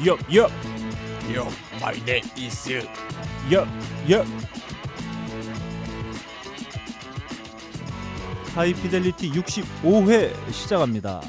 [0.00, 0.50] Yup, yup,
[1.32, 1.46] Yo,
[1.80, 2.68] my name is
[3.48, 3.68] yup,
[4.08, 4.26] yup.
[8.54, 11.20] 하이피델리티 65회 시작합니다.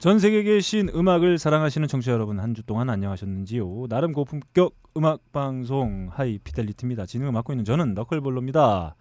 [0.00, 3.86] 전 세계에 계신 음악을 사랑하시는 청취자 여러분 한 주 동안 안녕하셨는지요?
[3.88, 7.06] 나름 고품격 음악 방송 하이피델리티입니다.
[7.06, 8.96] 진행을 맡고 있는 저는 너클볼로입니다.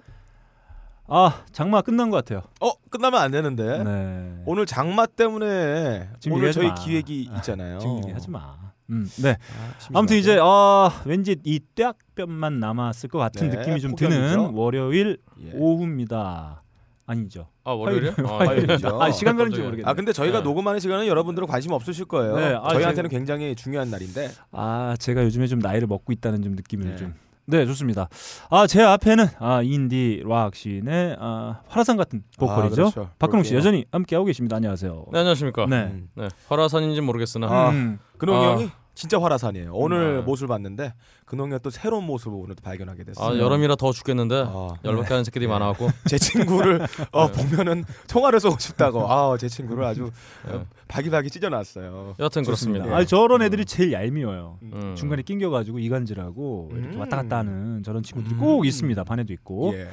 [1.13, 2.41] 아 장마 끝난 것 같아요.
[2.61, 4.33] 어 끝나면 안 되는데 네.
[4.45, 6.73] 오늘 장마 때문에 오늘 저희 마.
[6.75, 7.79] 기획이 아, 있잖아요.
[7.79, 8.55] 지금 얘기하지 마.
[8.91, 9.31] 음, 네.
[9.31, 9.89] 아.
[9.93, 14.21] 아무튼 이제 아 왠지 이 떼약볕만 남았을 것 같은 네, 느낌이 좀 폭염이죠.
[14.21, 15.51] 드는 월요일 예.
[15.53, 16.63] 오후입니다.
[17.05, 17.47] 아니죠?
[17.65, 18.13] 아 월요일이요?
[18.25, 19.03] 아.
[19.05, 19.59] 아 시간 가는지.
[19.59, 19.83] 모르겠네.
[19.89, 20.43] 아 근데 저희가 네.
[20.45, 22.35] 녹음하는 시간은 여러분들은 관심 없으실 거예요.
[22.37, 24.29] 네, 아, 저희한테는 제가- 굉장히 중요한 날인데.
[24.53, 26.95] 아 제가 요즘에 좀 나이를 먹고 있다는 좀 느낌을 네.
[26.95, 27.13] 좀.
[27.45, 28.07] 네 좋습니다.
[28.49, 32.87] 아 제 앞에는 아 인디 락 씬의 아, 화라산 같은 보컬이죠.
[32.87, 33.09] 아, 그렇죠.
[33.19, 33.55] 박근홍 씨.
[33.55, 34.55] 여전히 함께 하고 계십니다.
[34.57, 35.05] 안녕하세요.
[35.11, 35.65] 네 안녕하십니까.
[35.65, 35.85] 네.
[36.15, 36.23] 네.
[36.23, 36.29] 음.
[36.47, 37.99] 화라산인지 모르겠으나 아, 음.
[38.17, 38.51] 근홍이 아.
[38.53, 38.69] 형이
[39.01, 39.71] 진짜 화라산이에요.
[39.73, 40.21] 오늘 네.
[40.21, 40.93] 모습을 봤는데
[41.25, 43.33] 근홍이가 또 새로운 모습을 오늘 또 발견하게 됐어요.
[43.33, 45.53] 아 여름이라 더 죽겠는데 아, 열받게 하는 새끼들이 네.
[45.53, 47.49] 많아갖고 제 친구를 어, 네.
[47.49, 49.01] 보면은 통화를 쏘고 싶다고.
[49.11, 50.11] 아, 제 친구를 아주
[50.45, 50.53] 네.
[50.53, 52.13] 어, 바기바기 찢어놨어요.
[52.19, 52.85] 여하튼 좋습니다.
[52.85, 52.95] 그렇습니다.
[52.95, 54.59] 아 저런 애들이 제일 얄미워요.
[54.61, 54.93] 음.
[54.95, 56.99] 중간에 낑겨가지고 이간질하고 이렇게 음.
[56.99, 58.39] 왔다 갔다 하는 저런 친구들이 음.
[58.39, 59.03] 꼭 있습니다.
[59.03, 59.73] 반에도 있고.
[59.73, 59.87] 예.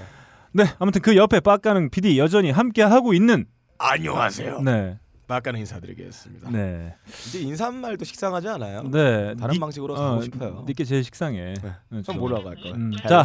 [0.52, 3.46] 네, 아무튼 그 옆에 막가는 PD 여전히 함께 하고 있는
[3.78, 4.60] 안녕하세요.
[4.60, 4.98] 네,
[5.28, 6.50] 막가는 인사드리겠습니다.
[6.50, 6.94] 네,
[7.26, 8.82] 이제 인사말도 식상하지 않아요?
[8.84, 9.34] 네.
[9.36, 10.64] 다른 니- 방식으로 어, 하고 싶어요.
[10.66, 11.54] 니께 제일 식상해.
[11.62, 11.72] 네.
[11.90, 12.72] 네, 그럼 뭐라고 할까요?
[12.72, 12.90] 음?
[13.06, 13.24] 자.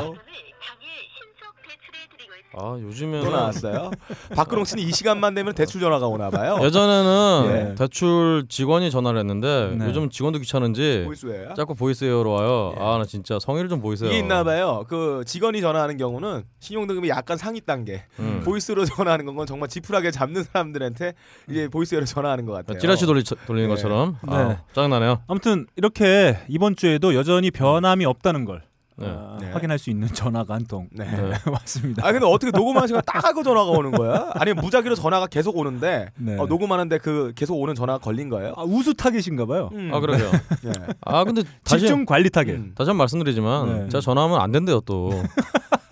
[2.56, 3.92] 아 요즘에는 또 나왔어요.
[4.36, 6.60] 박근홍 씨는 이 시간만 되면 대출 전화가 오나 봐요.
[6.62, 7.76] 예전에는 예.
[7.76, 9.86] 대출 직원이 전화를 했는데 네.
[9.88, 11.54] 요즘 직원도 귀찮은지 보이스예요?
[11.56, 12.76] 자꾸 보이스웨어로 와요.
[12.78, 12.82] 예.
[12.84, 14.10] 아나 진짜 성의를 좀 보이세요.
[14.10, 14.86] 이게 있나 봐요.
[14.88, 18.04] 그 직원이 전화하는 경우는 신용등급이 약간 상위 단계.
[18.20, 18.42] 음.
[18.44, 21.14] 보이스로 전화하는 건 정말 지푸라기에 잡는 사람들한테
[21.50, 22.78] 이제 보이스로 전화하는 것 같아요.
[22.78, 23.76] 찌라시 돌리, 돌리는 네.
[23.76, 24.36] 것처럼 네.
[24.36, 25.22] 아, 짜증나네요.
[25.28, 28.73] 아무튼 이렇게 이번 주에도 여전히 변함이 없다는 걸 네.
[28.98, 29.50] 어, 네.
[29.52, 31.04] 확인할 수 있는 전화가 한 통 네.
[31.06, 31.32] 네.
[31.52, 32.08] 왔습니다.
[32.08, 34.32] 아 근데 어떻게 녹음하는 시간 딱 하고 전화가 오는 거야?
[34.36, 36.38] 아니면 무작위로 전화가 계속 오는데 네.
[36.38, 38.54] 어, 녹음하는데 그 계속 오는 전화가 걸린 거예요?
[38.56, 39.70] 아, 우수 타겟인가 봐요.
[39.74, 39.92] 음.
[39.94, 40.32] 아 그러게요.
[40.64, 40.72] 네.
[41.02, 42.54] 아 근데 다시 집중 관리 타겟.
[42.54, 42.72] 음.
[42.76, 43.90] 다시 한 번 말씀드리지만 네.
[43.90, 45.12] 제가 전화하면 안 된대요 또.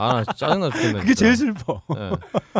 [0.00, 1.00] 아 짜증나 죽겠네.
[1.00, 1.14] 그게 진짜.
[1.14, 1.82] 제일 슬퍼.
[1.94, 2.10] 네.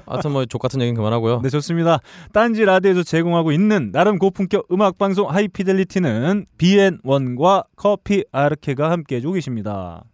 [0.06, 1.40] 하여튼 뭐 좆 같은 얘기는 그만하고요.
[1.42, 1.98] 네 좋습니다.
[2.32, 10.04] 딴지 라디오에서 제공하고 있는 나름 고품격 음악 방송 하이피델리티는 BN1과 커피 아르케가 함께 해주고 계십니다.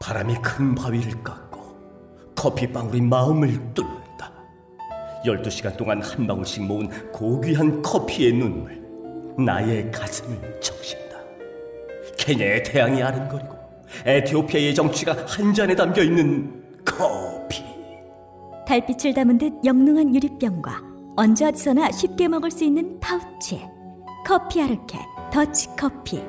[0.00, 4.32] 바람이 큰 바위를 깎고 커피방울이 마음을 뚫는다.
[5.24, 8.82] 12시간 동안 한 방울씩 모은 고귀한 커피의 눈물
[9.38, 11.02] 나의 가슴을 적신다.
[12.18, 13.61] 케냐의 태양이 아른거리고
[14.04, 17.62] 에티오피아의 정취가 한 잔에 담겨 있는 커피.
[18.66, 20.80] 달빛을 담은 듯 영롱한 유리병과
[21.16, 23.60] 언제 어디서나 쉽게 먹을 수 있는 파우치
[24.24, 24.98] 커피 아르케
[25.32, 26.22] 더치 커피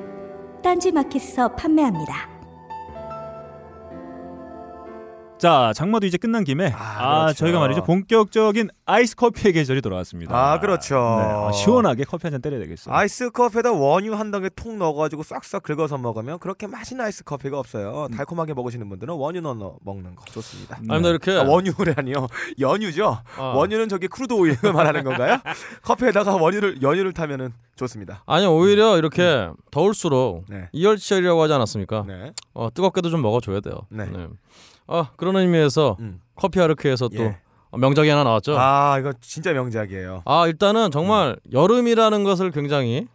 [0.62, 2.33] 딴지 마켓에서 판매합니다.
[5.36, 7.38] 자 장마도 이제 끝난 김에 아, 아, 그렇죠.
[7.40, 10.34] 저희가 말이죠 본격적인 아이스 커피의 계절이 돌아왔습니다.
[10.52, 10.94] 아 그렇죠.
[10.94, 12.94] 네, 아, 시원하게 커피 한 잔 때려야 되겠어요.
[12.94, 18.08] 아이스 커피에다 원유 한 덩에 통 넣어가지고 싹싹 긁어서 먹으면 그렇게 맛있는 아이스 커피가 없어요.
[18.16, 20.78] 달콤하게 먹으시는 분들은 원유 넣어 먹는 거 좋습니다.
[20.80, 20.86] 네.
[20.94, 22.26] 아니 나 이렇게 아, 원유라니요.
[22.60, 23.18] 연유죠.
[23.36, 23.42] 아.
[23.42, 25.38] 원유는 저기 crude oil을 말하는 건가요?
[25.82, 28.22] 커피에다가 원유를 연유를 타면은 좋습니다.
[28.26, 30.68] 아니 오히려 이렇게 더울수록 네.
[30.72, 32.04] 이열치열이라고 하지 않았습니까?
[32.06, 32.32] 네.
[32.54, 33.74] 어, 뜨겁게도 좀 먹어줘야 돼요.
[33.90, 34.06] 네.
[34.86, 36.20] 아 그런 의미에서 음.
[36.36, 37.38] 커피 아르케에서 또 예.
[37.76, 38.56] 명작이 하나 나왔죠.
[38.58, 40.22] 아, 아 이거 진짜 명작이에요.
[40.46, 43.08] 일단은 정말 여름이라는 것을 굉장히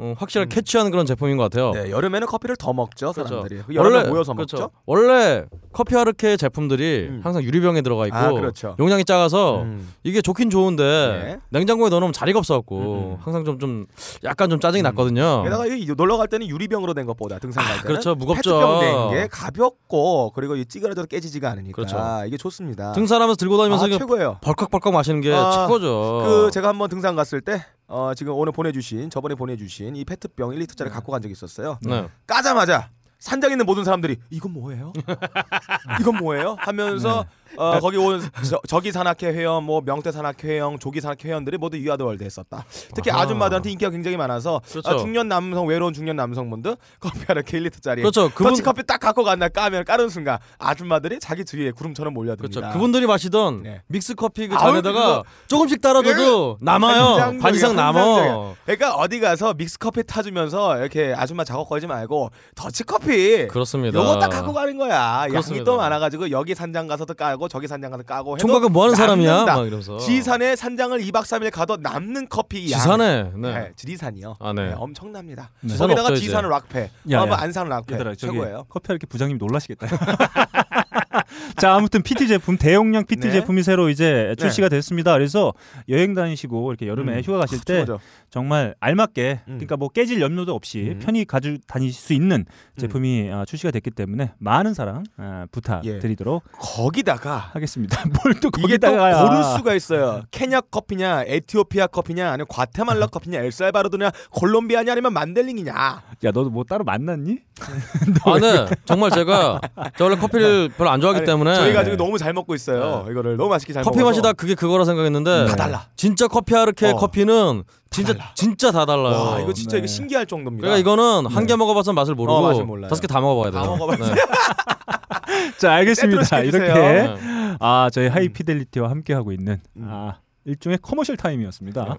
[0.00, 0.54] 어, 확실하게 음.
[0.54, 1.72] 캐치하는 그런 제품인 것 같아요.
[1.72, 3.28] 네, 여름에는 커피를 더 먹죠 그렇죠.
[3.28, 3.62] 사람들이.
[3.66, 4.56] 그 여름에 모여서 그렇죠.
[4.56, 4.70] 먹죠.
[4.86, 7.20] 원래 커피 아르케 제품들이 음.
[7.22, 8.76] 항상 유리병에 들어가 있고 아, 그렇죠.
[8.78, 9.92] 용량이 작아서 음.
[10.02, 11.38] 이게 좋긴 좋은데 네.
[11.50, 13.16] 냉장고에 넣어놓으면 자리가 없어갖고 음, 음.
[13.20, 13.86] 항상 좀 좀
[14.24, 14.84] 약간 좀 짜증이 음.
[14.84, 15.42] 났거든요.
[15.44, 18.14] 게다가 이 놀러 갈 때는 유리병으로 된 것보다 등산 갈 때는 그렇죠.
[18.14, 18.50] 무겁죠.
[18.58, 21.98] 페트병 된 게 가볍고 그리고 이 찌그러져도 깨지지가 않으니까 그렇죠.
[22.26, 22.92] 이게 좋습니다.
[22.92, 24.38] 등산하면서 들고 다니면서 아, 최고예요.
[24.40, 26.22] 벌컥벌컥 마시는 게 아, 최고죠.
[26.24, 30.90] 그 제가 한번 등산 갔을 때 어, 지금 오늘 보내주신 저번에 보내주신 이 페트병 1리터짜리
[30.90, 31.78] 갖고 간 적이 있었어요.
[31.82, 32.08] 네.
[32.26, 32.88] 까자마자
[33.18, 34.92] 산장 있는 모든 사람들이 이건 뭐예요?
[36.00, 36.56] 이건 뭐예요?
[36.60, 38.20] 하면서 어, 거기 온
[38.66, 42.05] 저, 기 산악회 회원, 뭐 명태 산악회 회원, 조기 산악회 회원들이 모두 We Are the
[42.05, 42.64] World 했었다.
[42.94, 43.22] 특히 아하.
[43.22, 44.88] 아줌마들한테 인기가 굉장히 많아서 그렇죠.
[44.90, 48.30] 아, 중년 남성 외로운 중년 남성분들 커피 하나 1리터짜리 그렇죠.
[48.30, 52.60] 그분 더치 커피 딱 갖고 간다 까면 까는 순간 아줌마들이 자기 주위에 구름처럼 몰려듭니다.
[52.60, 52.72] 그렇죠.
[52.72, 53.82] 그분들이 마시던 네.
[53.88, 57.02] 믹스 커피 그 잔에다가 그거- 조금씩 따라줘도 남아요.
[57.02, 58.54] 한상적이야, 반 이상 남어.
[58.64, 63.98] 그러니까 어디 가서 믹스 커피 타주면서 이렇게 아줌마 작업 걸지 말고 더치 커피 그렇습니다.
[63.98, 65.20] 요거 딱 갖고 가는 거야.
[65.22, 65.64] 양이 그렇습니다.
[65.64, 68.94] 또 많아가지고 여기 산장 가서도 까고 까고 저기 산장 가서 까고 해도 총각은 뭐 하는
[68.94, 69.30] 사람이야?
[69.30, 69.56] 남는다.
[69.56, 69.96] 막 이러면서.
[69.98, 72.78] 지산에 산장을 2박 3일 가도 남는 커피 양.
[72.78, 73.22] 지산에.
[73.34, 73.54] 네.
[73.54, 74.36] 네, 지리산이요.
[74.38, 74.68] 아, 네.
[74.68, 75.50] 네, 엄청납니다.
[75.60, 75.68] 네.
[75.70, 76.26] 지산 거기다가 없죠, 이제.
[76.26, 77.36] 지산 락페, 야, 야.
[77.40, 78.66] 안산 락페 얘들아 저기 최고예요.
[78.68, 79.86] 커피 이렇게 부장님 놀라시겠다.
[81.56, 83.32] 자 아무튼 PT 제품 대용량 PT 네.
[83.32, 84.34] 제품이 새로 이제 네.
[84.34, 85.12] 출시가 됐습니다.
[85.12, 85.52] 그래서
[85.88, 87.22] 여행 다니시고 이렇게 여름에 음.
[87.22, 88.00] 휴가 가실 때 최고죠.
[88.30, 89.54] 정말 알맞게 음.
[89.54, 91.00] 그러니까 뭐 깨질 염려도 없이 음.
[91.02, 92.44] 편히 가지고 다니실 수 있는
[92.78, 98.02] 제품이 아, 출시가 됐기 때문에 많은 사랑 아, 부탁드리도록 거기다가 하겠습니다.
[98.24, 100.22] 뭘 또 거기다가 고를 수가 있어요.
[100.30, 105.72] 케냐 커피냐, 에티오피아 커피냐, 아니면 과테말라 커피냐, 엘살바도르냐, 콜롬비아냐, 아니면 만델링이냐.
[105.74, 107.38] 야 너도 뭐 따로 만났니?
[108.24, 108.66] 아, 네.
[108.86, 109.60] 정말 제가
[109.98, 113.06] 저 원래 커피를 별로 안 좋아하기 아니, 때문에 저희가 지금 너무 잘 먹고 있어요.
[113.10, 114.10] 이거를 너무 맛있게 잘 커피 먹어서.
[114.20, 115.86] 마시다 그게 그거라 생각했는데 다 달라.
[115.96, 116.96] 진짜 커피 아르케 어.
[116.96, 118.32] 커피는 진짜 달라.
[118.34, 119.14] 진짜 다 달라요.
[119.14, 119.78] 와 이거 진짜 네.
[119.78, 120.66] 이거 신기할 정도입니다.
[120.66, 122.88] 그러니까 이거는 한 개 먹어봐서 맛을 모르고 어, 맛을 몰라요.
[122.88, 123.62] 다섯 개 다 먹어봐야 돼요.
[123.62, 124.20] 다 먹어봐야 네.
[125.58, 126.24] 자 알겠습니다.
[126.24, 127.14] 세트로 이렇게 시켜주세요.
[127.16, 127.56] 네.
[127.60, 129.86] 아 저희 하이피델리티와 함께 하고 있는 음.
[129.88, 131.96] 아 일종의 커머셜 타임이었습니다.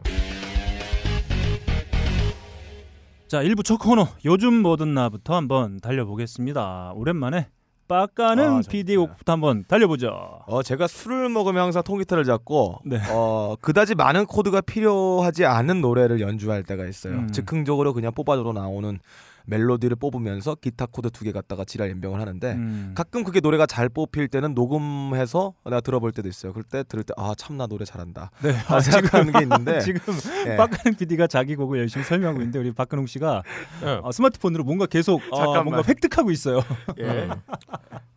[3.27, 6.92] 자 1부 첫 코너 요즘 뭐 듣나부터 한번 달려보겠습니다.
[6.95, 7.48] 오랜만에
[7.92, 8.62] 빡가는 아.
[8.68, 10.44] PD 곡부터 한번 달려보죠.
[10.48, 13.02] 어 제가 술을 먹으면 항상 통기타를 잡고 네.
[13.10, 17.16] 어 그다지 많은 코드가 필요하지 않은 노래를 연주할 때가 있어요.
[17.16, 17.32] 음.
[17.34, 18.98] 즉흥적으로 그냥 뽑아줘도 나오는
[19.46, 22.94] 멜로디를 뽑으면서 기타 코드 두 개 갖다가 지랄 염병을 하는데 음.
[22.96, 26.52] 가끔 그게 노래가 잘 뽑힐 때는 녹음해서 내가 들어볼 때도 있어요.
[26.54, 28.32] 그럴 때 들을 때 아 참 나 노래 잘한다.
[28.42, 28.56] 네.
[28.68, 30.00] 아, 생각하는 게 있는데 지금
[30.48, 30.56] 예.
[30.56, 33.44] 빡가는 PD가 자기 곡을 열심히 설명하고 있는데 우리 박근홍 씨가
[33.84, 34.00] 네.
[34.04, 35.64] 어, 스마트폰으로 뭔가 계속 어, 잠깐만.
[35.66, 36.62] 뭔가 획득하고 있어요.
[37.00, 37.30] 예.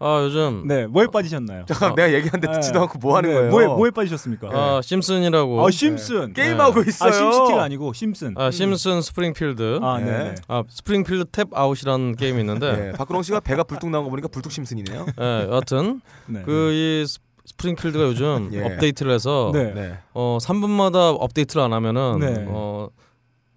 [0.01, 1.65] 아 요즘 네, 뭐에 빠지셨나요?
[1.69, 2.53] 잠깐 내가 얘기하는데 네.
[2.55, 3.51] 듣지도 않고 뭐 하는 네, 거예요?
[3.51, 4.49] 뭐에 뭐에 빠지셨습니까?
[4.53, 6.33] 아 심슨이라고 아 심슨.
[6.33, 6.89] 게임하고 네.
[6.89, 7.09] 있어요.
[7.09, 8.35] 아 심시티가 아니고 심슨.
[8.37, 10.35] 아, 심슨 스프링필드 아, 아, 네.
[10.35, 10.35] 네.
[10.69, 12.93] 스프링필드 Tapped Out이라는 게임이 있는데 예.
[12.97, 15.07] 박근홍 씨가 배가 불뚝 나온 거 보니까 불뚝 심슨이네요.
[15.21, 16.43] 예, 여하튼 네.
[16.43, 17.07] 그이
[17.47, 18.65] 스프링필드가 요즘 예.
[18.65, 19.73] 업데이트를 해서 네.
[19.75, 19.99] 네.
[20.13, 22.45] 어 3분마다 업데이트를 안 하면은 네.
[22.49, 22.89] 어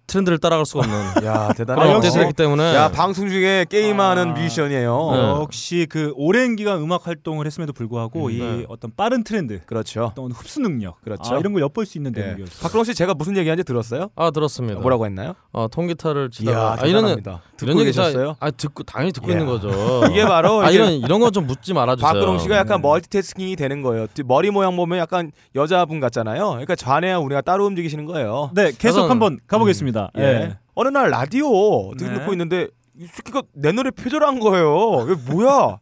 [0.08, 0.96] 트렌드를 따라갈 수가 없는
[1.28, 1.48] 야.
[1.48, 4.32] 업데이트를 했기 때문에 야 방송 중에 게임하는 아.
[4.32, 5.10] 뮤지션이에요.
[5.12, 5.18] 네.
[5.42, 8.64] 역시 그 오랜 기간 음악 활동을 했음에도 불구하고 음, 이 네.
[8.68, 10.04] 어떤 빠른 트렌드, 그렇죠.
[10.04, 11.34] 어떤 흡수 능력, 그렇죠.
[11.34, 12.22] 아, 이런 걸 엿볼 수 있는 예.
[12.22, 12.62] 대목이었어요.
[12.62, 14.08] 박근홍 씨 제가 무슨 얘기하는지 들었어요?
[14.16, 14.80] 아 들었습니다.
[14.80, 15.34] 뭐라고 했나요?
[15.52, 17.22] 어 통기타를 이야 치다가 아 이런.
[17.58, 18.36] 듣고 계셨어요?
[18.40, 19.38] 아 듣고 당연히 듣고 이야.
[19.38, 19.68] 있는 거죠.
[20.10, 22.06] 이게 바로 아 이런 이런 거 좀 묻지 말아주세요.
[22.12, 22.88] 박근홍 씨가 약간 네.
[22.88, 24.06] 멀티태스킹이 되는 거예요.
[24.14, 26.48] 뒤- 머리 모양 보면 약간 여자분 같잖아요.
[26.50, 28.50] 그러니까 좌뇌와 우뇌가 따로 움직이시는 거예요.
[28.54, 30.10] 네, 계속 우선- 한번 가보겠습니다.
[30.18, 30.22] 예.
[30.22, 30.58] 예.
[30.74, 32.18] 어느 날 라디오 듣고 네.
[32.18, 32.68] 듣고 있는데
[32.98, 35.06] 이 새끼가 내 노래 표절한 거예요.
[35.08, 35.78] 이게 뭐야?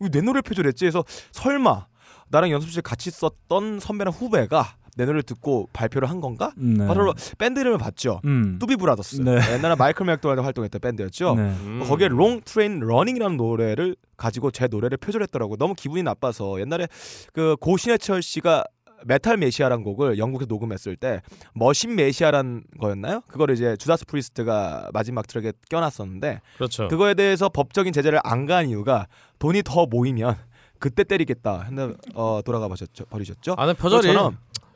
[0.00, 0.84] 왜 내 노래 표절했지?
[0.84, 1.86] 그래서 설마
[2.28, 6.52] 나랑 연습실 같이 썼던 선배랑 후배가 내 노래를 듣고 발표를 한 건가?
[6.56, 6.86] 네.
[6.86, 8.20] 바로 밴드 이름을 봤죠.
[8.24, 8.58] 음.
[8.58, 9.20] 뚜비 브라더스.
[9.22, 9.38] 네.
[9.54, 11.34] 옛날에 마이클 맥도날드 활동했던 밴드였죠.
[11.34, 11.42] 네.
[11.42, 11.84] 음.
[11.86, 15.56] 거기에 Long Train Runnin'이라는 노래를 가지고 제 노래를 표절했더라고요.
[15.56, 16.86] 너무 기분이 나빠서 옛날에
[17.32, 18.64] 그 고신해철 씨가
[19.06, 21.22] Metal Messiah라는 곡을 영국에서 녹음했을 때
[21.54, 23.22] Machine Messiah라는 거였나요?
[23.28, 26.88] 그거를 이제 주다스 프리스트가 마지막 트랙에 껴놨었는데 그렇죠.
[26.88, 29.06] 그거에 대해서 법적인 제재를 안간 이유가
[29.38, 30.36] 돈이 더 모이면
[30.78, 31.62] 그때 때리겠다.
[31.62, 33.54] 했는데 어, 돌아가 버셨죠, 버리셨죠.
[33.56, 34.08] 안에 표절이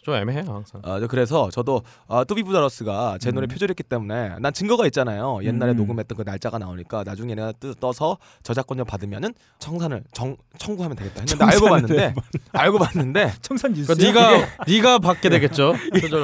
[0.04, 0.82] 좀 애매해요 항상.
[0.84, 3.48] 어, 저 그래서 저도 어, 뚜비 브라더스가 제 노래 음.
[3.48, 5.40] 표절했기 때문에 난 증거가 있잖아요.
[5.42, 5.76] 옛날에 음.
[5.78, 11.44] 녹음했던 그 날짜가 나오니까 나중에 내가 뜨, 떠서 저작권료 받으면은 청산을 정, 청구하면 되겠다 했는데
[11.44, 12.14] 알고 봤는데
[12.52, 13.94] 알고 봤는데 청산 뉴스.
[13.94, 15.74] 그러니까 네가 네가 받게 되겠죠.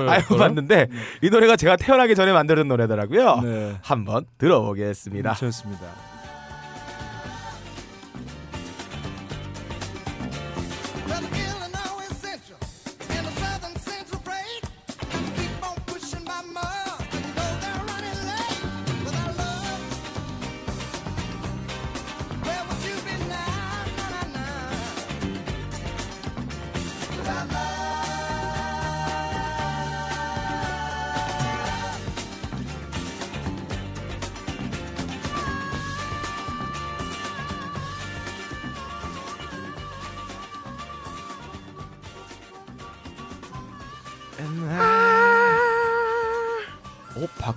[0.08, 0.88] 알고 봤는데
[1.22, 3.40] 이 노래가 제가 태어나기 전에 만들은 노래더라고요.
[3.40, 3.76] 네.
[3.80, 5.34] 한번 들어보겠습니다.
[5.34, 6.19] 좋습니다.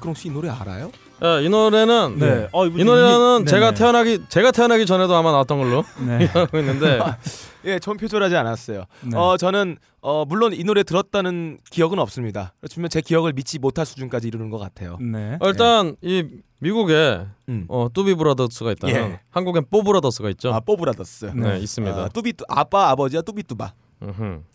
[0.04, 0.92] 박근홍 씨 이 노래 알아요?
[1.24, 2.50] 야, 이 노래는 네.
[2.52, 3.78] 어, 이분 이 노래는 제가 네네.
[3.78, 6.28] 태어나기 제가 태어나기 전에도 아마 나왔던 걸로 네.
[6.36, 7.00] 알고 있는데
[7.66, 8.84] 예, 전 표절하지 않았어요.
[9.02, 9.18] 네.
[9.18, 12.54] 어, 저는 어, 물론 이 노래 들었다는 기억은 없습니다.
[12.60, 14.98] 그렇지만 제 기억을 믿지 못할 수준까지 이르는 것 같아요.
[15.00, 15.38] 네.
[15.40, 16.26] 어, 일단 이
[16.60, 17.66] 미국에 음.
[17.70, 19.20] 어, 뚜비 브라더스가 있다면 예.
[19.32, 20.54] 한국엔 뽀 브라더스가 있죠.
[20.54, 21.32] 아, 뽀 브라더스.
[21.36, 21.96] 네, 있습니다.
[22.04, 23.74] 아, 뚜비 뚜, 아빠 아버지야 뚜비 뚜바.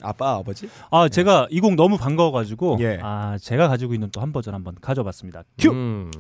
[0.03, 0.69] 아빠 아버지?
[0.91, 2.99] 아 제가 이 곡 너무 반가워가지고 예.
[3.03, 5.45] 아 제가 가지고 있는 또 한 버전 한번 가져봤습니다.
[5.59, 5.71] 큐.
[5.71, 6.11] 음.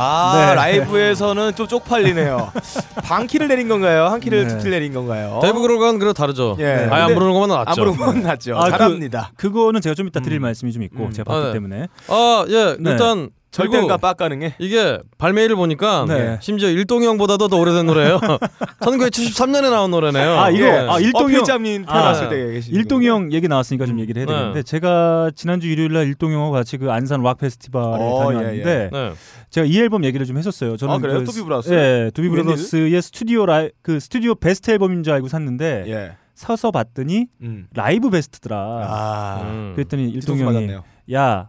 [0.00, 0.54] 아 네.
[0.54, 2.52] 라이브에서는 좀 쪽팔리네요.
[3.02, 4.06] 반 키를 내린 건가요?
[4.06, 4.48] 한 키를 네.
[4.48, 5.40] 두 키를 내린 건가요?
[5.42, 6.56] 데이브 그롤과는 그래도 다르죠.
[6.60, 6.86] 예.
[6.88, 7.68] 아예 안 부르는 것보단 낫죠.
[7.70, 8.56] 안 부르는 건 낫죠.
[8.56, 9.32] 아, 그- 잘합니다.
[9.36, 10.42] 그거는 제가 좀 이따 드릴 음.
[10.42, 11.12] 말씀이 좀 있고 음.
[11.12, 11.52] 제가 봤기 아, 네.
[11.52, 12.76] 때문에 아, 예.
[12.78, 12.90] 네.
[12.92, 14.54] 일단 절대가 빡가능해.
[14.58, 16.38] 이게 발매일을 보니까 네.
[16.40, 18.20] 심지어 일동이 형보다도 더 오래된 노래예요.
[18.80, 20.38] 1973년에 나온 노래네요.
[20.38, 20.70] 아, 이거 예.
[20.70, 23.12] 아, 일동이 형 어필자님 태어났을 아, 때 계신 일동이 분이요?
[23.12, 24.00] 형 얘기 나왔으니까 좀 음.
[24.00, 24.32] 얘기를 해야 네.
[24.38, 29.12] 되는데 제가 지난주 일요일 날 일동이 형하고 같이 그 안산 락 페스티벌에 어, 다녀왔는데 네.
[29.50, 30.76] 제가 이 앨범 얘기를 좀 했었어요.
[30.76, 31.18] 저는 아, 그래요?
[31.20, 31.72] 그 두비 브라더스?
[31.72, 32.28] 예, 두비?
[32.28, 36.16] 브라더스의 스튜디오 라이 그 스튜디오 베스트 앨범인 줄 알고 샀는데 예.
[36.34, 37.66] 사서 봤더니 음.
[37.74, 38.56] 라이브 베스트더라.
[38.58, 39.40] 아.
[39.42, 39.72] 음.
[39.74, 40.84] 그랬더니 일동이 뒤통수 형이 맞았네요.
[41.14, 41.48] 야,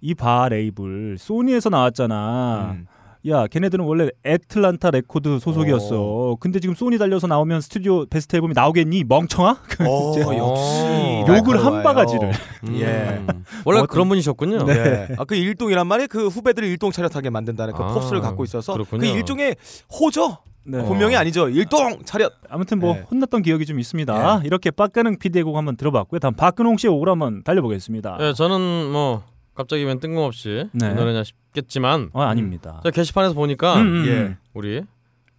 [0.00, 2.76] 이 바 레이블 소니에서 나왔잖아.
[2.78, 2.86] 음.
[3.26, 6.36] 야, 걔네들은 원래 애틀란타 레코드 소속이었어.
[6.38, 9.02] 근데 지금 소니 달려서 나오면 스튜디오 베스트 앨범이 나오겠니?
[9.04, 9.56] 멍청아?
[9.88, 11.64] 오, 제가 역시 욕을.
[11.64, 12.32] 한 바가지를.
[12.68, 12.74] 음.
[12.80, 13.20] 예.
[13.64, 14.64] 원래 어떤- 그런 분이셨군요.
[14.66, 14.72] 네.
[15.10, 15.14] 예.
[15.18, 19.00] 아, 그 일동이란 말이 그 후배들을 일동 차렷하게 만든다는 그 아, 포스를 갖고 있어서 그렇군요.
[19.00, 19.56] 그 일종의
[20.00, 20.38] 호죠.
[20.64, 20.78] 네.
[20.84, 21.48] 본명이 아니죠.
[21.48, 22.32] 일동 차렷.
[22.48, 23.02] 아무튼 뭐 네.
[23.10, 24.42] 혼났던 기억이 좀 있습니다.
[24.44, 26.20] 이렇게 박근홍 PD의 곡 한번 들어봤고요.
[26.20, 28.18] 다음 박근홍 씨의 곡을 한번 달려보겠습니다.
[28.20, 29.22] 예, 저는 뭐
[29.58, 30.90] 갑자기 웬 뜬금없이 네.
[30.92, 32.78] 이 노래냐 싶겠지만 어, 아닙니다.
[32.84, 34.10] 제가 게시판에서 보니까 음, 음, 예.
[34.12, 34.36] 음.
[34.54, 34.82] 우리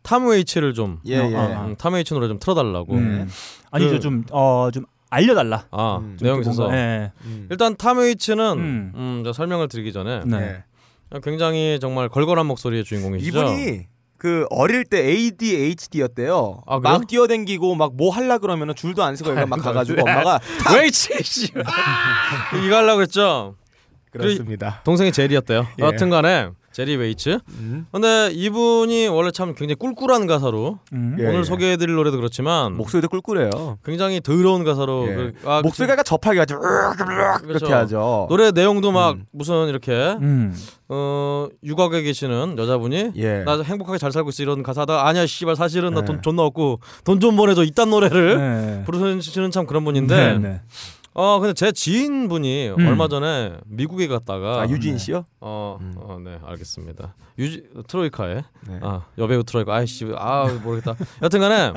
[0.01, 1.35] 탐 웨이츠를 좀 예, 예.
[1.37, 1.65] 아, 아.
[1.67, 2.95] 음, 탐 웨이츠 노래 좀 틀어달라고.
[2.95, 3.29] 음.
[3.71, 5.67] 아니죠, 그- 좀어 좀 알려달라.
[5.71, 7.13] 아 음, 내용이 있어서 예.
[7.23, 7.47] 음.
[7.49, 8.91] 일단 탐 웨이츠는 음.
[8.93, 9.21] 음.
[9.23, 10.63] 저 설명을 드리기 전에 네.
[11.23, 13.39] 굉장히 정말 걸걸한 목소리의 주인공이시죠.
[13.39, 16.63] 이분이 그 어릴 때 ADHD였대요.
[16.67, 16.79] 아?
[16.79, 20.41] 막 뛰어댕기고 막 뭐 할라 그러면은 줄도 안 쓰고 막 가가지고 엄마가
[20.75, 21.45] 웨이츠 씨
[22.65, 23.55] 이거 하려고 그랬죠.
[24.11, 24.81] 그렇습니다.
[24.83, 25.67] 동생이 제리였대요.
[25.79, 25.83] 예.
[25.83, 27.39] 여하튼간에 제리 웨이츠.
[27.49, 27.87] 음.
[27.91, 31.17] 근데 이분이 원래 참 굉장히 꿀꿀한 가사로 음.
[31.19, 31.43] 예, 오늘 예.
[31.43, 33.79] 소개해드릴 노래도 그렇지만 목소리도 꿀꿀해요.
[33.83, 35.15] 굉장히 더러운 가사로 예.
[35.15, 36.59] 그- 아, 목소리가 접하게 하죠.
[36.59, 37.45] 그렇죠.
[37.47, 38.27] 그렇게 하죠.
[38.29, 39.25] 노래 내용도 막 음.
[39.31, 40.55] 무슨 이렇게 음.
[40.89, 43.43] 어 유곽에 계시는 여자분이 예.
[43.43, 46.05] 나 행복하게 잘 살고 있어 이런 가사다 아니야 씨발 사실은 나 네.
[46.05, 48.83] 돈 존나 없고 돈 좀 보내줘 이딴 노래를 네.
[48.85, 50.61] 부르시는 참 그런 분인데 네, 네.
[51.21, 52.87] 어 근데 제 지인분이 음.
[52.87, 55.25] 얼마 전에 미국에 갔다가 아 유진 씨요?
[55.41, 55.93] 어, 음.
[55.97, 57.13] 어, 네, 알겠습니다.
[57.37, 58.35] 유지 트로이카에
[58.67, 58.79] 네.
[58.81, 60.95] 아 여배우 트로이카 아이씨 아 모르겠다.
[61.21, 61.73] 여튼간에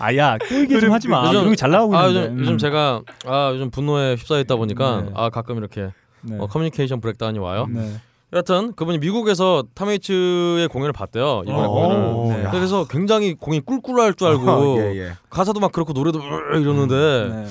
[0.00, 1.28] 아야, 그 얘기 좀 하지 마.
[1.28, 2.26] 요즘- 이런 게잘 나오고 아 있는데.
[2.26, 2.58] 요즘, 요즘 음.
[2.58, 5.10] 제가 아 요즘 분노에 휩싸여 있다 보니까 네.
[5.14, 5.90] 아 가끔 이렇게
[6.22, 6.36] 네.
[6.38, 7.68] 어, communication breakdown이 와요.
[7.70, 8.00] 네.
[8.32, 12.42] 여하튼 그분이 미국에서 탐웨이츠의 공연을 봤대요 이번에 어, 공연을.
[12.42, 12.50] 네.
[12.50, 15.12] 그래서 굉장히 공이 꿀꿀할 줄 알고 예, 예.
[15.30, 17.46] 가사도 막 그렇고 노래도 으- 이러는데 네.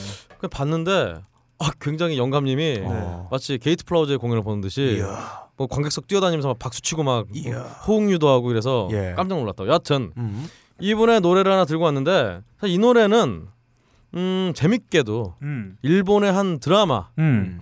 [0.47, 1.15] 봤는데
[1.59, 3.17] 아, 굉장히 영감님이 네.
[3.31, 5.43] 마치 게이트 플라워즈의 공연을 보는 듯이 이야.
[5.55, 7.61] 뭐 관객석 뛰어다니면서 막 박수 치고 막 이야.
[7.87, 9.13] 호응 유도하고 이래서 예.
[9.15, 9.67] 깜짝 놀랐다고.
[9.69, 10.47] 여하튼 음.
[10.81, 13.47] 이분의 노래를 하나 들고 왔는데 사실 이 노래는
[14.15, 15.77] 음 재밌게도 음.
[15.83, 17.59] 일본의 한 드라마의 음.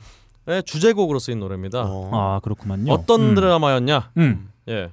[0.66, 1.84] 주제곡으로 쓰인 노래입니다.
[1.86, 2.10] 어.
[2.14, 2.92] 아, 그렇구만요.
[2.92, 3.06] 어.
[3.06, 3.36] 떤 음.
[3.36, 4.12] 드라마였냐?
[4.18, 4.50] 음.
[4.70, 4.90] 예.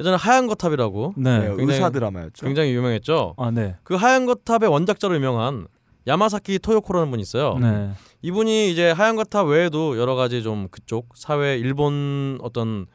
[0.00, 1.38] 예전에 하얀 거탑이라고 네.
[1.38, 2.44] 네, 굉장히- 의사 드라마였죠.
[2.44, 3.34] 굉장히 유명했죠.
[3.38, 3.76] 아, 네.
[3.82, 5.66] 그 하얀 거탑의 원작자로 유명한
[6.06, 7.58] 야마사키 토요코라는 분이 있어요.
[7.58, 7.90] 네.
[8.22, 12.86] 이분이 이제 하얀 거탑 외에도 여러 가지 좀 그쪽 사회 일본 어떤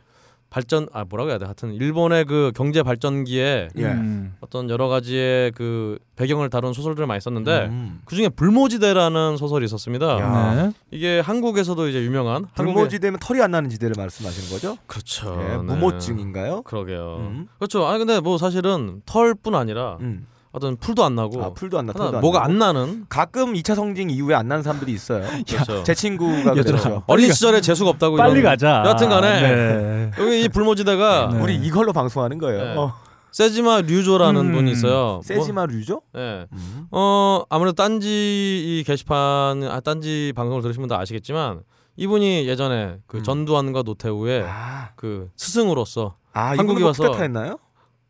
[0.51, 3.85] 발전 아 뭐라고 해야 돼 하여튼 일본의 그 경제 발전기에 예.
[3.85, 4.35] 음.
[4.41, 8.01] 어떤 여러 가지의 그 배경을 다룬 소설들을 많이 썼는데 음.
[8.03, 10.19] 그 중에 불모지대라는 소설이 있었습니다.
[10.19, 10.53] 야.
[10.55, 10.71] 네.
[10.91, 14.77] 이게 한국에서도 이제 유명한 한국의 불모지되면 털이 안 나는 지대를 말씀하시는 거죠?
[14.87, 15.39] 그렇죠.
[15.41, 15.57] 예, 네.
[15.57, 16.63] 무모증인가요?
[16.63, 17.17] 그러게요.
[17.21, 17.47] 음.
[17.57, 17.85] 그렇죠.
[17.87, 20.27] 아니 근데 뭐 사실은 털뿐 아니라 음.
[20.53, 21.93] 어떤 풀도 안 나고 아 풀도 안 나.
[21.95, 22.51] 하나 안 뭐가 나고.
[22.51, 25.23] 안 나는 가끔 2차 성징 이후에 안 나는 사람들이 있어요.
[25.47, 25.83] 그렇죠.
[25.83, 26.53] 제 친구가.
[26.53, 27.03] 그랬죠.
[27.07, 28.83] 어린 시절에 재수가 없다고 빨리 이런- 가자.
[28.85, 30.11] 여하튼간에 네.
[30.19, 31.39] 여기 이 불모지대가 네.
[31.41, 32.63] 우리 이걸로 방송하는 거예요.
[32.63, 32.75] 네.
[32.77, 32.93] 어.
[33.31, 34.51] 세지마 류조라는 음.
[34.51, 35.21] 분이 있어요.
[35.23, 36.01] 세지마 류죠?
[36.11, 36.47] 뭐, 예.
[36.51, 36.87] 음.
[36.91, 41.61] 어 아무래도 딴지 이 게시판 아 딴지 방송을 들으신 분들 아시겠지만
[41.95, 43.23] 이분이 예전에 그 음.
[43.23, 47.57] 전두환과 노태우의 아, 그 스승으로서 아 한국에 와서- 와서 쿠데타했나요?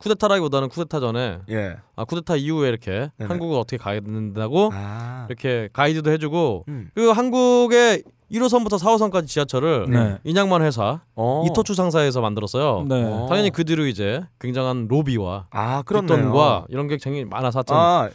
[0.02, 1.76] 쿠데타라기보다는 쿠데타 전에 예.
[1.96, 3.28] 아 쿠데타 이후에 이렇게 네네.
[3.28, 5.26] 한국을 어떻게 가야 된다고 아.
[5.28, 6.90] 이렇게 가이드도 해주고 음.
[6.94, 10.18] 그 한국의 1호선부터 4호선까지 지하철을 네.
[10.24, 11.44] 인양만 회사 어.
[11.46, 12.86] 이토추 상사에서 만들었어요.
[12.88, 13.04] 네.
[13.04, 13.26] 어.
[13.28, 15.82] 당연히 그 뒤로 이제 굉장한 로비와 아.
[15.86, 18.08] 뒷돈과 이런 게 굉장히 많아서 하여튼 아,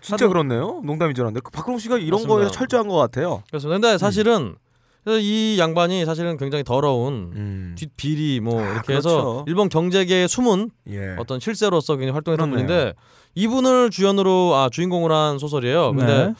[0.00, 0.80] 진짜 하여튼- 그렇네요.
[0.84, 2.34] 농담인 줄 알았는데 그 박근홍 씨가 이런 맞습니다.
[2.34, 3.42] 거에 철저한 것 같아요.
[3.48, 4.56] 그래서 근데 사실은
[5.04, 7.74] 그래서 이 양반이 사실은 굉장히 더러운 음.
[7.78, 9.44] 뒷비리 뭐 아, 이렇게 해서 그렇죠.
[9.48, 11.16] 일본 경제계의 숨은 예.
[11.18, 12.66] 어떤 실세로서 굉장히 활동했던 그렇네요.
[12.66, 12.94] 분인데
[13.34, 15.92] 이분을 주연으로 아 주인공으로 한 소설이에요.
[15.94, 16.34] 근데 네.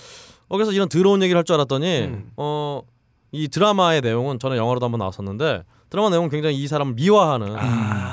[0.49, 2.31] 어, 그래서 이런 더러운 얘기를 할 줄 알았더니 음.
[2.37, 7.61] 어이 드라마의 내용은 저는 영화로도 한번 나왔었는데 드라마 내용은 굉장히 이 사람을 미화하는 아.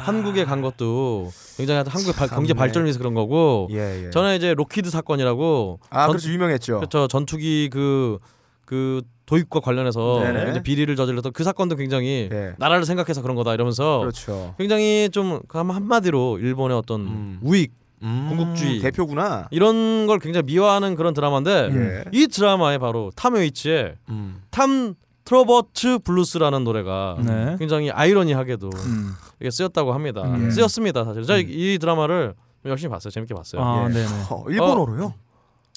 [0.06, 2.54] 한국에 간 것도 굉장히 한국의 발- 경제.
[2.54, 4.10] 발전을 위해서 그런 거고 예, 예.
[4.12, 6.30] 전에 이제 로키드 사건이라고 아, 전- 그렇죠.
[6.32, 6.76] 유명했죠.
[6.78, 10.50] 그렇죠 전투기 그그 도입과 관련해서 네네.
[10.52, 12.54] 이제 비리를 저질렀던 그 사건도 굉장히 예.
[12.58, 14.56] 나라를 생각해서 그런 거다 이러면서 그렇죠.
[14.58, 17.40] 굉장히 좀 한- 한마디로 일본의 어떤 음.
[17.44, 18.80] 우익 음, 군국주의.
[18.80, 19.48] 대표구나.
[19.52, 22.04] 이런 걸 굉장히 미화하는 그런 드라마인데 예.
[22.14, 24.42] 이 드라마에 바로 탐 웨이츠의 음.
[24.50, 27.58] Tom Traubert's Blues라는 노래가 네.
[27.60, 29.12] 굉장히 아이러니하게도 음.
[29.42, 30.22] 이게 쓰였다고 합니다.
[30.24, 30.46] 음.
[30.46, 30.52] 예.
[30.52, 31.24] 쓰였습니다 사실.
[31.24, 32.34] 제가 이 드라마를
[32.66, 33.12] 열심히 봤어요.
[33.12, 33.62] 재밌게 봤어요.
[33.62, 33.94] 아, 예.
[33.94, 34.06] 네네.
[34.32, 35.14] 어, 일본어로요?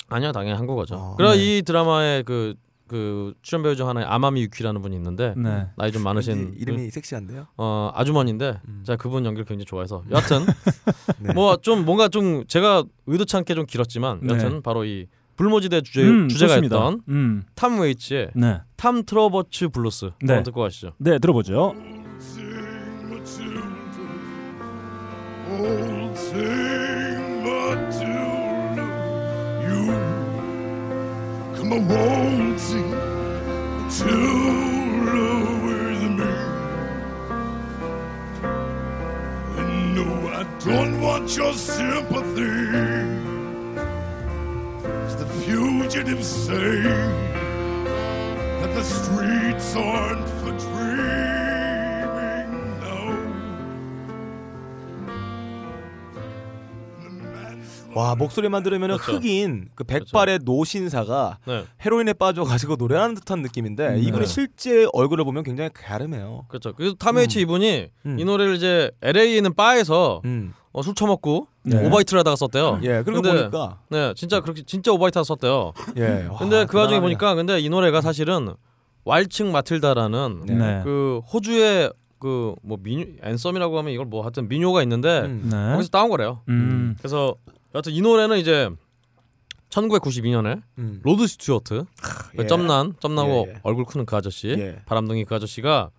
[0.08, 0.94] 아니요, 당연히 한국어죠.
[0.94, 1.36] 어, 그래 네.
[1.58, 2.54] 이 드라마의 그,
[2.90, 5.68] 그 출연 배우 중 하나의 아마미 유키라는 분이 있는데 네.
[5.76, 7.46] 나이 좀 많으신 이- 이름이 섹시한데요?
[7.56, 8.82] 어 아주머니인데 음.
[8.84, 10.40] 제가 그분 연기를 굉장히 좋아해서 여하튼
[11.22, 11.32] 네.
[11.32, 14.30] 뭐좀 뭔가 좀 제가 의도치 않게 좀 길었지만 네.
[14.34, 15.06] 여하튼 바로 이
[15.36, 16.76] 불모지대 주제 음, 주제가 좋습니다.
[16.78, 17.42] 했던 음.
[17.54, 18.60] 탐 웨이츠의 네.
[18.74, 20.32] Tom Traubert's Blues 네.
[20.32, 20.92] 한번 듣고 가시죠.
[20.98, 21.74] 네, 들어보죠.
[31.70, 32.90] Come a waltzing
[33.80, 35.30] Matilda
[35.64, 36.34] with me.
[39.58, 42.50] And no, I don't want your sympathy.
[44.84, 46.82] As the fugitives say
[48.60, 50.28] that the streets aren't
[57.94, 59.12] 와 목소리만 들으면 그렇죠.
[59.12, 61.64] 흑인 그 백발의 노신사가 네.
[61.84, 64.00] 헤로인에 빠져가지고 노래하는 듯한 느낌인데 네.
[64.00, 66.44] 이분의 실제 얼굴을 보면 굉장히 갸름해요.
[66.48, 66.72] 그렇죠.
[66.74, 68.18] 그래서 탐 웨이츠 이분이 음.
[68.18, 70.52] 이 노래를 이제 LA에 있는 바에서 음.
[70.72, 71.84] 어, 술 처먹고 네.
[71.86, 72.80] 오바이트를 하다가 썼대요.
[72.84, 75.72] 예, 그리고 근데- 보니까 네, 진짜 그렇게 진짜 오바이트를 썼대요.
[75.96, 76.28] 예.
[76.38, 77.00] 근데 와, 그 와중에.
[77.00, 78.54] 보니까 근데 이 노래가 사실은
[79.04, 80.54] Waltzing Matilda라는 네.
[80.54, 80.80] 네.
[80.84, 85.48] 그 호주의 그 뭐 민요 anthem이라고 하면 이걸 뭐 하여튼 민요가 있는데 음.
[85.50, 85.72] 네.
[85.72, 86.40] 거기서 따온 거래요.
[86.50, 86.94] 음.
[86.98, 87.34] 그래서
[87.74, 88.70] 여하튼 이 노래는 이제
[89.70, 91.00] 1992년에 음.
[91.02, 91.84] 로드 스튜어트
[92.36, 92.46] 그 예.
[92.46, 93.60] 점난 점나고 예, 예.
[93.62, 94.82] 얼굴 크는 그 아저씨 예.
[94.86, 95.90] 바람둥이 그 아저씨가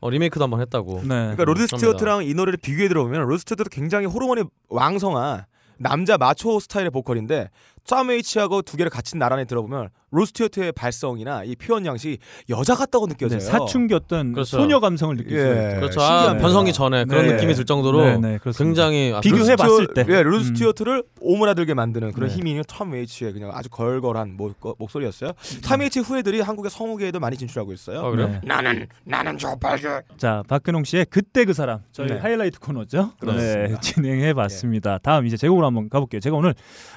[0.00, 1.02] 어, 리메이크도 한번 했다고.
[1.02, 1.08] 네.
[1.08, 5.44] 그러니까 로드 스튜어트랑 이 노래를 비교해 들어보면 로드 스튜어트도 굉장히 호르몬이 왕성한
[5.78, 7.50] 남자 마초 스타일의 보컬인데
[7.84, 12.18] 탐 웨이츠하고 두 개를 같이 나란히 들어보면 로드 스튜어트의 발성이나 이 표현 양식이
[12.48, 13.38] 여자 같다고 느껴져요.
[13.38, 14.58] 네, 사춘기 어떤 그렇죠.
[14.58, 15.42] 소녀 감성을 느낄 예.
[15.42, 15.76] 있죠.
[15.76, 16.00] 그렇죠.
[16.00, 16.30] 신기합니다.
[16.30, 17.34] 아, 변성기 전에 그런 네.
[17.34, 18.38] 느낌이 들 정도로 네, 네.
[18.56, 20.04] 굉장히 아, 비교해 봤을 때.
[20.08, 20.42] 예, 로드 음.
[20.42, 22.34] 스튜어트를 오므라들게 만드는 그런 네.
[22.34, 25.32] 힘이 있는 톰 웨이츠의 그냥 아주 걸걸한 목, 목소리였어요.
[25.64, 28.00] 톰 웨이츠 후예들이 한국의 성우계에도 많이 진출하고 있어요.
[28.00, 28.28] 아, 그래요?
[28.28, 28.40] 네.
[28.44, 32.18] 나는 나는 저팔계 자, 박근홍 씨의 그때 그 사람 저희 네.
[32.18, 33.12] 하이라이트 코너죠.
[33.20, 33.68] 그렇습니다.
[33.68, 34.98] 네, 진행해 봤습니다.
[35.02, 36.20] 다음 이제 제곡으로 한번 가 볼게요.
[36.20, 36.54] 제가 오늘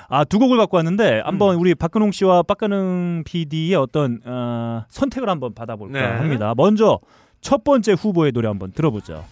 [0.10, 5.54] 아, 두 곡을 갖고 왔는데 한번 우리 박근홍 씨와 박근홍 PD의 어떤 어, 선택을 한번
[5.54, 6.06] 받아볼까 네.
[6.06, 6.54] 합니다.
[6.56, 7.00] 먼저
[7.42, 9.24] 첫 번째 후보의 노래 한번 들어보죠.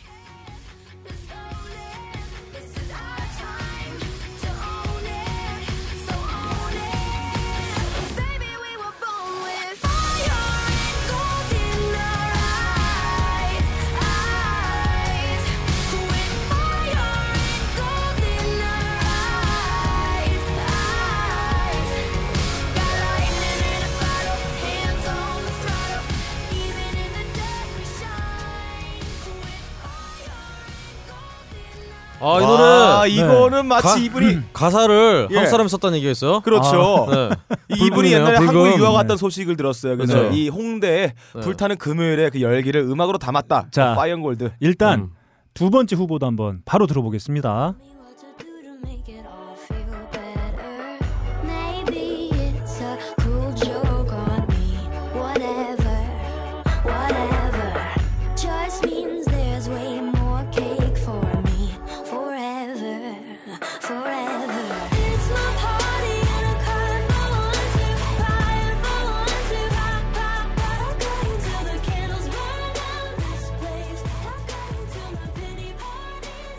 [32.21, 35.35] 아, 이 와, 노래 이거는 마치 가- 이분이 가사를 예.
[35.35, 36.41] 한국 사람이 썼다는 얘기가 있어요.
[36.41, 37.07] 그렇죠.
[37.09, 37.29] 네.
[37.85, 38.55] 이분이 옛날에 불금.
[38.57, 38.95] 한국에 유학 네.
[38.97, 39.97] 왔던 소식을 들었어요.
[39.97, 40.35] 그래서 그렇죠.
[40.35, 41.41] 이 홍대에 네.
[41.41, 43.67] 불타는 금요일에 그 열기를 음악으로 담았다.
[43.71, 43.95] 자.
[43.95, 44.51] Fire and Gold.
[44.59, 45.09] 일단 음.
[45.53, 47.73] 두 번째 후보도 한번 바로 들어보겠습니다.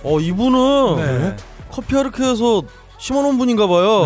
[0.05, 1.37] 어, 이분은 네.
[1.71, 2.63] 커피 아르케에서
[2.99, 4.05] 심어놓은 분인가 봐요.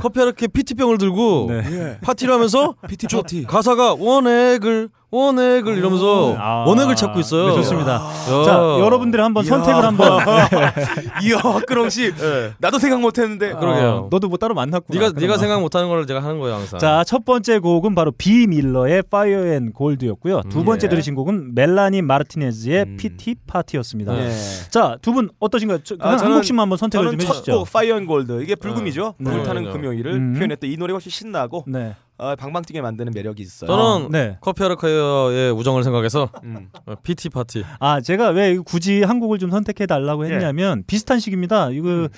[0.00, 1.62] 커피 아르케 피티병을 들고 네.
[1.70, 1.98] 예.
[2.00, 3.44] 파티를 하면서 Pity Party.
[3.44, 7.48] 가사가 원액을 원액을 이러면서 아, 원액을 찾고 있어요.
[7.48, 7.94] 네, 좋습니다.
[7.94, 8.44] 야.
[8.44, 9.48] 자, 여러분들이 한번 이야.
[9.50, 10.18] 선택을 한번
[11.24, 12.12] 이야, 박근홍 씨.
[12.20, 12.52] 예.
[12.58, 13.52] 나도 생각 못 했는데.
[13.54, 13.88] 그러게요.
[13.90, 14.98] 어, 너도 뭐 따로 만났구나.
[15.00, 15.38] 네가 네가 그러면.
[15.38, 16.78] 생각 못하는 걸 제가 하는 거예요 항상.
[16.78, 20.42] 자, 첫 번째 곡은 바로 비 밀러의 Fire and Gold였고요.
[20.50, 20.88] 두 음, 번째 예.
[20.90, 22.96] 들으신 곡은 멜라니 마르티네즈의 음.
[22.98, 24.14] PT 파티였습니다.
[24.18, 24.30] 예.
[24.70, 25.78] 자, 두 분 어떠신가요?
[25.84, 27.44] 저, 아, 한, 곡씩만 한번 선택을 좀 해주시죠.
[27.44, 29.14] 첫곡 Fire and Gold 이게 불금이죠.
[29.18, 29.30] 네.
[29.30, 29.70] 불타는 네.
[29.72, 30.34] 금요일을 음.
[30.34, 31.96] 표현했던 이 노래가 훨씬 신나고 네.
[32.18, 33.68] 어, 방방뛰게 만드는 매력이 있어요.
[33.68, 34.38] 저는 아, 네.
[34.40, 36.68] 커피 아르케의 우정을 생각해서 음.
[36.84, 37.64] 어, Pity Party.
[37.78, 40.34] 아 제가 왜 굳이 한 곡을 좀 선택해 달라고 예.
[40.34, 41.70] 했냐면 비슷한 시기입니다.
[41.70, 42.08] 이거 음.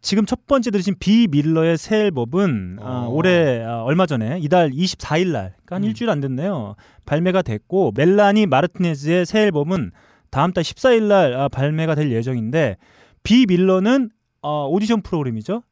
[0.00, 3.08] 지금 첫 번째 들으신 비 밀러의 새 앨범은 아, 어.
[3.10, 5.88] 올해 아, 얼마 전에 이달 24일 날, 그러니까 한 음.
[5.88, 6.74] 일주일 안 됐네요.
[7.04, 9.92] 발매가 됐고 멜라니 마르티네즈의 새 앨범은
[10.30, 12.78] 다음 달 14일 날 아, 발매가 될 예정인데
[13.22, 14.10] 비 밀러는
[14.40, 15.62] 어, 오디션 프로그램이죠.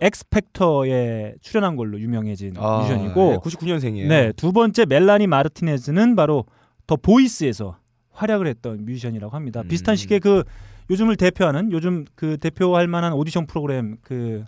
[0.00, 4.08] X Factor에 출연한 걸로 유명해진 아, 뮤지션이고 99년생이에요.
[4.08, 6.44] 네, 두 번째 멜라니 마르티네즈는 바로
[6.86, 7.78] The Voice에서
[8.12, 9.62] 활약을 했던 뮤지션이라고 합니다.
[9.62, 9.68] 음.
[9.68, 10.44] 비슷한 시기에 그
[10.90, 14.44] 요즘을 대표하는 요즘 그 대표할 만한 오디션 프로그램 그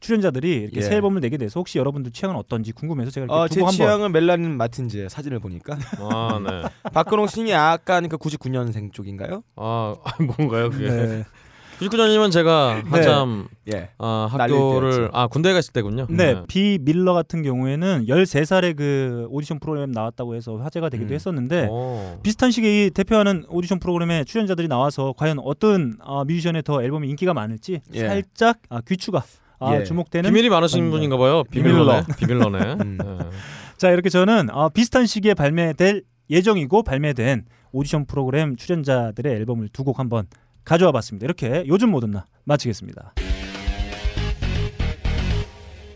[0.00, 0.80] 출연자들이 이렇게 예.
[0.80, 4.56] 새 앨범을 내게 돼서 혹시 여러분들 취향은 어떤지 궁금해서 제가 이렇게 어, 제 취향은 멜라니
[4.56, 6.68] 마르티네즈 사진을 보니까 아 네.
[6.92, 9.42] 박근홍 씨는 약간 그 99년생 쪽인가요?
[9.56, 9.94] 아
[10.38, 10.88] 뭔가요 그게?
[10.88, 11.24] 네.
[11.80, 13.88] 99년이면 제가 한참 예.
[13.98, 15.10] 아, 날릴 학교를.
[15.12, 16.06] 아 군대 갔을 때군요.
[16.10, 21.14] 네, 비 밀러 같은 경우에는 13살에 그 오디션 프로그램 나왔다고 해서 화제가 되기도 음.
[21.14, 22.18] 했었는데 오.
[22.22, 27.32] 비슷한 시기에 이 대표하는 오디션 프로그램에 출연자들이 나와서 과연 어떤 아, 뮤지션의 더 앨범이 인기가
[27.32, 28.06] 많을지 예.
[28.06, 29.22] 살짝 아, 귀추가
[29.58, 29.84] 아, 예.
[29.84, 30.90] 주목되는 비밀이 많으신.
[30.90, 31.44] 분인가 봐요.
[31.50, 32.02] 비밀러네.
[32.18, 32.58] 비밀러네.
[32.84, 32.98] 음.
[32.98, 33.04] 네.
[33.78, 39.98] 자 이렇게 저는 어, 비슷한 시기에 발매될 예정이고 발매된 오디션 프로그램 출연자들의 앨범을 두 곡
[39.98, 40.26] 한번
[40.64, 41.24] 가져와 봤습니다.
[41.24, 43.14] 이렇게 요즘 뭐든 나 마치겠습니다.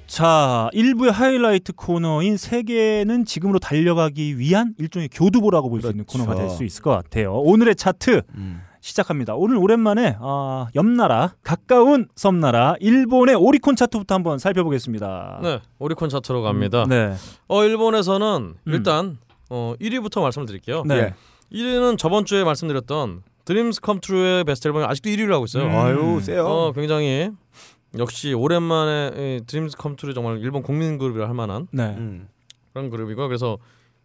[0.07, 6.25] 자 1부의 하이라이트 코너인 세계는 지금으로 달려가기 위한 일종의 교두보라고 볼수 있는 그렇죠.
[6.25, 7.33] 코너가 될 수 있을 것 같아요.
[7.35, 8.61] 오늘의 차트 음.
[8.81, 9.35] 시작합니다.
[9.35, 15.41] 오늘 오랜만에 아, 옆나라 가까운 섬나라 일본의 오리콘 차트부터 한번 살펴보겠습니다.
[15.43, 16.85] 네, 오리콘 차트로 갑니다.
[16.87, 17.15] 네.
[17.49, 18.73] 어 일본에서는 음.
[18.73, 19.19] 일단
[19.51, 20.85] 어 1위부터 말씀을 드릴게요.
[20.87, 20.97] 네.
[20.97, 21.15] 예.
[21.53, 25.65] 1위는 저번 주에 말씀드렸던 Dreams Come True의 베스트 앨범이 아직도 1위를 하고 있어요.
[25.65, 25.71] 음.
[25.71, 26.47] 아유 세요.
[26.47, 27.31] 어 굉장히
[27.99, 31.95] 역시 오랜만에 이 Dreams Come True 정말 일본 국민 그룹이라 할 만한 네.
[31.97, 32.29] 음.
[32.73, 33.59] 그런 그룹이고 그래서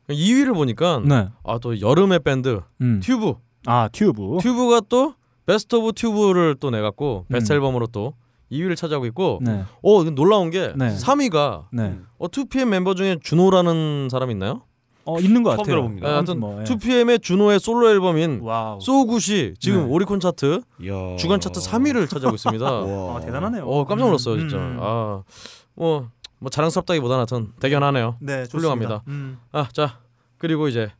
[0.09, 1.29] 2위를 보니까 네.
[1.43, 2.99] 아또 여름의 밴드 음.
[3.01, 3.35] TUBE
[3.65, 4.37] 아 TUBE.
[4.41, 5.13] TUBE가 또
[5.45, 7.55] Best of TUBE를 또 내갖고 베스트 음.
[7.55, 8.13] 앨범으로 또
[8.51, 9.63] 2위를 차지하고 있고 네.
[9.83, 10.89] 어 놀라운 게 네.
[10.95, 11.97] 3위가 네.
[12.17, 14.61] 어 2PM 멤버 중에 준호라는 사람 있나요?
[15.05, 15.73] 어 있는 것 처음 같아요.
[15.75, 16.07] 들어봅니다.
[16.07, 16.63] 네, 아무튼 뭐, 예.
[16.65, 18.79] 2PM의 준호의 솔로 앨범인 와우.
[18.81, 19.93] So Good이 지금 네.
[19.93, 21.15] 오리콘 차트 이야.
[21.17, 22.65] 주간 차트 3위를 차지하고 있습니다.
[22.71, 23.15] 와.
[23.17, 23.63] 아, 대단하네요.
[23.65, 24.57] 어 깜짝 놀랐어요 음, 진짜.
[24.57, 24.77] 음.
[24.79, 26.09] 아뭐
[26.39, 28.17] 뭐 자랑스럽다기보다는 하여튼 대견하네요.
[28.19, 28.57] 네, 좋습니다.
[28.57, 29.03] 훌륭합니다.
[29.07, 29.39] 음.
[29.51, 29.99] 아자
[30.37, 30.91] 그리고 이제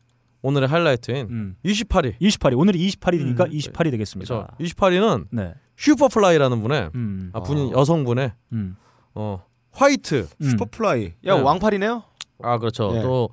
[0.42, 1.56] 오늘의 하이라이트인 음.
[1.64, 2.18] 28위.
[2.20, 2.58] 28위.
[2.58, 3.50] 오늘이 28일이니까 음.
[3.52, 4.34] 28이 되겠습니다.
[4.56, 5.54] 그래서 28위는 네.
[5.76, 7.30] Superfly라는 분의 음.
[7.32, 7.78] 아 분이 아.
[7.78, 8.76] 여성분의 음.
[9.14, 10.50] 어 White 음.
[10.50, 11.12] Superfly.
[11.26, 11.40] 야 네.
[11.42, 12.02] 왕파리네요.
[12.42, 13.02] 아 그렇죠 예.
[13.02, 13.28] 또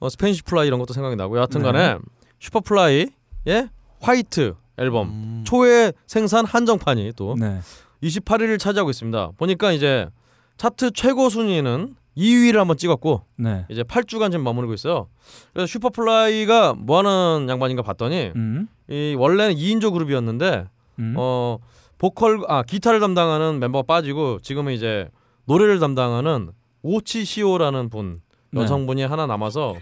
[0.00, 1.98] 어, Spanish fly 이런 것도 생각이 나고 여하튼간에 네.
[2.40, 3.68] Superfly의
[4.00, 5.44] White 앨범 음.
[5.46, 7.60] 초회 생산 한정판이 또 네.
[8.02, 9.32] 28위를 차지하고 있습니다.
[9.36, 10.08] 보니까 이제
[10.56, 13.66] 차트 최고 순위는 2위를 한번 찍었고 네.
[13.68, 15.08] 이제 8주간 지금 머무르고 있어요.
[15.52, 18.68] 그래서 Superfly가 뭐 하는 양반인가 봤더니 음.
[18.88, 20.66] 이 원래는 2인조 그룹이었는데
[20.98, 21.14] 음.
[21.16, 21.58] 어
[21.98, 25.08] 보컬 아 기타를 담당하는 멤버가 빠지고 지금은 이제
[25.44, 26.50] 노래를 담당하는
[26.82, 28.29] 오치시오라는 분 네.
[28.54, 29.76] 여성분이 하나 남아서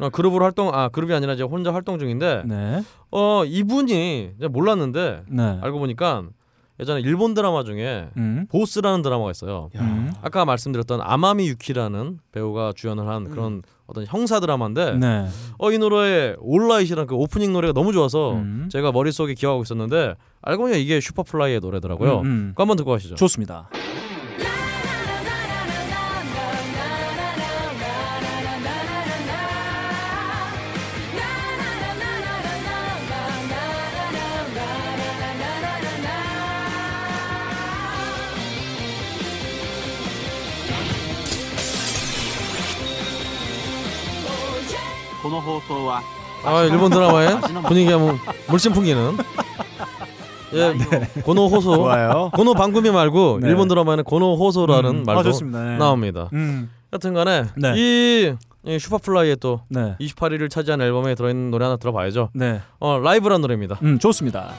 [0.00, 2.82] 어, 그룹으로 활동 아 그룹이 아니라 이제 혼자 활동 중인데 네.
[3.10, 5.58] 어 이분이 이제 몰랐는데 네.
[5.62, 6.24] 알고 보니까
[6.80, 8.46] 예전에 일본 드라마 중에 음.
[8.50, 9.68] 보스라는 드라마가 있어요.
[9.76, 9.80] 야.
[9.82, 10.12] 음.
[10.22, 15.26] 아까 말씀드렸던 아마미 유키라는 배우가 주연을 한 그런 어떤 형사 드라마인데 네.
[15.58, 18.68] 어이 노래 올라이시라는 그 오프닝 노래가 너무 좋아서 음.
[18.72, 22.20] 제가 머릿속에 기억하고 있었는데 알고 보니까 이게 슈퍼플라이의 노래더라고요.
[22.20, 22.48] 음, 음.
[22.52, 23.14] 그거 한번 듣고 가시죠.
[23.16, 23.68] 좋습니다.
[46.44, 48.16] 아 일본 드라마의 분위기가 뭐
[48.48, 49.16] 물씬 풍기는
[50.54, 50.74] 예
[51.22, 52.30] この放送 좋아요.
[52.34, 53.48] この番組 말고 네.
[53.48, 55.02] 일본 드라마에는 この放送라는 음.
[55.04, 55.62] 말도 아, 좋습니다.
[55.62, 55.78] 네.
[55.78, 56.28] 나옵니다.
[56.32, 56.70] 음.
[56.92, 57.72] 여튼간에 네.
[57.76, 59.96] 이, 이 Superfly의 또 네.
[60.00, 62.30] 28위를 차지한 앨범에 들어있는 노래 하나 들어봐야죠.
[62.32, 62.60] 네.
[62.80, 63.78] 어 Live란 노래입니다.
[63.82, 64.50] 음, 좋습니다.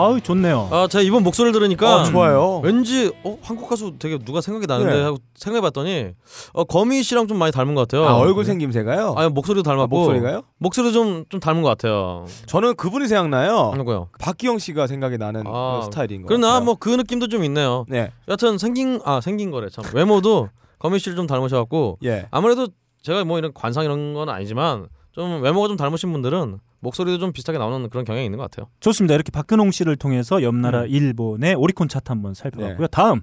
[0.00, 0.68] 아우 좋네요.
[0.70, 2.60] 아, 제가 이번 목소리를 들으니까 어, 좋아요.
[2.64, 5.02] 왠지 어, 한국 가수 되게 누가 생각이 나는데 네.
[5.02, 6.10] 하고 생각해봤더니
[6.52, 8.06] 어, 거미 씨랑 좀 많이 닮은 것 같아요.
[8.08, 9.14] 아, 얼굴 생김새가요?
[9.16, 10.42] 아니 목소리도 아, 닮았고 목소리가요?
[10.58, 12.26] 목소리 좀좀 닮은 것 같아요.
[12.46, 13.72] 저는 그분이 생각나요.
[13.76, 14.08] 누구요?
[14.18, 16.60] 박기영 씨가 생각이 나는 아, 어, 스타일인 거 그러나.
[16.60, 17.84] 뭐 그 느낌도 좀 있네요.
[17.88, 22.26] 네, 여하튼 생긴 아 생긴 거래 참 외모도 거미 씨를 좀 닮으셔갖고 예.
[22.30, 22.68] 아무래도
[23.02, 27.58] 제가 뭐 이런 관상 이런 건 아니지만 좀 외모가 좀 닮으신 분들은 목소리도 좀 비슷하게
[27.58, 28.68] 나오는 그런 경향이 있는 것 같아요.
[28.80, 29.14] 좋습니다.
[29.14, 30.88] 이렇게 박근홍 씨를 통해서 옆나라 음.
[30.88, 32.86] 일본의 오리콘 차트 한번 살펴봤고요.
[32.86, 32.90] 네.
[32.90, 33.20] 다음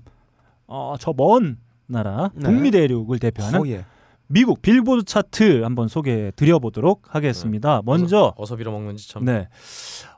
[0.67, 2.43] 어, 저 먼 나라 네.
[2.43, 3.85] 북미 대륙을 대표하는 어, 예.
[4.27, 7.81] 미국 빌보드 차트 한번 소개해 드려보도록 하겠습니다.
[7.85, 9.23] 먼저 어서, 어서 빌어먹는지 참.
[9.23, 9.47] 네.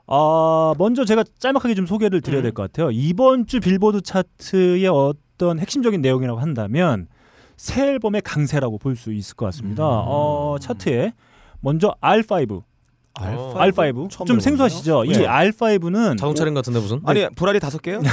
[0.08, 2.90] 아, 먼저 제가 짤막하게 좀 소개를 드려야 될 것 같아요.
[2.92, 7.08] 이번 주 빌보드 차트의 어떤 핵심적인 내용이라고 한다면
[7.56, 9.84] 새 앨범의 강세라고 볼 수 있을 것 같습니다.
[9.86, 11.14] 어, 차트에
[11.62, 12.64] 먼저 R5,
[13.22, 13.54] 어.
[13.58, 14.40] R5 처음 좀 들어보네요.
[14.42, 15.06] 생소하시죠?
[15.06, 15.28] 이 예.
[15.28, 17.02] R5는 자동차 링 같은데 무슨?
[17.06, 18.02] 아니 불알이 다섯 개요?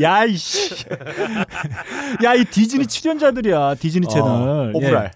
[0.00, 0.84] 야이씨,
[2.24, 4.28] 야 이 디즈니 출연자들이야 디즈니 채널.
[4.28, 5.04] 어, 오브랄.
[5.04, 5.10] 네.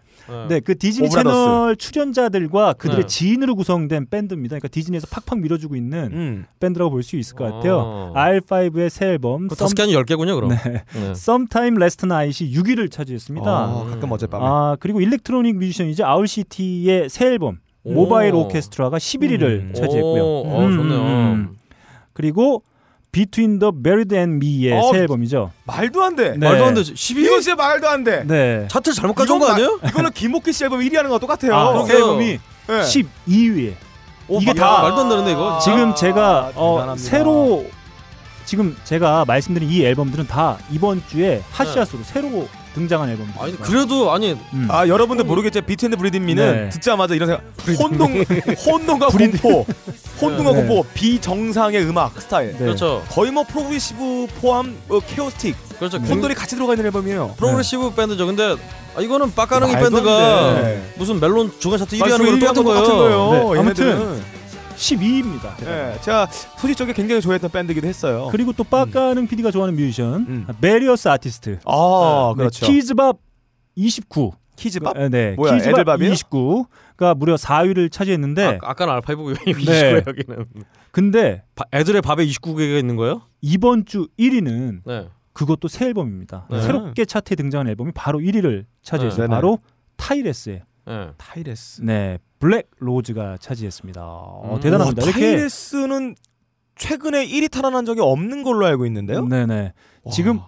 [0.48, 1.34] 네, 그 디즈니 오브라더스.
[1.34, 3.06] 채널 출연자들과 그들의 네.
[3.06, 4.54] 지인으로 구성된 밴드입니다.
[4.54, 6.46] 그러니까 디즈니에서 팍팍 밀어주고 있는 음.
[6.60, 7.78] 밴드라고 볼 수 있을 것 같아요.
[7.78, 8.12] 어.
[8.14, 10.50] R5의 새 앨범 그 다섯 개 아니 열 개군요 그럼.
[10.50, 10.56] 네.
[10.92, 11.10] 네.
[11.10, 13.50] Sometime Last Night이 6위를 차지했습니다.
[13.50, 14.44] 아, 가끔 어젯밤에.
[14.46, 17.92] 아 그리고 일렉트로닉 뮤지션이죠 Owl City의 새 앨범 오.
[17.92, 19.72] Mobile Orchestra가 11위를 음.
[19.74, 20.22] 차지했고요.
[20.22, 21.00] 오, 어, 음, 좋네요.
[21.00, 21.56] 음.
[22.12, 22.62] 그리고
[23.12, 25.50] Between the Buried and Me의 어, 새 앨범이죠.
[25.64, 26.30] 말도 안 돼.
[26.36, 26.48] 네.
[26.48, 26.92] 말도 안 되지.
[26.94, 27.24] 12?
[27.24, 28.24] 이거 진짜 말도 안 돼.
[28.24, 28.68] 네.
[28.70, 29.78] 차트 잘못 가져온 거 아니에요?
[29.82, 31.54] 마- 이거는 김옥기 씨 앨범 1위 하는 거 똑같아요.
[31.54, 31.86] 아, 그러게요.
[31.86, 32.26] 새 앨범이
[32.68, 32.80] 네.
[33.26, 33.74] 12위에
[34.28, 35.58] 오, 이게 야, 다 말도 안 되는데, 이거.
[35.60, 36.94] 지금 제가 어.
[36.96, 37.66] 새로
[38.44, 43.42] 지금 제가 말씀드린 이 앨범들은 다 이번 주에 핫샷으로 새로 등장한 앨범입니다.
[43.42, 44.68] 아니 그래도 아니 음.
[44.70, 46.68] 아 여러분들 모르겠지만 비트앤드 브리딘미는 네.
[46.70, 47.42] 듣자마자 이런 생각
[47.80, 48.24] 혼동
[48.66, 49.66] 혼동과 공포
[50.20, 50.56] 혼동과 네.
[50.66, 52.59] 공포 비정상의 음악 스타일 네.
[52.59, 53.02] 그렇죠.
[53.11, 55.98] 거의 뭐 프로그레시브 포함 어, 케오스틱 그렇죠.
[55.98, 56.06] 네.
[56.06, 58.26] 콘 혼돈이 같이 들어가 있는 앨범이에요 프로그레시브 밴드죠.
[58.26, 58.56] 근데
[58.96, 60.92] 아, 이거는 빡가능이 말도 안 밴드가 돼.
[60.96, 63.30] 무슨 멜론 주간 차트 1위 맞아, 하는 거랑 똑같은 거 거예요.
[63.54, 64.39] 네, 아무튼 얘네들은.
[64.80, 65.60] 12위입니다.
[65.66, 66.26] 예, 제가
[66.58, 70.46] 소싯적에 굉장히 좋아했던 밴드이기도 했어요 그리고 또 빡가는 PD가 좋아하는 뮤지션 음.
[70.60, 73.18] Various Artists 아 네, 그렇죠 Kidz Bop
[73.76, 75.34] 29 Kidz Bop 네, 네.
[75.36, 76.12] 뭐야, Kidz Bop 애들밥이요?
[76.12, 79.52] 29가 무려 4위를 차지했는데 아, 아까는 R5고 네.
[79.52, 80.44] 29에 여기는
[80.90, 83.22] 근데 바- 애들의 밥에 29개가 있는 거예요?
[83.42, 85.08] 이번 주 1위는 네.
[85.32, 86.46] 그것도 새 앨범입니다.
[86.50, 86.60] 네.
[86.62, 89.28] 새롭게 차트에 등장한 앨범이 바로 1위를 차지했어요.
[89.28, 89.30] 네.
[89.34, 89.58] 바로
[89.96, 91.11] 타이레스의 네.
[91.16, 94.00] 타이레스 네 Black Rose가 차지했습니다.
[94.03, 94.61] 어, 음.
[94.61, 95.03] 대단합니다.
[95.03, 96.14] 와, 이렇게 Tyrese는
[96.76, 99.72] 최근에 1위 탈환한 적이 없는 걸로 알고 있는데요 네네
[100.03, 100.12] 와.
[100.12, 100.40] 지금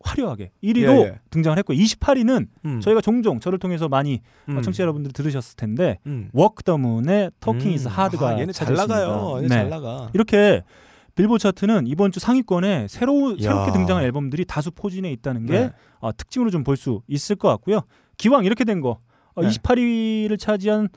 [0.00, 1.20] 화려하게 1위로 예, 예.
[1.30, 2.80] 등장을 했고 28위는 음.
[2.80, 4.62] 저희가 종종 저를 통해서 많이 음.
[4.62, 6.30] 청취자 여러분들 들으셨을 텐데 음.
[6.32, 7.92] Walk the Moon의 Talking Is 음.
[7.92, 8.72] Hard가 아, 얘는 잘.
[8.74, 9.54] 나가요 얘는 네.
[9.54, 10.62] 잘 나가 이렇게
[11.16, 13.36] 빌보드 차트는 이번 주 상위권에 새로 야.
[13.40, 15.72] 새롭게 등장한 앨범들이 다수 포진해 있다는 게 네.
[15.98, 17.80] 어, 특징으로 좀 볼 수 있을 것 같고요.
[18.18, 18.98] 기왕 이렇게 된 거
[19.36, 19.48] 어, 네.
[19.48, 20.88] 28위를 차지한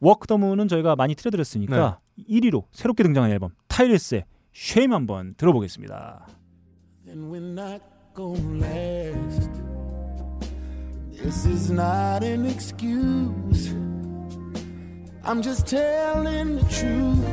[0.00, 2.24] Walk the Moon은 저희가 많이 틀어드렸으니까 네.
[2.40, 6.26] 1위로 새롭게 등장한 앨범 Tyrese의 Shame 한번 들어보겠습니다.
[7.08, 7.80] and we're not
[8.14, 9.50] gonna last.
[11.10, 13.72] This is not an excuse.
[15.24, 17.24] I'm just telling the truth.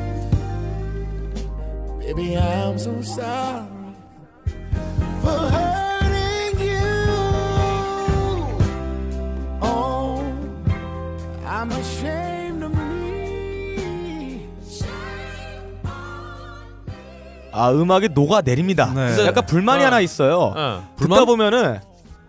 [2.00, 3.68] Baby, I'm so sorry
[5.22, 5.75] for hurting
[11.66, 14.46] I'm ashamed of me.
[17.52, 18.92] 아 음악이 녹아 내립니다.
[18.94, 19.26] 네.
[19.26, 19.88] 약간 불만이 어.
[19.88, 20.54] 하나 있어요.
[20.56, 20.82] 네.
[20.98, 21.80] 듣다 보면은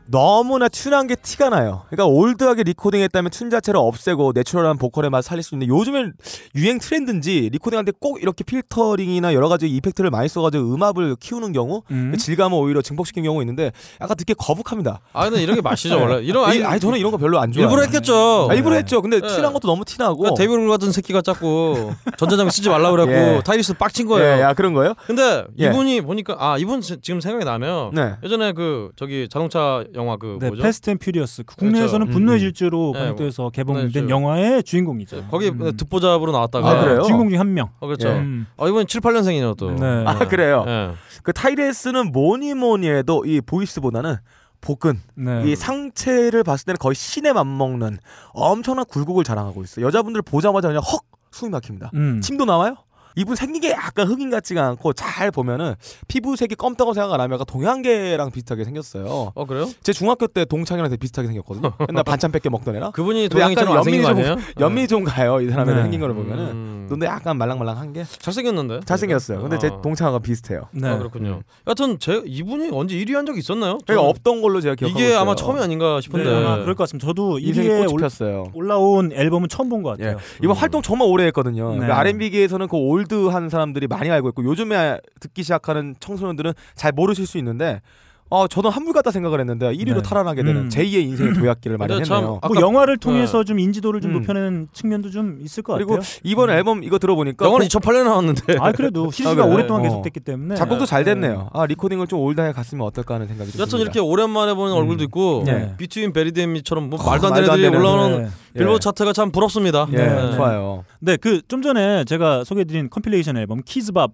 [0.09, 1.83] 너무나 튜한 게 티가 나요.
[1.91, 6.13] 그러니까 올드하게 리코딩했다면 튠 자체를 없애고 내추럴한 보컬의 맛을 살릴 수 있는데 요즘엔
[6.55, 12.15] 유행 트렌드인지 리코딩할 때꼭 이렇게 필터링이나 여러 가지 이펙트를 많이 써가지고 음압을 키우는 경우 음.
[12.17, 15.01] 질감을 오히려 증폭시키는 경우가 있는데 약간 듣기 거북합니다.
[15.13, 16.23] 아 근데 이런 게 맛이죠 원래.
[16.23, 17.69] 이런 아니, 아니, 아니 저는 이런 거 별로 안 좋아해요.
[17.69, 18.49] 일부러 했겠죠.
[18.51, 19.03] 아, 일부러 했죠.
[19.03, 19.27] 근데 네.
[19.27, 20.19] tune한 것도 너무 티나고.
[20.19, 23.43] 그러니까 데뷔를 같은 새끼가 자꾸 전자장비 쓰지 말라 그래갖고 예.
[23.45, 24.37] Tyrese 빡친 거예요.
[24.39, 24.95] 예, 야 그런 거예요?
[25.07, 25.67] 근데 예.
[25.67, 28.15] 이분이 보니까 아 이분 지- 지금 생각이 나면 네.
[28.23, 30.63] 예전에 그 저기 자동차 영화 그 네, 뭐죠?
[30.63, 32.19] Fast and Furious 그 국내에서는 그렇죠.
[32.19, 34.09] 분노의 음, 질주로 네, 번역돼서 개봉된 질주.
[34.09, 35.27] 영화의 주인공이죠.
[35.31, 35.77] 거기 음.
[35.77, 37.03] 듣보잡으로 나왔다가 아, 그래요?
[37.03, 37.71] 주인공 중에 한 명.
[37.81, 38.09] 어, 그렇죠.
[38.09, 38.13] 예.
[38.13, 38.47] 음.
[38.57, 39.71] 아 이번 7, 8년생이네요 또.
[39.73, 40.05] 네.
[40.07, 40.65] 아 그래요.
[40.69, 40.91] 예.
[41.23, 44.17] 그 타이레스는 뭐니 뭐니 해도 이 보이스보다는
[44.61, 45.43] 복근 네.
[45.47, 47.99] 이 상체를 봤을 때는 거의 신에 맞먹는
[48.33, 49.87] 엄청난 굴곡을 자랑하고 있어요.
[49.87, 51.01] 여자분들 보자마자 그냥 헉
[51.33, 51.91] 숨이 막힙니다.
[51.95, 52.21] 음.
[52.23, 52.77] 침도 나와요?
[53.17, 55.75] 이분 생긴 게 약간 흑인 같지가 않고 잘 보면은
[56.07, 59.33] 피부색이 검다고 생각 안 하면 약간 동양계랑 비슷하게 생겼어요.
[59.35, 59.69] 어 그래요?
[59.83, 61.73] 제 중학교 때 동창이랑 되게 비슷하게 생겼거든요.
[61.89, 62.93] 맨날 반찬 뺏게 먹던 애랑.
[62.93, 64.37] 그분이 거 연민이 아니에요?
[64.61, 65.41] 연민이 좀 가요.
[65.41, 65.83] 이 사람의 네.
[65.83, 66.45] 생긴 거를 보면은.
[66.45, 66.87] 음.
[66.91, 68.81] 근데 약간 말랑말랑한 게 잘생겼는데.
[68.85, 69.41] 잘생겼어요.
[69.41, 69.81] 근데 제 아.
[69.81, 70.69] 동창하고 비슷해요.
[70.73, 70.89] 네.
[70.89, 71.41] 아 그렇군요.
[71.67, 73.79] 여하튼 제 이분이 언제 1위 한 적이 있었나요?
[73.87, 75.21] 제가 저는 없던 걸로 제가 기억하고 이게 있어요.
[75.21, 76.31] 아마 처음이 아닌가 싶은데.
[76.31, 77.07] 네, 아마 그럴 것 같습니다.
[77.07, 78.45] 저도 인생이 1위에 꽃이 올, 폈어요.
[78.53, 80.05] 올라온 앨범은 처음 본것 예.
[80.05, 80.21] 같아요.
[80.43, 80.61] 이번 음.
[80.61, 81.75] 활동 정말 오래 했거든요.
[81.77, 81.87] 네.
[81.87, 87.27] 그 R&B계에서는 그 올 드한 사람들이 많이 알고 있고 요즘에 듣기 시작하는 청소년들은 잘 모르실
[87.27, 87.81] 수 있는데
[88.29, 90.03] 어 저는 한물 같다 생각을 했는데 1위로 네.
[90.03, 90.69] 탈환하게 되는 음.
[90.69, 92.05] 제2의 인생의 도약기를 마련했네요.
[92.05, 94.15] 참뭐 아까- 영화를 통해서 좀 인지도를 좀 음.
[94.21, 96.09] 높여내는 측면도 좀 있을 것 그리고 같아요.
[96.25, 98.57] 이번 앨범 이거 들어보니까 영화는 곡- 2008년에 나왔는데.
[98.59, 99.55] 아 그래도 시리즈가 그래?
[99.55, 99.85] 오랫동안 어.
[99.85, 101.15] 계속됐기 때문에 작곡도 잘 네.
[101.15, 101.51] 됐네요.
[101.53, 103.77] 아 리코딩을 좀 old하게 갔으면 어떨까 하는 생각이 듭니다.
[103.79, 104.79] 이렇게 오랜만에 보는 음.
[104.79, 105.75] 얼굴도 있고 네.
[105.79, 108.29] 비트윈 베리데미처럼 뭐 어, 말도 안 되는 말도 안 애들이 올라오는 네.
[108.57, 108.59] 예.
[108.59, 109.87] 빌보드 차트가 참 부럽습니다.
[109.93, 110.33] 예, 네.
[110.37, 110.85] 좋아요.
[111.01, 114.11] 네, 그 좀 전에 제가 소개해드린 컴필레이션 앨범 키즈밥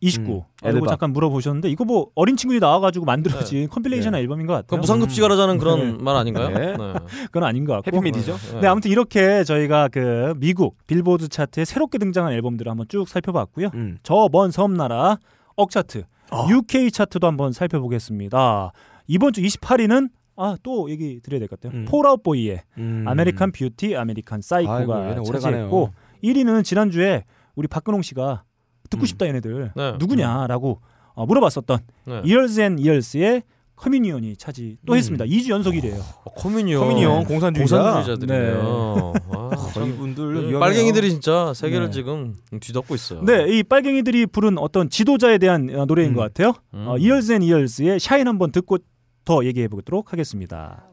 [0.00, 0.86] 29 음, 그리고.
[0.86, 4.20] 잠깐 물어보셨는데 이거 뭐 어린 친구들이 나와가지고 만들어진 compilation 네.
[4.20, 4.80] 앨범인 것 그 같아요.
[4.80, 6.02] 무상급식하라자는 그런 네.
[6.02, 6.48] 말 아닌가요?
[6.48, 6.74] 네.
[7.26, 7.96] 그건 아닌 것 같고.
[7.96, 8.36] Happy Meal이죠?
[8.60, 13.70] 네, 아무튼 이렇게 저희가 그 미국 빌보드 차트에 새롭게 등장한 앨범들을 한번 쭉 살펴봤고요.
[13.74, 13.98] 음.
[14.02, 15.18] 저 먼 섬나라
[15.56, 16.46] 억 차트, 어.
[16.48, 18.72] UK 차트도 한번 살펴보겠습니다.
[19.06, 21.78] 이번 주 28위는 아 또 얘기 드려야 될 것 같아요.
[21.78, 21.84] 음.
[21.86, 23.04] Fall Out Boy의 음.
[23.06, 25.90] 아메리칸 뷰티, 아메리칸 아이고, 사이코가 오래 차지했고
[26.24, 27.24] 1위는 지난주에
[27.56, 28.44] 우리 박근홍 씨가
[28.90, 29.06] 듣고 음.
[29.06, 29.92] 싶다 얘네들 네.
[29.98, 30.80] 누구냐라고
[31.14, 32.12] 어, 물어봤었던 네.
[32.24, 33.42] Years and Years의
[33.76, 34.98] Communion이 차지 또 음.
[34.98, 35.24] 했습니다.
[35.24, 35.98] 2주 연속 1위에요.
[36.24, 36.80] 어, Communion.
[36.82, 37.76] Communion 공산주의자.
[37.82, 39.12] 공산주의자들이네요.
[39.28, 39.88] 와, 어, 참.
[39.88, 40.60] 이분들 그 위험해요.
[40.60, 41.90] 빨갱이들이 진짜 세계를 네.
[41.92, 43.24] 지금 뒤덮고 있어요.
[43.24, 46.14] 네, 이 빨갱이들이 부른 어떤 지도자에 대한 어, 노래인 음.
[46.14, 46.52] 것 같아요.
[46.74, 46.88] 음.
[46.88, 48.76] 어, Years and Years의 샤인 한번 듣고
[49.24, 50.89] 더 얘기해 보도록 하겠습니다.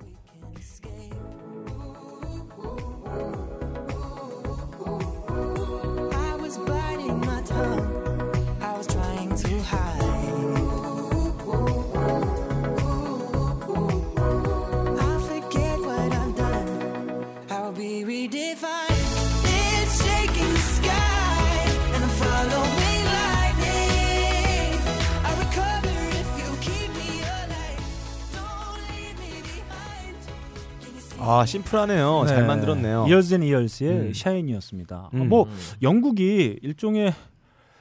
[31.28, 32.24] 아 심플하네요.
[32.28, 33.02] 잘 네, 만들었네요.
[33.04, 34.14] Years and Years의 음.
[34.14, 34.96] Shine이었습니다.
[34.96, 35.30] 어, 음.
[35.30, 35.48] 뭐
[35.82, 37.14] 영국이 일종의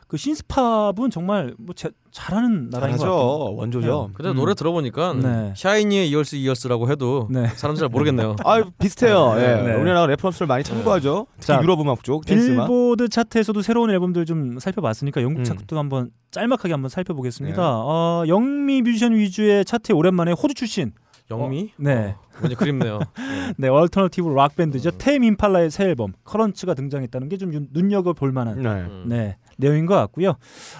[0.08, 2.96] 그 synth-pop은 정말 뭐 제- 잘하는 나라인.
[2.96, 3.54] 잘하죠.
[3.56, 4.10] 원조죠.
[4.14, 4.36] 근데 음.
[4.36, 5.52] 노래 들어보니까 네.
[5.56, 7.48] 샤이니의 Years Years라고 해도 네.
[7.48, 8.36] 사람들 잘 모르겠네요.
[8.46, 9.34] 아 비슷해요.
[9.38, 9.40] 예.
[9.62, 9.74] 네.
[9.74, 11.26] 우리나라 reference를 많이 참고하죠.
[11.34, 12.24] 특히 자, 유럽 음악 쪽.
[12.24, 15.44] 빌보드 차트에서도 새로운 앨범들 좀 살펴봤으니까 영국 음.
[15.44, 17.60] 차트도 한번 짤막하게 한번 살펴보겠습니다.
[17.60, 17.68] 네.
[17.68, 20.92] 어, 영미 뮤지션 위주의 차트에 오랜만에 호주 출신
[21.30, 21.72] 영미?
[21.76, 22.14] 네.
[22.16, 22.98] 어, 뭔지 그립네요.
[23.18, 23.54] 네.
[23.58, 24.90] 네, alternative rock 밴드죠.
[24.90, 24.94] 음.
[24.98, 28.68] Tame Impala의 새 앨범 Currents가 등장했다는 게 좀 눈여겨 볼 만한 네.
[28.68, 29.04] 음.
[29.08, 30.34] 네, 내용인 것 같고요.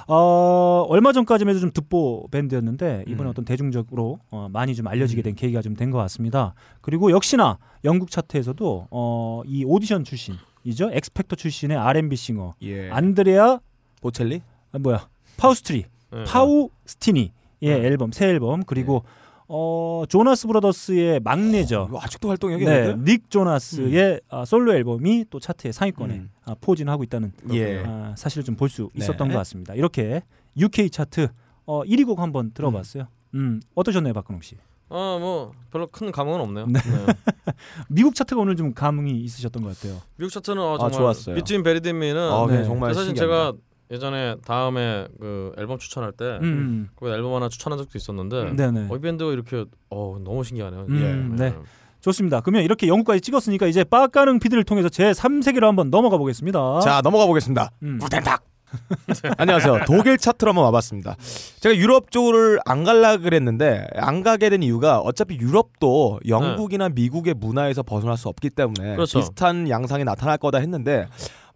[0.06, 3.30] 어, 얼마 전까지만 해도 좀 듣보 밴드였는데 이번에 음.
[3.30, 6.54] 어떤 대중적으로 어, 많이 좀 알려지게 된 계기가 좀 된 것 같습니다.
[6.80, 10.90] 그리고 역시나 영국 차트에서도 어, 이 오디션 출신이죠.
[10.92, 12.88] X Factor 출신의 R&B singer 예.
[12.90, 13.61] 안드레아
[14.00, 14.42] 보첼리?
[14.72, 16.24] 아, 뭐야 파우스티니 네.
[16.24, 17.30] 파우스티니의
[17.62, 17.70] 네.
[17.72, 19.02] 앨범 새 앨범 그리고
[19.48, 21.87] 어, Jonas Brothers의 막내죠.
[21.88, 22.94] 이거 아직도 활동이 네?
[22.98, 26.30] Nick Jonas의 아, 솔로 앨범이 또 차트의 상위권에 음.
[26.44, 27.82] 아, 포진하고 있다는 예.
[27.87, 29.04] 아, 사실을 좀 볼수 네.
[29.04, 29.74] 있었던 것 같습니다.
[29.74, 30.22] 이렇게
[30.59, 31.28] UK 차트
[31.66, 33.06] 어, 1위 곡 한번 들어봤어요.
[33.35, 34.56] 음, 어떠셨나요, 박근홍 씨?
[34.88, 36.66] 아, 뭐 별로 큰 감흥은 없네요.
[36.66, 36.80] 네.
[36.80, 37.06] 네.
[37.88, 40.00] 미국 차트가 오늘 좀 감흥이 있으셨던 것 같아요.
[40.16, 41.35] 미국 차트는 어, 아, 정말 좋았어요.
[41.37, 42.59] 비트윈 베리데미는 아, 네.
[42.59, 42.64] 네.
[42.64, 43.50] 정말 사실 신기합니다.
[43.50, 43.52] 제가
[43.90, 48.88] 예전에 다음에 그 앨범 추천할 때 음, 그 앨범 하나 추천한 적도 있었는데 네네.
[48.90, 50.87] 어, 이 밴드가 이렇게 어, 너무 신기하네요.
[50.88, 51.44] 음, 예.
[51.51, 51.55] 네.
[52.01, 52.40] 좋습니다.
[52.40, 56.81] 그러면 이렇게 영국까지 찍었으니까 이제 빠까능 피드를 통해서 제 3세계로 한번 넘어가 보겠습니다.
[56.81, 57.70] 자 넘어가 보겠습니다.
[57.83, 57.99] 음.
[57.99, 58.44] 구텐탁.
[59.38, 59.81] 안녕하세요.
[59.87, 61.16] 독일 차트로 한번 와봤습니다.
[61.61, 67.83] 제가 유럽 쪽을 안 갈라 그랬는데 안 가게 된 이유가 어차피 유럽도 영국이나 미국의 문화에서
[67.83, 69.20] 벗어날 수 없기 때문에 그렇죠.
[69.20, 71.07] 비슷한 양상이 나타날 거다 했는데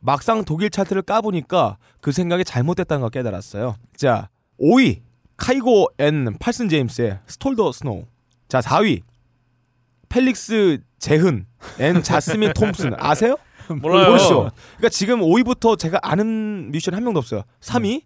[0.01, 3.77] 막상 독일 차트를 까보니까 그 생각이 잘못됐다는 걸 깨달았어요.
[3.97, 4.29] 자
[4.61, 5.01] 5위
[5.37, 8.05] 카이고 앤 팔슨 제임스의 스톨더 스노우.
[8.49, 9.03] 자 4위
[10.09, 11.47] 펠릭스 제흔
[11.79, 13.37] 앤 자스민 톰슨 아세요?
[13.69, 14.09] 몰라요.
[14.09, 14.51] 모르시죠?
[14.79, 17.43] 그러니까 지금 5위부터 제가 아는 뮤지션 한 명도 없어요.
[17.61, 18.03] 3위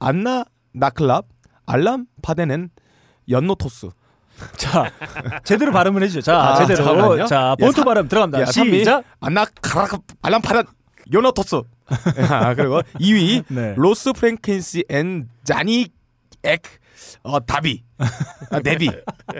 [0.00, 1.26] 안나 나클랍,
[1.64, 2.70] 알람 파데넨,
[3.30, 3.88] 연노토스.
[4.58, 4.92] 자,
[5.44, 6.20] 제대로 발음을 해주죠.
[6.20, 6.84] 자, 아, 제대로.
[6.84, 7.26] 잠깐만요.
[7.26, 8.40] 자, 야, 본토 사- 발음 들어갑니다.
[8.42, 9.04] 야, 3위 시작.
[9.20, 10.64] 안나 카라카 알람 파덴
[11.12, 11.62] 연노토스.
[12.30, 13.74] 아, 그리고 2위 네.
[13.76, 15.88] 로스 프랭켄시 앤 자니
[16.42, 16.62] 엑
[17.22, 17.82] 어, 다비.
[18.50, 18.90] 아, 네비.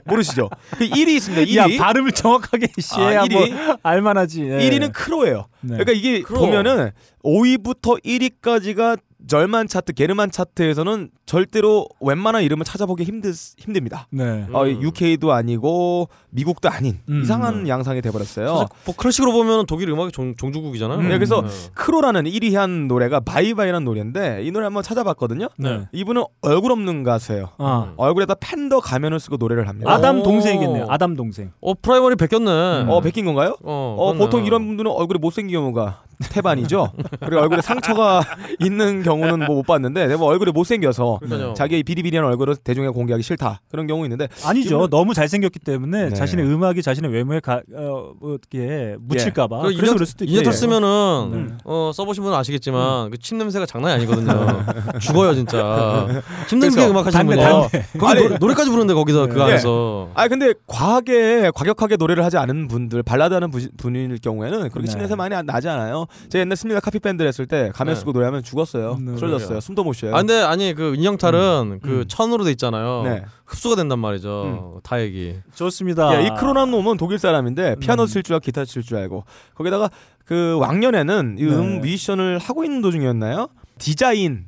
[0.04, 0.48] 모르시죠?
[0.78, 1.42] 그 1위 있습니다.
[1.44, 1.74] 1위.
[1.76, 3.78] 야, 발음을 정확하게 시해야 아, 뭐 1위.
[3.82, 4.42] 알만하지.
[4.42, 4.58] 예.
[4.58, 5.46] 1위는 크로예요.
[5.60, 5.76] 네.
[5.78, 6.40] 그러니까 이게 크로.
[6.40, 6.90] 보면은
[7.24, 8.98] 5위부터 1위까지가
[9.28, 14.06] 절만 차트, 게르만 차트에서는 절대로 웬만한 이름을 찾아보기 힘드, 힘듭니다.
[14.10, 14.46] 네.
[14.52, 17.22] 어, UK도 아니고 미국도 아닌 음.
[17.22, 18.46] 이상한 양상이 돼버렸어요.
[18.46, 20.98] 사실 뭐 클래식으로 보면 독일 음악의 종, 종주국이잖아요.
[21.00, 21.08] 음.
[21.08, 21.48] 네, 그래서 네.
[21.74, 25.48] Cro라는 1위 한 노래가 Bye Bye라는 노래인데 이 노래 한번 찾아봤거든요.
[25.58, 25.88] 네.
[25.90, 27.50] 이분은 얼굴 없는 가수예요.
[27.58, 27.92] 아.
[27.96, 29.92] 얼굴에다 팬더 가면을 쓰고 노래를 합니다.
[29.92, 30.22] 아담 오.
[30.22, 30.86] 동생이겠네요.
[30.88, 31.50] 아담 동생.
[31.60, 32.82] 어 프라이머리 베꼈네.
[32.82, 32.88] 음.
[32.88, 33.56] 어, 베낀 건가요?
[33.64, 34.12] 어, 어.
[34.14, 36.92] 보통 이런 분들은 얼굴에 못생긴 경우가 태반이죠.
[37.20, 38.22] 그리고 얼굴에 상처가
[38.60, 41.54] 있는 경우는 뭐 못 봤는데, 내가 뭐 얼굴에 못생겨서 그러니까요.
[41.54, 43.60] 자기의 비리비리한 얼굴을 대중에 공개하기 싫다.
[43.70, 44.80] 그런 경우 있는데, 아니죠.
[44.80, 46.14] 이분은- 너무 잘생겼기 때문에 네.
[46.14, 49.62] 자신의 음악이 자신의 외모에 가, 어, 뭐 어떻게 묻힐까봐.
[49.62, 50.34] 그 그래서 그럴 수도 있고.
[50.36, 51.54] 인형 쓰면은 네.
[51.64, 54.26] 어, 써보신 분은 아시겠지만 그 침 냄새가 장난이 아니거든요.
[55.00, 56.06] 죽어요 진짜.
[56.48, 57.68] 힘들게 그래서 음악 하시는 분이요.
[57.98, 59.42] 거기 아니, 노래, 노래까지 부르는데 거기서 그 예.
[59.44, 60.10] 안에서.
[60.14, 64.86] 아 근데 과하게 과격하게 노래를 하지 않은 분들 발라드 하는 부- 분일 경우에는 그렇게 네.
[64.88, 66.06] 침냄새 많이 안 나지 않아요.
[66.28, 67.98] 제가 옛날 스미다 카피 밴드를 했을 때 가면 네.
[68.00, 68.98] 쓰고 노래하면 죽었어요.
[69.00, 69.16] 네.
[69.16, 69.60] 쓰러졌어요.
[69.60, 70.14] 숨도 못 쉬어요.
[70.14, 72.04] 아 근데 아니 그 인형탈은 그 음.
[72.09, 73.02] 천으로 돼 있잖아요.
[73.04, 73.22] 네.
[73.46, 74.80] 흡수가 된단 말이죠.
[74.82, 75.36] 타액이.
[75.54, 76.12] 좋습니다.
[76.14, 78.07] 야, 이 Cro란 놈은 독일 사람인데 피아노 음.
[78.07, 79.90] 칠줄 알고 기타 칠 줄 알고 거기다가
[80.24, 81.54] 그 왕년에는 이 네.
[81.54, 83.48] 음 뮤지션을 하고 있는 도중이었나요?
[83.78, 84.46] 디자인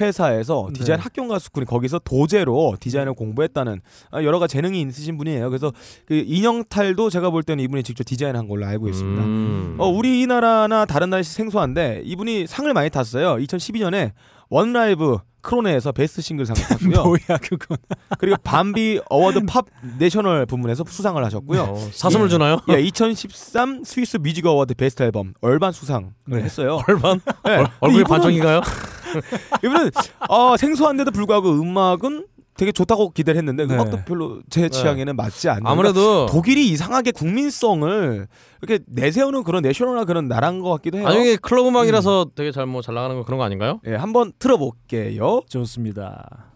[0.00, 1.02] 회사에서 디자인 네.
[1.02, 3.80] 학교인가 스쿨이 거기서 도제로 디자인을 공부했다는
[4.12, 5.48] 아, 여러 가지 재능이 있으신 분이에요.
[5.50, 5.72] 그래서
[6.06, 9.24] 그 인형탈도 제가 볼 때는 이분이 직접 디자인한 걸로 알고 있습니다.
[9.24, 9.74] 음.
[9.78, 13.36] 어, 우리나라나 다른 나라 생소한데 이분이 상을 많이 탔어요.
[13.36, 14.12] 2012년에
[14.50, 17.02] 1LIVE Krone에서 best single상을 탔고요.
[17.04, 17.78] 뭐야 그건.
[18.18, 19.66] 그리고 Bambi Award Pop
[19.98, 21.62] National 부문에서 수상을 하셨고요.
[21.62, 22.58] 어, 사슴을 주나요?
[22.70, 26.38] 예, 2013 Swiss Music Award Best Album Urban 수상을 네.
[26.42, 26.80] 했어요.
[26.88, 27.20] Urban?
[27.44, 27.56] 네.
[27.56, 28.60] 얼, 얼굴이 이분은- 반쪽인가요?
[29.64, 29.90] 이분은
[30.28, 32.26] 어, 생소한데도 불구하고 음악은
[32.58, 33.72] 되게 좋다고 기대를 했는데 네.
[33.74, 35.66] 음악도 별로 제 취향에는 맞지 않는.
[35.66, 38.26] 아무래도 독일이 이상하게 국민성을
[38.60, 41.06] 이렇게 내세우는 그런 national한 그런 나라인 것 같기도 해요.
[41.06, 43.80] 아니 이게 클럽 음악이라서 되게 잘 뭐 잘 나가는 거 그런 거 아닌가요?
[43.86, 45.42] 예, 한번 틀어볼게요.
[45.48, 46.48] 좋습니다.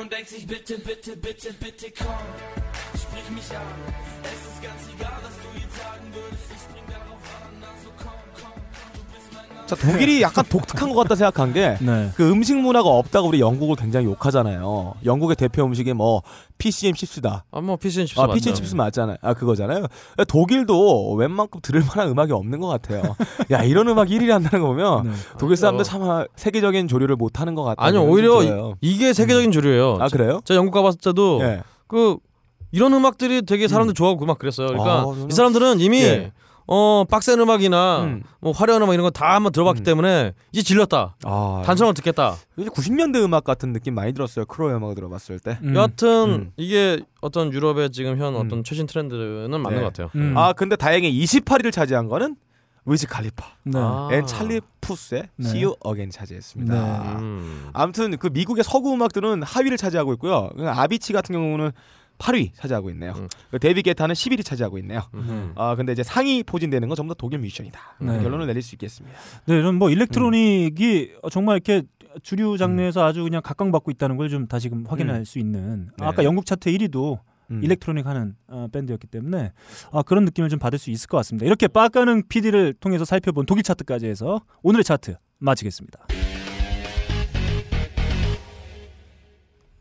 [0.00, 2.24] Und denkt sich, bitte, bitte, bitte, bitte komm,
[2.94, 3.66] sprich mich an.
[4.24, 5.19] Es ist ganz egal,
[9.70, 12.10] 자, 독일이 약간 독특한 것 같다 생각한 게 네.
[12.16, 14.94] 그 음식 문화가 없다고 우리 영국을 굉장히 욕하잖아요.
[15.04, 16.22] 영국의 대표 음식이 뭐
[16.58, 17.44] 피시앤칩스다.
[17.52, 18.34] 아뭐 피시앤칩스 아, 맞죠?
[18.34, 19.16] 피시앤칩스 맞잖아요.
[19.22, 19.86] 아, 그거잖아요.
[20.28, 23.14] 독일도 웬만큼 들을 만한 음악이 없는 것 같아요.
[23.50, 25.10] 야, 이런 음악 1위를 한다는 거 보면 네.
[25.38, 27.86] 독일 사람들 참 세계적인 조류를 못 하는 것 같아요.
[27.86, 29.98] 아니 오히려 이- 이게 세계적인 주류예요.
[30.00, 30.40] 아, 그래요?
[30.44, 31.62] 제가 영국 가봤을 때도 예.
[31.86, 32.16] 그
[32.72, 34.68] 이런 음악들이 되게 사람들 좋아하고 막 그랬어요.
[34.68, 36.32] 그러니까 아, 저는- 이 사람들은 이미 예.
[36.72, 38.22] 어 빡센 음악이나 음.
[38.40, 39.84] 뭐 화려한 음악 이런 거 다 한번 들어봤기 음.
[39.84, 41.16] 때문에 이제 질렸다.
[41.24, 42.36] 아, 단순하게 듣겠다.
[42.56, 44.44] 이제 90년대 음악 같은 느낌 많이 들었어요.
[44.46, 45.58] 크로의 음악 들어봤을 때.
[45.64, 45.74] 음.
[45.74, 46.52] 여하튼 음.
[46.56, 48.40] 이게 어떤 유럽의 지금 현 음.
[48.40, 49.80] 어떤 최신 트렌드는 맞는 네.
[49.80, 50.10] 것 같아요.
[50.14, 50.34] 음.
[50.38, 52.36] 아, 근데 다행히 28위를 차지한 거는
[52.86, 53.72] Wiz Khalifa 네.
[53.78, 54.08] 아.
[54.12, 55.48] 앤 찰리 푸스의 네.
[55.48, 56.72] See You Again 차지했습니다.
[56.72, 57.08] 네.
[57.20, 57.68] 음.
[57.72, 60.50] 아무튼 그 미국의 서구 음악들은 하위를 차지하고 있고요.
[60.56, 61.72] 그 아비치 같은 경우는
[62.20, 63.12] 8위 차지하고 있네요.
[63.16, 63.28] 음.
[63.50, 65.00] 그 David Guetta는 11위 차지하고 있네요.
[65.14, 65.52] 음.
[65.56, 67.80] 아 근데 이제 상위 포진되는 건 전부 다 독일 뮤지션이다.
[68.00, 68.22] 네.
[68.22, 69.18] 결론을 내릴 수 있겠습니다.
[69.46, 71.82] 네, 이런 뭐 electronic이 정말 이렇게
[72.22, 76.06] 주류 장르에서 아주 그냥 각광받고 있다는 걸 좀 다시금 확인할 수 있는 네.
[76.06, 77.18] 아까 영국 차트 1위도
[77.50, 77.64] 음.
[77.64, 79.52] electronic 하는 어, 밴드였기 때문에
[79.90, 81.46] 아, 그런 느낌을 좀 받을 수 있을 것 같습니다.
[81.46, 86.06] 이렇게 빠까는 PD를 통해서 살펴본 독일 차트까지 해서 오늘의 차트 마치겠습니다.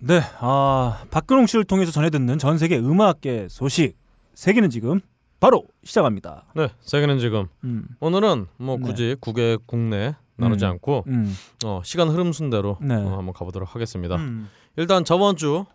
[0.02, 3.97] 네, 아, 박근홍 씨를 통해서 전해 듣는 전 세계 음악계 소식
[4.34, 5.02] 세계는 지금
[5.41, 6.45] 바로 시작합니다.
[6.56, 8.84] 네, 세계는 지금 음, 오늘은 뭐 네.
[8.84, 10.72] 굳이 국외 국내 나누지 음.
[10.72, 11.36] 않고 음,
[11.66, 12.95] 어, 시간 흐름 순대로 네.
[12.95, 14.16] 어, 한번 가보도록 하겠습니다.
[14.16, 15.66] 음, 일단 저번 주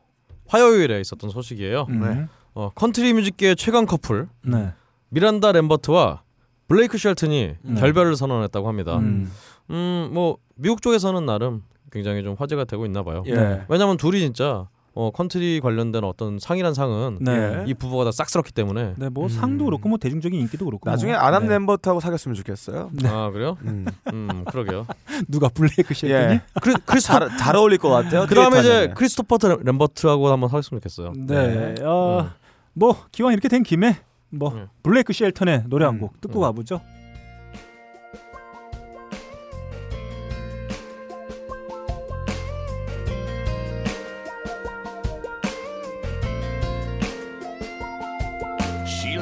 [0.46, 1.86] 화요일에 있었던 소식이에요.
[1.90, 4.72] 음, 어, 컨트리 뮤직계 최강 커플 네,
[5.10, 6.22] 미란다 램버트와
[6.66, 7.74] 블레이크 쉘튼이 네.
[7.74, 8.96] 결별을 선언했다고 합니다.
[8.96, 9.30] 음,
[9.68, 11.62] 음, 뭐 미국 쪽에서는 나름
[11.94, 13.22] 굉장히 좀 화제가 되고 있나 봐요.
[13.26, 13.34] 예.
[13.34, 13.62] 네.
[13.68, 14.66] 왜냐면 둘이 진짜
[14.96, 17.64] 어, 컨트리 관련된 어떤 상이란 상은 네.
[17.66, 19.28] 이 부부가 다 싹 쓸었기 때문에 네, 뭐 음.
[19.28, 21.20] 상도 그렇고 뭐 대중적인 인기도 그렇고 나중에 뭐.
[21.20, 21.50] 아담 네.
[21.54, 22.90] 램버트하고 사귀었으면 좋겠어요.
[23.04, 23.56] 아 그래요?
[23.62, 23.86] 음.
[24.12, 24.86] 음 그러게요.
[25.28, 26.12] 누가 블레이크 쉘튼이?
[26.34, 26.40] 예.
[26.60, 28.26] 크리, 크리스토 잘, 잘 어울릴 것 같아요.
[28.28, 28.92] 그 다음에 이제.
[28.94, 31.12] 크리스토퍼 램버트하고 한번 했으면 좋겠어요.
[31.16, 31.74] 네.
[31.74, 31.84] 네.
[31.84, 32.30] 어, 음.
[32.72, 33.98] 뭐 기왕 이렇게 된 김에
[34.30, 34.68] 뭐 음.
[34.82, 36.00] 블레이크 쉘턴의 노래 한 음.
[36.00, 36.42] 곡 듣고 음.
[36.42, 36.80] 가보죠.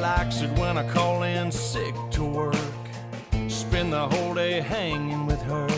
[0.03, 2.57] Likes it when I call in sick to work.
[3.47, 5.69] Spend the whole day hanging with her.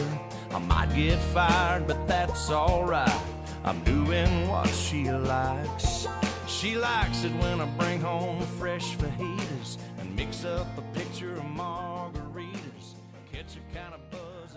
[0.50, 3.20] I might get fired, but that's alright.
[3.64, 6.06] I'm doing what she likes.
[6.46, 11.42] She likes it when I bring home fresh fajitas and mix up a picture of
[11.42, 12.23] margaritas.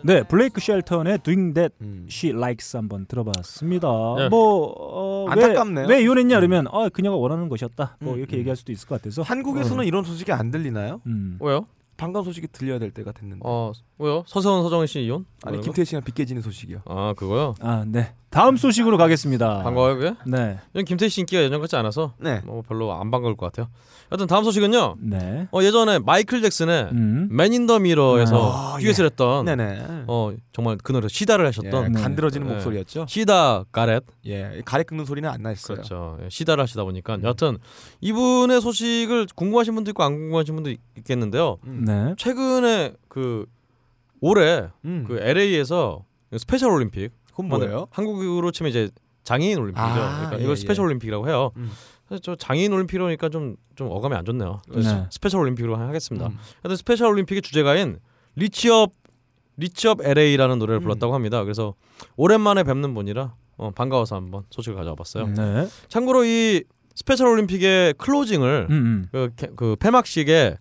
[0.03, 2.07] 네, 블레이크 쉘턴의 Doing That 음.
[2.09, 3.87] She Likes 한번 들어봤습니다.
[4.17, 4.29] 네.
[4.29, 5.87] 뭐 어, 왜, 안타깝네요.
[5.87, 7.97] 왜 이혼했냐 그러면 아 그녀가 원하는 것이었다.
[7.99, 8.39] 뭐 음, 이렇게 음.
[8.39, 9.21] 얘기할 수도 있을 것 같아서.
[9.21, 11.01] 한국에서는 이런 소식이 안 들리나요?
[11.05, 11.37] 음.
[11.41, 11.65] 왜요?
[11.97, 13.41] 반가운 소식이 들려야 될 때가 됐는데.
[13.43, 14.23] 어 왜요?
[14.27, 15.25] 서세원 서정희 씨 이혼?
[15.43, 15.59] 아니?
[15.61, 16.81] 김태희 씨랑 빗개지는 소식이요.
[16.85, 17.55] 아 그거요?
[17.59, 18.13] 아, 네.
[18.29, 19.63] 다음 소식으로 가겠습니다.
[19.63, 20.13] 반가워요 그게?
[20.25, 20.59] 네.
[20.73, 22.41] 이건 김태희 씨 인기가 예전 같지 않아서 네.
[22.45, 23.69] 뭐 별로 안 반가울 것 같아요.
[24.11, 24.95] 여튼 다음 소식은요.
[24.99, 25.47] 네.
[25.51, 27.29] 어 예전에 마이클 잭슨의 음.
[27.31, 30.03] Man in the Mirror에서 아, 듀엣을 했던 네네.
[30.07, 32.01] 어 정말 그 노래 시다를 예, 하셨던 네.
[32.01, 32.53] 간드러지는 네.
[32.53, 33.05] 목소리였죠.
[33.07, 35.75] 시다 가렛 예, 가래 긁는 소리는 안 났어요.
[35.77, 36.17] 그렇죠.
[36.23, 37.57] 예, 시다를 하시다 보니까 여튼
[38.01, 41.57] 이분의 소식을 궁금하신 분도 있고 안 궁금하신 분도 있- 있겠는데요.
[41.65, 41.85] 음.
[41.85, 42.13] 네.
[42.17, 43.45] 최근에 그
[44.19, 45.05] 올해 음.
[45.07, 46.03] 그 LA에서
[46.37, 47.87] 스페셜 올림픽 그건 뭐예요?
[47.91, 48.89] 한국으로 치면 이제
[49.23, 49.83] 장애인 올림픽이죠.
[50.01, 50.55] 아, 그러니까 예, 이걸 예.
[50.55, 51.51] 스페셜 올림픽이라고 해요.
[51.57, 51.69] 음.
[52.07, 54.59] 그래서 저 장애인 올림픽이니까 좀 좀 어감이 안 좋네요.
[54.69, 55.05] 네.
[55.11, 56.27] 스페셜 올림픽으로 하겠습니다.
[56.29, 56.37] 음.
[56.63, 57.99] 하여튼 스페셜 올림픽의 주제가인
[58.35, 58.91] 리치업
[59.57, 60.81] 리치업 LA라는 노래를 음.
[60.81, 61.43] 불렀다고 합니다.
[61.43, 61.75] 그래서
[62.15, 65.27] 오랜만에 뵙는 분이라 어, 반가워서 한번 소식을 가져와 봤어요.
[65.27, 65.67] 네.
[65.89, 66.63] 참고로 이
[66.95, 69.07] 스페셜 올림픽의 closing을 음, 음.
[69.11, 70.57] 그, 캐- 그 폐막식에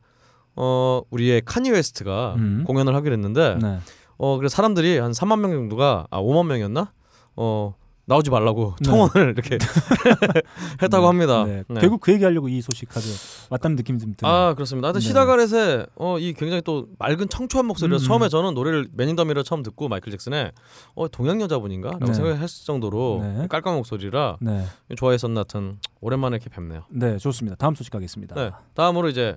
[0.57, 2.65] 어 우리의 카니 웨스트가 음.
[2.67, 3.79] 공연을 하기로 했는데 네.
[4.19, 6.93] 어 그래서 사람들이 한 3만 명 정도가 아 5만 명이었나?
[7.37, 7.75] 어
[8.09, 8.85] 나오지 말라고 네.
[8.89, 9.59] 청원을 이렇게
[10.81, 11.45] 했다고 합니다.
[11.45, 11.65] 네.
[11.69, 11.81] 네.
[11.81, 13.09] 결국 그 얘기하려고 이 소식 가져
[13.51, 14.33] 왔다는 느낌이 좀 드네요.
[14.33, 14.87] 아 그렇습니다.
[14.87, 15.07] 하여튼 네.
[15.09, 18.07] 시다가렛의 어, 이 굉장히 또 맑은 청초한 목소리라서 음.
[18.07, 20.53] 처음에 저는 노래를 매니더미러 처음 듣고 마이클 잭슨의
[20.95, 22.15] 어 동양 여자분인가 라고 네.
[22.15, 23.47] 생각했을 정도로 네.
[23.49, 24.65] 깔끔한 목소리라 네.
[24.97, 26.83] 좋아했었나 하여튼 오랜만에 이렇게 뵙네요.
[26.91, 27.57] 네, 좋습니다.
[27.57, 28.37] 다음 소식 가겠습니다.
[28.37, 28.51] 네.
[28.75, 29.37] 다음으로 이제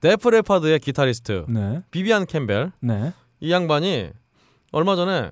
[0.00, 1.82] 데프 레파드의 기타리스트 네.
[1.92, 3.12] 비비안 캠벨 네.
[3.40, 4.10] 이 양반이
[4.72, 5.30] 얼마 전에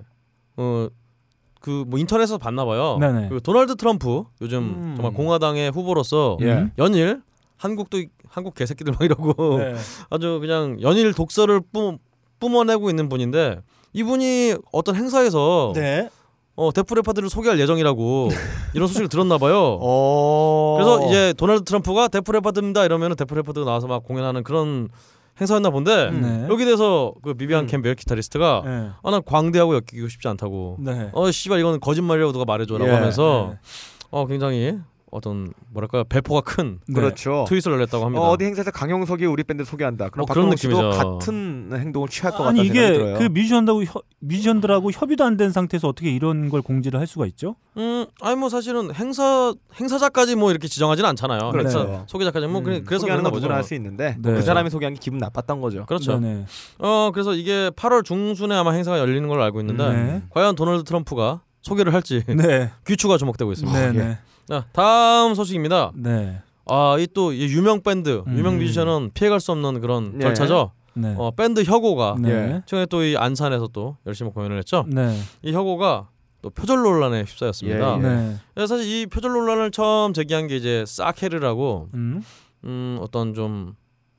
[0.57, 0.89] 어
[1.59, 2.97] 그 뭐 인터넷에서 봤나 봐요.
[2.99, 3.29] 네네.
[3.29, 4.93] 그 도널드 트럼프 요즘 음.
[4.95, 6.45] 정말 공화당의 후보로서 예.
[6.53, 6.71] 음.
[6.77, 7.21] 연일
[7.57, 9.73] 한국도 한국 개새끼들 막 이러고 네.
[10.09, 11.97] 아주 그냥 연일 독설을 뿜,
[12.39, 13.59] 뿜어내고 있는 분인데
[13.93, 16.09] 이분이 어떤 행사에서 네.
[16.55, 18.29] 어, 데프레파드를 소개할 예정이라고
[18.73, 19.77] 이런 소식을 들었나 봐요.
[19.81, 20.75] 어.
[20.77, 24.87] 그래서 이제 도널드 트럼프가 데프레파드입니다 이러면 데프레파드가 나와서 막 공연하는 그런
[25.39, 26.47] 행사였나 본데 네.
[26.49, 27.67] 여기 대해서 그 비비안 음.
[27.67, 28.89] 캠벨 기타리스트가 네.
[29.01, 30.77] 아, 난 광대하고 엮이고 싶지 않다고.
[30.79, 31.09] 네.
[31.13, 32.95] 어, 씨발 이거는 거짓말이라고 누가 말해줘라고 예.
[32.95, 33.59] 하면서 네.
[34.09, 34.77] 어 굉장히
[35.09, 36.95] 어떤 뭐랄까 배포가 큰 네.
[36.95, 37.45] 그렇죠.
[37.47, 38.21] 트윗을 냈다고 합니다.
[38.21, 40.09] 어, 어디 행사에서 강용석이 우리 밴드 소개한다.
[40.09, 40.89] 그럼 어, 그런 느낌이죠.
[40.89, 43.17] 같은 행동을 취할 것 생각이 이게 들어요.
[43.17, 47.55] 그 뮤지션들하고 협, 뮤지션들하고 협의도 안 된 상태에서 어떻게 이런 걸 공지를 할 수가 있죠?
[47.77, 51.51] 음, 아니 뭐 사실은 행사 행사자까지 뭐 이렇게 지정하지는 않잖아요.
[51.51, 51.79] 그렇죠.
[51.79, 53.41] 행사 소개자까지 뭐 그래- 음, 그래서 소개하는 그런가 건 보죠.
[53.45, 54.33] 누구나 할수 있는데 네.
[54.33, 55.85] 그 사람이 소개한 게 기분 나빴던 거죠.
[55.85, 56.19] 그렇죠.
[56.19, 56.45] 네.
[56.79, 60.21] 어 그래서 이게 8월 중순에 아마 행사가 열리는 걸로 알고 있는데 네.
[60.31, 62.71] 과연 도널드 트럼프가 소개를 할지 네.
[62.87, 63.91] 귀추가 주목되고 있습니다.
[63.91, 64.17] 네.
[64.49, 64.53] 예.
[64.55, 64.59] 네.
[64.61, 65.91] 자, 다음 소식입니다.
[65.95, 66.41] 네.
[66.69, 68.37] 아, 이 또 유명 밴드, 음.
[68.37, 70.19] 유명 뮤지션은 피해갈 수 없는 그런 예.
[70.19, 70.71] 절차죠.
[70.95, 71.13] 네.
[71.17, 72.29] 어, 밴드 혁오가 네.
[72.29, 72.61] 예.
[72.65, 74.85] 최근에 또 이 안산에서 또 열심히 공연을 했죠.
[74.87, 75.17] 네.
[75.43, 76.09] 이 혁오가
[76.41, 77.99] 또 표절 논란에 휩싸였습니다.
[77.99, 78.37] 예, 예.
[78.55, 78.67] 네.
[78.67, 82.21] 사실 이 표절 논란을 처음 제기한 게 이제 사케르라고 음.
[82.65, 83.75] 음, 어떤 좀,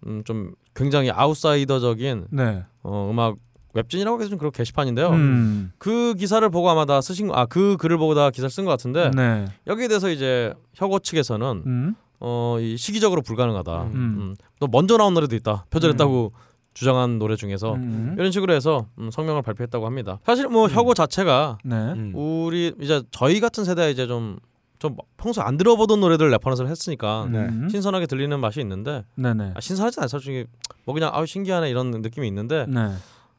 [0.06, 2.62] 음, 좀 굉장히 아웃사이더적인 네.
[2.82, 3.36] 어, 음악
[3.78, 5.08] 웹진이라고 해서 좀 그런 게시판인데요.
[5.10, 5.72] 음.
[5.78, 9.10] 그 기사를 보고 아마 다 쓰신 아 그 글을 보고 다 기사를 쓴 것 같은데
[9.14, 9.46] 네.
[9.66, 11.94] 여기에 대해서 이제 혁오 측에서는 음.
[12.20, 13.82] 어, 이 시기적으로 불가능하다.
[13.84, 13.90] 음.
[13.94, 14.34] 음.
[14.58, 15.64] 또 먼저 나온 노래도 있다.
[15.70, 16.30] 표절했다고
[16.74, 18.14] 주장한 노래 중에서 음.
[18.18, 20.18] 이런 식으로 해서 음, 성명을 발표했다고 합니다.
[20.24, 21.74] 사실 뭐 혁오 자체가 네.
[21.76, 22.12] 음.
[22.14, 27.38] 우리 이제 저희 같은 세대에 이제 좀좀 평소 안 들어보던 노래들 래퍼넷을 했으니까 네.
[27.38, 27.68] 음.
[27.68, 29.52] 신선하게 들리는 맛이 있는데 네 네.
[29.56, 30.08] 아, 신선하지 않아요.
[30.08, 30.44] 솔직히
[30.84, 32.92] 뭐 그냥 아우 신기하네 이런 느낌이 있는데 네.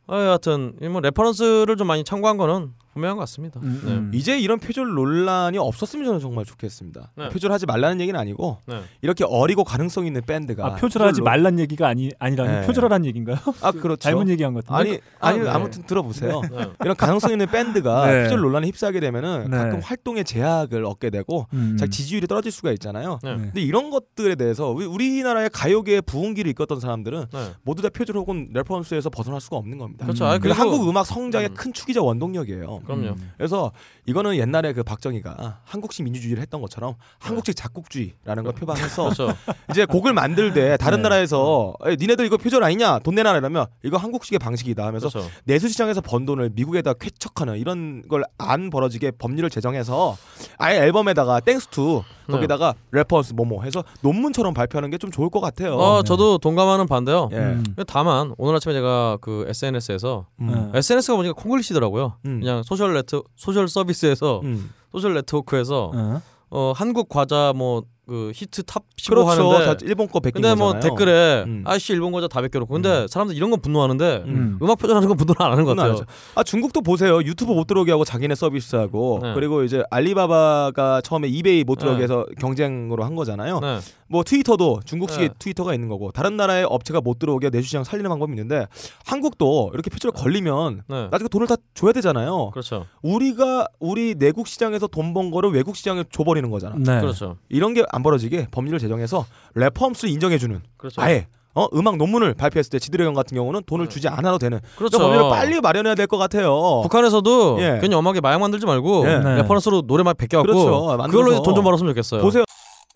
[0.10, 3.60] 어, 여하튼 이뭐 reference를 좀 많이 참고한 거는 분명한 것 같습니다.
[3.62, 3.92] 음, 네.
[3.92, 4.12] 음.
[4.14, 7.12] 이제 이런 표절 논란이 없었으면 저는 정말 좋겠습니다.
[7.16, 7.30] 네.
[7.30, 8.82] 표절하지 말라는 얘기는 아니고 네.
[9.02, 12.66] 이렇게 어리고 가능성 있는 밴드가 아, 표절하지 표절로- 말란 얘기가 아니 아니라 네.
[12.68, 13.38] 표절하라는 얘기인가요?
[13.62, 13.98] 아 그렇죠.
[13.98, 14.90] 잘못 얘기한 것 같은데.
[14.92, 15.50] 아니 아니 아, 네.
[15.50, 16.42] 아무튼 들어보세요.
[16.52, 16.68] 네.
[16.84, 18.24] 이런 가능성 있는 밴드가 네.
[18.24, 19.58] 표절 논란에 휩싸게 되면은 네.
[19.58, 21.78] 가끔 활동에 제약을 얻게 되고 음.
[21.78, 23.20] 자기 지지율이 떨어질 수가 있잖아요.
[23.22, 27.40] 근데 이런 것들에 대해서 우리- 우리나라의 가요계의 부흥기를 이끌었던 사람들은 네.
[27.64, 30.06] 모두 다 표절 혹은 reference에서 벗어날 수가 없는 겁니다.
[30.06, 30.26] 그렇죠.
[30.26, 30.30] 음.
[30.30, 31.54] 아, 그리고 그리고 한국 음악 성장의 음.
[31.54, 32.79] 큰 축이자 원동력이에요.
[32.86, 33.10] 그럼요.
[33.10, 33.32] 음.
[33.38, 33.72] 그래서
[34.06, 39.36] 이거는 옛날에 그 박정희가 한국식 민주주의를 했던 것처럼 한국식 작곡주의라는 걸 표방해서 그렇죠.
[39.72, 41.04] 이제 곡을 만들 때 다른 네.
[41.04, 45.30] 나라에서 에, 니네들 이거 표절 아니냐 돈 내놔 이러면 이거 한국식의 방식이다 하면서 그렇죠.
[45.46, 50.18] 내수시장에서 번 돈을 미국에다 쾌척하는 이런 걸 안 벌어지게 법률을 제정해서
[50.58, 52.19] 아예 앨범에다가 Thanks To 네.
[52.32, 55.76] 거기다가 reference 뭐뭐 해서 논문처럼 발표하는 게 좀 좋을 것 같아요.
[55.76, 57.30] 어, 저도 동감하는 바인데요.
[57.32, 57.38] 예.
[57.38, 57.64] 음.
[57.88, 60.72] 다만 오늘 아침에 제가 그 SNS에서 음.
[60.76, 62.16] SNS가 보니까 콩글리시더라고요.
[62.26, 62.40] 음.
[62.42, 64.70] 그냥 social net social 서비스에서 음.
[64.92, 66.22] social network에서 어.
[66.52, 69.52] 어, 한국 과자 뭐 그 히트 top 15 그렇죠.
[69.52, 70.90] 하는데 다 일본 거 베낀 근데 뭐 거잖아요.
[70.96, 71.64] 댓글에 음.
[71.66, 74.58] 아이씨 일본 과자 다 베껴놓고 근데 사람들 이런 건 분노하는데 음.
[74.62, 75.96] 음악 표절하는 건 분노를 안 하는 것 같아요.
[76.36, 77.20] 아 중국도 보세요.
[77.22, 79.34] 유튜브 못 들어오게 하고 자기네 서비스하고 네.
[79.36, 82.04] 그리고 이제 알리바바가 처음에 이베이 못 들어오게 네.
[82.04, 83.60] 해서 경쟁으로 한 거잖아요.
[83.60, 83.80] 네.
[84.08, 85.34] 뭐 트위터도 중국식의 네.
[85.38, 88.66] 트위터가 있는 거고 다른 나라의 업체가 못 들어오게 내수 시장 살리는 방법이 있는데
[89.06, 91.08] 한국도 이렇게 표절 걸리면 네.
[91.12, 92.50] 나중에 돈을 다 줘야 되잖아요.
[92.52, 92.86] 그렇죠.
[93.04, 96.76] 우리가 우리 내국 시장에서 돈 번 거를 외국 시장에 줘버리는 거잖아.
[96.78, 97.02] 네.
[97.02, 97.38] 그렇죠.
[97.50, 99.26] 이런 게안 벌어지게 법률을 제정해서
[99.56, 101.02] reference를 인정해주는 그렇죠.
[101.02, 104.98] 아예 어 음악 논문을 발표했을 때 지드래곤 같은 경우는 돈을 주지 않아도 되는 그렇죠.
[104.98, 106.82] 그런 법률을 빨리 마련해야 될 것 같아요.
[106.84, 107.80] 북한에서도 예.
[107.82, 109.18] 괜히 엄하게 마약 만들지 말고 예.
[109.20, 109.36] 네.
[109.38, 110.98] reference로 노래만 베껴갖고 그렇죠.
[110.98, 111.08] 만들어서.
[111.12, 112.22] 그걸로 돈 좀 벌었으면 좋겠어요.
[112.22, 112.44] 보세요.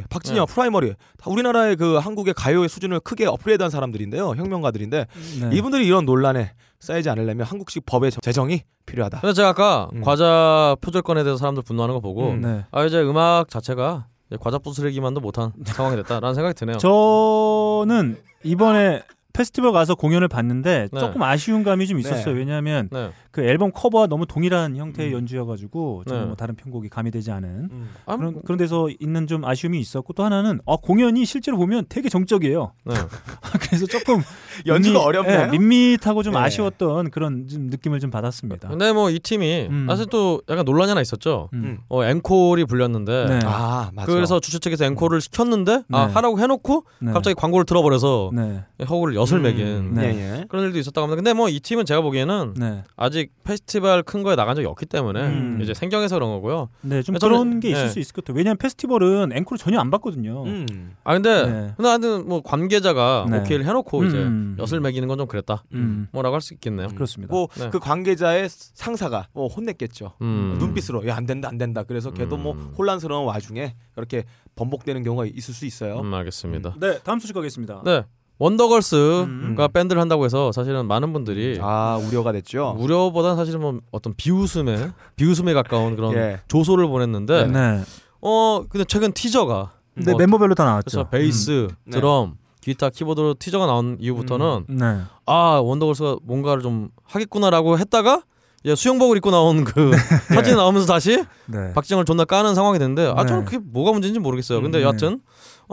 [0.09, 0.53] 박진영 네.
[0.53, 5.05] 프라이머리 다 우리나라의 그 한국의 가요의 수준을 크게 업그레이드한 사람들인데요 혁명가들인데
[5.41, 5.49] 네.
[5.55, 9.19] 이분들이 이런 논란에 쌓이지 않으려면 한국식 법의 제정이 필요하다.
[9.21, 10.01] 근데 제가 아까 음.
[10.01, 12.41] 과자 표절 건에 대해서 사람들 분노하는 거 보고 음.
[12.41, 12.65] 네.
[12.71, 14.07] 아 이제 음악 자체가
[14.39, 16.77] 과자 부스러기만도 못한 상황이 됐다라는 생각이 드네요.
[16.77, 19.03] 저는 이번에
[19.33, 20.99] 페스티벌 가서 공연을 봤는데 네.
[20.99, 22.33] 조금 아쉬운 감이 좀 있었어요.
[22.33, 22.39] 네.
[22.39, 23.11] 왜냐하면 네.
[23.33, 25.13] 그 앨범 커버와 너무 동일한 형태의 음.
[25.15, 26.27] 연주여가지고 저는 네.
[26.27, 27.67] 뭐 다른 편곡이 가미되지 않은
[28.05, 32.09] 아, 그런 그런 데서 있는 좀 아쉬움이 있었고 또 하나는 아, 공연이 실제로 보면 되게
[32.09, 32.73] 정적이에요.
[32.85, 32.93] 네.
[33.59, 34.21] 그래서 조금
[34.67, 35.47] 연주가 밋밋- 어렵나요?
[35.51, 36.39] 예, 밋밋하고 좀 네.
[36.41, 38.69] 아쉬웠던 그런 좀 느낌을 좀 받았습니다.
[38.69, 39.87] 근데 뭐 이 팀이 음.
[39.89, 41.49] 사실 또 약간 논란이 하나 있었죠.
[41.53, 41.79] 음.
[41.89, 43.39] 어 앵콜이 불렸는데 네.
[43.45, 44.11] 아 맞아.
[44.11, 46.13] 그래서 주최 측에서 앵콜을 시켰는데 아 네.
[46.13, 47.11] 하라고 해놓고 네.
[47.13, 48.63] 갑자기 광고를 틀어버려서 네.
[48.87, 49.41] 허구를 엿을 음.
[49.41, 50.03] 매긴 네.
[50.03, 50.45] 예, 예.
[50.47, 51.15] 그런 일도 있었다고 합니다.
[51.15, 52.83] 근데 뭐 이 팀은 제가 보기에는 네.
[53.23, 55.59] 아직 페스티벌 큰 거에 나간 적이 없기 때문에 음.
[55.61, 56.69] 이제 생경해서 그런 거고요.
[56.81, 57.89] 네, 좀 저는- 그런 게 있을 네.
[57.89, 58.37] 수 있을 것 같아요.
[58.37, 60.43] 왜냐하면 페스티벌은 앵콜을 전혀 안 받거든요.
[60.45, 60.95] 음.
[61.03, 61.73] 아 근데 네.
[61.77, 63.39] 근데 하여튼 뭐 관계자가 네.
[63.39, 64.57] 오케이를 해놓고 이제 음.
[64.59, 65.63] 엿을 매기는 건 좀 그랬다.
[65.73, 66.07] 음.
[66.11, 66.87] 뭐라고 할 수 있겠네요.
[66.89, 67.31] 그렇습니다.
[67.33, 67.69] 뭐 네.
[67.69, 70.13] 그 관계자의 상사가 뭐 혼냈겠죠.
[70.21, 70.55] 음.
[70.59, 71.83] 눈빛으로 야 안 된다 안 된다.
[71.83, 72.73] 그래서 걔도 뭐 음.
[72.77, 74.23] 혼란스러운 와중에 이렇게
[74.55, 75.99] 번복되는 경우가 있을 수 있어요.
[75.99, 76.75] 음, 알겠습니다.
[76.79, 77.81] 네, 다음 소식 가겠습니다.
[77.85, 78.03] 네.
[78.43, 79.55] 원더걸스가 음.
[79.71, 82.75] 밴드를 한다고 해서 사실은 많은 분들이 아 우려가 됐죠.
[82.77, 86.41] 우려보다는 사실은 뭐 어떤 비웃음에 비웃음에 가까운 그런 예.
[86.49, 87.81] 조소를 보냈는데 네.
[88.19, 90.83] 어 근데 최근 티저가 네, 뭐 멤버별로 다 나왔죠.
[90.89, 91.91] 그래서 베이스, 네.
[91.91, 94.77] 드럼, 기타, 키보드로 티저가 나온 이후부터는 음.
[94.77, 94.99] 네.
[95.25, 98.23] 아 원더걸스가 뭔가를 좀 하겠구나라고 했다가
[98.65, 99.91] 이제 수영복을 입고 나온 그
[100.33, 101.73] 사진 이 나오면서 다시 네.
[101.73, 103.27] 박진영을 존나 까는 상황이 됐는데 아 네.
[103.27, 104.61] 저는 그게 뭐가 문제인지 모르겠어요.
[104.61, 105.21] 근데 음, 여하튼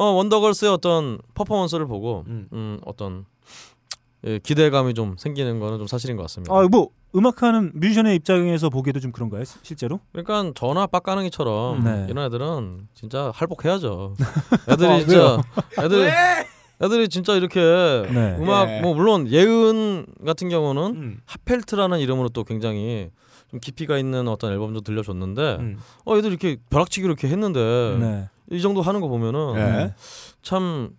[0.00, 2.48] 어 원더걸스의 어떤 퍼포먼스를 보고 음.
[2.54, 3.26] 음, 어떤
[4.26, 6.54] 예, 기대감이 좀 생기는 거는 좀 사실인 것 같습니다.
[6.54, 9.44] 아, 뭐 음악하는 뮤지션의 입장에서 보기에도 좀 그런가요?
[9.44, 10.00] 시- 실제로?
[10.12, 12.06] 그러니까 전화 빡가능이처럼 네.
[12.08, 14.14] 이런 애들은 진짜 할복해야죠.
[14.70, 15.42] 애들이 아, 진짜
[15.82, 16.10] 애들
[16.82, 18.36] 애들이 진짜 이렇게 네.
[18.38, 18.80] 음악 예.
[18.80, 21.20] 뭐 물론 예은 같은 경우는 음.
[21.26, 23.10] 하펠트라는 이름으로 또 굉장히
[23.50, 25.78] 좀 깊이가 있는 어떤 앨범도 들려줬는데 음.
[26.06, 28.28] 어 애들 이렇게 벼락치기 이렇게 했는데 네.
[28.50, 29.94] 이 정도 하는 거 보면은 예.
[30.42, 30.90] 참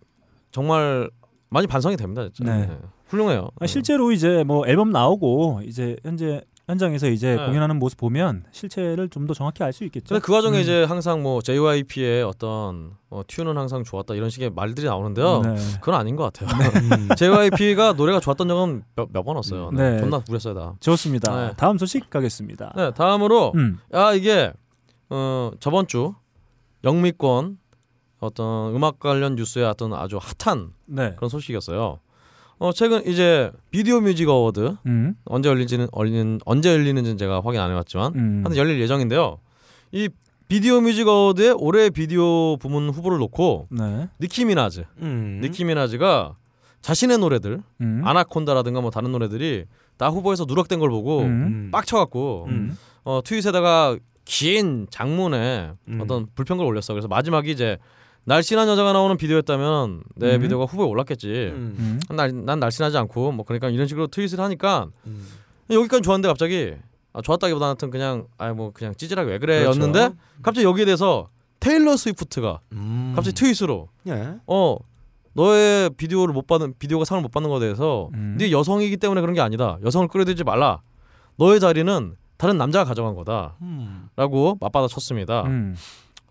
[0.52, 1.10] 정말
[1.50, 2.66] 많이 반성이 됩니다 진짜 네.
[2.68, 2.78] 네.
[3.08, 3.50] 훌륭해요.
[3.60, 7.46] 아, 실제로 이제 뭐 앨범 나오고 이제 현재 현장에서 이제 네.
[7.46, 10.16] 공연하는 모습 보면 실체를 좀 더 정확히 알 수 있겠죠.
[10.16, 10.62] 근데 그 과정에 음.
[10.62, 15.42] 이제 항상 뭐 JYP의 어떤 어, 튜는 항상 좋았다 이런 식의 말들이 나오는데요.
[15.42, 15.56] 네.
[15.82, 16.48] 그건 아닌 것 같아요.
[16.94, 17.10] 음.
[17.18, 19.72] JYP가 노래가 좋았던 적은 몇 번 없어요.
[19.74, 19.96] 네.
[19.96, 20.00] 네.
[20.00, 20.76] 존나 우렸어요 다.
[20.80, 21.48] 좋습니다.
[21.48, 21.54] 네.
[21.58, 22.72] 다음 소식 가겠습니다.
[22.78, 23.80] 네, 다음으로 음.
[23.92, 24.54] 아 이게
[25.10, 26.14] 어 저번 주
[26.84, 27.58] 영미권
[28.20, 31.14] 어떤 음악 관련 뉴스의 어떤 아주 핫한 네.
[31.16, 32.00] 그런 소식이었어요.
[32.60, 35.16] 어 최근 이제 Video Music Award 음.
[35.26, 38.42] 언제 열리지는 열리는 언제 열리는지는 제가 확인 안 해봤지만 음.
[38.44, 39.40] 하여튼 열릴 예정인데요.
[39.92, 40.10] 이
[40.48, 44.10] Video Music Award의 올해 비디오 부문 후보를 놓고 네.
[44.20, 45.40] 니키 미나즈, 음.
[45.42, 46.36] 니키 미나즈가
[46.82, 48.02] 자신의 노래들 음.
[48.04, 49.66] 아나콘다라든가 뭐 다른 노래들이
[49.98, 51.70] 다 후보에서 누락된 걸 보고 음.
[51.72, 52.78] 빡쳐갖고 음.
[53.04, 53.98] 어, 트윗에다가
[54.32, 56.00] 긴 장문에 음.
[56.02, 56.94] 어떤 불평글 올렸어.
[56.94, 57.78] 그래서 마지막이 이제
[58.24, 60.42] 날씬한 여자가 나오는 비디오였다면 내 음.
[60.42, 61.28] 비디오가 후보에 올랐겠지.
[61.54, 62.00] 음.
[62.10, 62.16] 음.
[62.16, 65.28] 난, 난 날씬하지 않고 뭐 그러니까 이런 식으로 트윗을 하니까 음.
[65.70, 66.76] 여기까지 좋았는데 갑자기
[67.12, 70.16] 아, 좋았다기보다는 하여튼 그냥 아예 뭐 그냥 찌질하게 왜 그래였는데 그렇죠.
[70.42, 71.28] 갑자기 여기에 대해서
[71.60, 73.12] 테일러 스위프트가 음.
[73.14, 74.36] 갑자기 트윗으로 예.
[74.48, 74.78] 어
[75.34, 78.38] 너의 비디오를 못 받는 비디오가 상을 못 받는 거에 대해서 음.
[78.40, 79.78] 네 여성이기 때문에 그런 게 아니다.
[79.84, 80.82] 여성을 끌어들이지 말라.
[81.36, 84.58] 너의 자리는 다른 남자가 가져간 거다라고 음.
[84.60, 85.44] 맞받아 쳤습니다.
[85.44, 85.76] 음.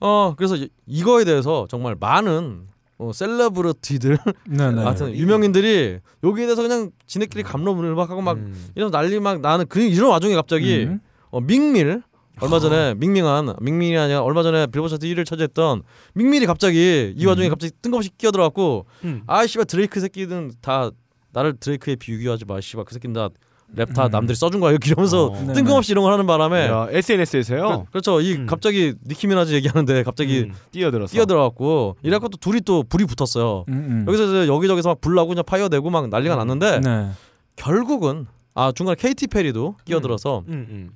[0.01, 2.67] 어 그래서 이- 이거에 대해서 정말 많은
[2.99, 4.19] 어, 셀러브리티들
[4.51, 4.83] 네, 네.
[4.83, 8.71] 하여튼 유명인들이 여기에 대해서 그냥 지네끼리 감론을박하고 막 음.
[8.75, 11.01] 이런 난리 막 나는 그 이런 와중에 갑자기 음.
[11.31, 12.03] 어, 밍밀
[12.41, 15.83] 얼마 전에 밍밍한 밍밍이 아니라 얼마 전에 빌보드 차트 1위를 차지했던
[16.15, 19.23] 밍밍이 갑자기 이 와중에 갑자기 뜬금없이 끼어들어갖고 음.
[19.29, 20.91] 아 씨발 드레이크 새끼는 다
[21.33, 23.29] 나를 드레이크에 비교하지 마 씨발 그 새끼는 다
[23.77, 24.11] 랩 다 음.
[24.11, 25.43] 남들이 써준 거야 이렇게 이러면서 어.
[25.47, 27.87] 네, 뜬금없이 이런 걸 하는 바람에 야, SNS에서요.
[27.91, 28.47] 그, 렇죠이 음.
[28.47, 31.13] 갑자기 니키 미나즈 얘기하는데 갑자기 음, 뛰어들어서.
[31.13, 34.05] 뛰어들어갖고 이래갖고 또 둘이 또 불이 붙었어요 음, 음.
[34.09, 37.11] 여기서 이제 여기저기서 막 불나고 그냥 fire 내고 막 난리가 났는데 네.
[37.57, 40.91] 결국은 아 중간에 케이티 페리도 끼어들어서 음, 음.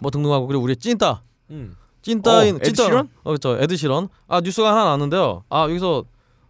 [0.00, 1.74] 뭐 등등하고 그리고 우리 찐따 음.
[2.02, 3.08] 찐따인 어, 에드 찐따 시런?
[3.22, 6.04] 어 그렇죠 에드 시런 아 뉴스가 하나 나왔는데요 아 여기서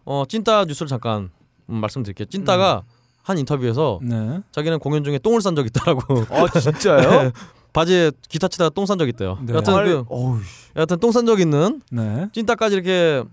[0.05, 1.29] 어 찐따 뉴스를 잠깐
[1.69, 2.83] 음, 말씀드릴게요 찐따가
[3.25, 4.39] 한 인터뷰에서 네.
[4.51, 7.31] 자기는 공연 중에 똥을 싼 적 있다라고 아 진짜요?
[7.73, 9.51] 바지에 기타 치다가 똥 싼 적 있대요 네.
[9.51, 10.37] 여하튼 그 어우,
[10.75, 12.27] 여하튼 똥 싼 적 있는 네.
[12.33, 13.23] 찐따까지 이렇게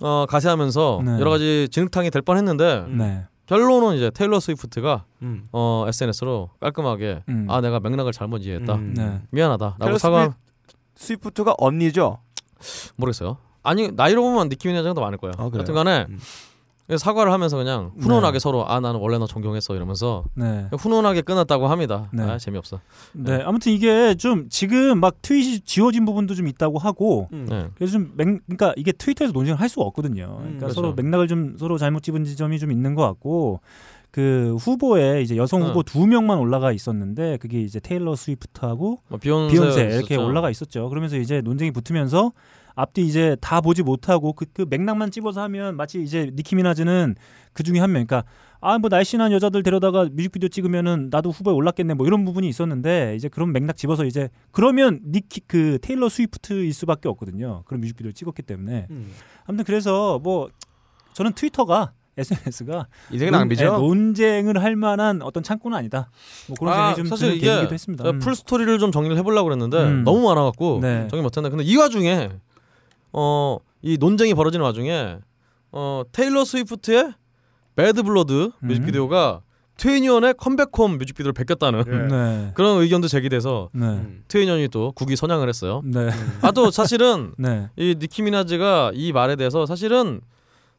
[0.00, 1.20] 어 가세하면서 네.
[1.20, 3.24] 여러 가지 진흙탕이 될 뻔했는데 네.
[3.44, 5.48] 결론은 이제 테일러 스위프트가 음.
[5.52, 7.46] 어 SNS로 깔끔하게 음.
[7.50, 8.94] 아 내가 맥락을 잘못 이해했다 음.
[8.96, 9.20] 네.
[9.30, 10.34] 미안하다라고 사과
[10.94, 12.20] 스위프트가 언니죠?
[12.96, 13.36] 모르겠어요.
[13.62, 15.34] 아니 나이로 보면 니키 더 많을 거예요.
[15.36, 15.50] 아?
[15.54, 16.18] 여튼간에 음.
[16.96, 18.38] 사과를 하면서 그냥 훈훈하게 네.
[18.38, 20.68] 서로 아 나는 원래 너 존경했어 이러면서 네.
[20.78, 22.08] 훈훈하게 끊었다고 합니다.
[22.12, 22.22] 네.
[22.22, 22.80] 아, 재미없어.
[23.12, 23.42] 네.
[23.44, 27.46] 아무튼 이게 좀 지금 막 트윗이 지워진 부분도 좀 있다고 하고 음.
[27.48, 27.68] 네.
[27.74, 30.36] 그래서 좀 맥, 그러니까 이게 트위터에서 논쟁을 할 수가 없거든요.
[30.38, 30.74] 그러니까 그렇죠.
[30.74, 33.60] 서로 맥락을 좀 서로 잘못 짚은 지점이 좀 있는 것 같고
[34.12, 35.66] 그 후보에 이제 여성 네.
[35.66, 40.26] 후보 두 명만 올라가 있었는데 그게 이제 테일러 스위프트하고 뭐 비욘세, 비욘세 이렇게 있었죠.
[40.26, 40.88] 올라가 있었죠.
[40.88, 42.32] 그러면서 이제 논쟁이 붙으면서
[42.76, 47.16] 앞뒤 이제 다 보지 못하고 그, 그 맥락만 찝어서 하면 마치 이제 니키 미나즈는
[47.52, 48.06] 그 중에 한 명.
[48.06, 48.28] 그러니까
[48.60, 53.28] 아 뭐 날씬한 여자들 데려다가 뮤직비디오 찍으면은 나도 후보에 올랐겠네 뭐 이런 부분이 있었는데 이제
[53.28, 57.62] 그런 맥락 집어서 이제 그러면 니키 그 테일러 스위프트일 수밖에 없거든요.
[57.66, 59.12] 그런 뮤직비디오를 찍었기 때문에 음.
[59.46, 60.50] 아무튼 그래서 뭐
[61.14, 63.78] 저는 트위터가 SNS가 인생의 낭비죠.
[63.78, 66.10] 논쟁을 할 만한 어떤 창구는 아니다.
[66.48, 68.04] 뭐 그런 아, 생각이 좀 사실 이게 했습니다.
[68.04, 68.18] 제가 음.
[68.20, 70.04] full story를 좀 정리를 해보려고 그랬는데 음.
[70.04, 71.08] 너무 많아갖고 네.
[71.08, 71.50] 정리 못했네.
[71.50, 72.30] 근데 이 와중에
[73.16, 75.18] 어 이 논쟁이 벌어지는 와중에
[75.70, 77.12] 어 테일러 스위프트의
[77.76, 78.66] Bad Blood 음.
[78.66, 79.42] 뮤직비디오가
[79.76, 82.52] 투애니원의 Come Back Home 뮤직비디오를 베꼈다는 네.
[82.54, 83.86] 그런 의견도 제기돼서 네.
[83.86, 84.24] 음.
[84.26, 85.82] 투애니원이 또 국위 선양을 했어요.
[85.84, 86.08] 네.
[86.42, 87.68] 아또 사실은 네.
[87.76, 90.20] 이 니키 미나즈가 이 말에 대해서 사실은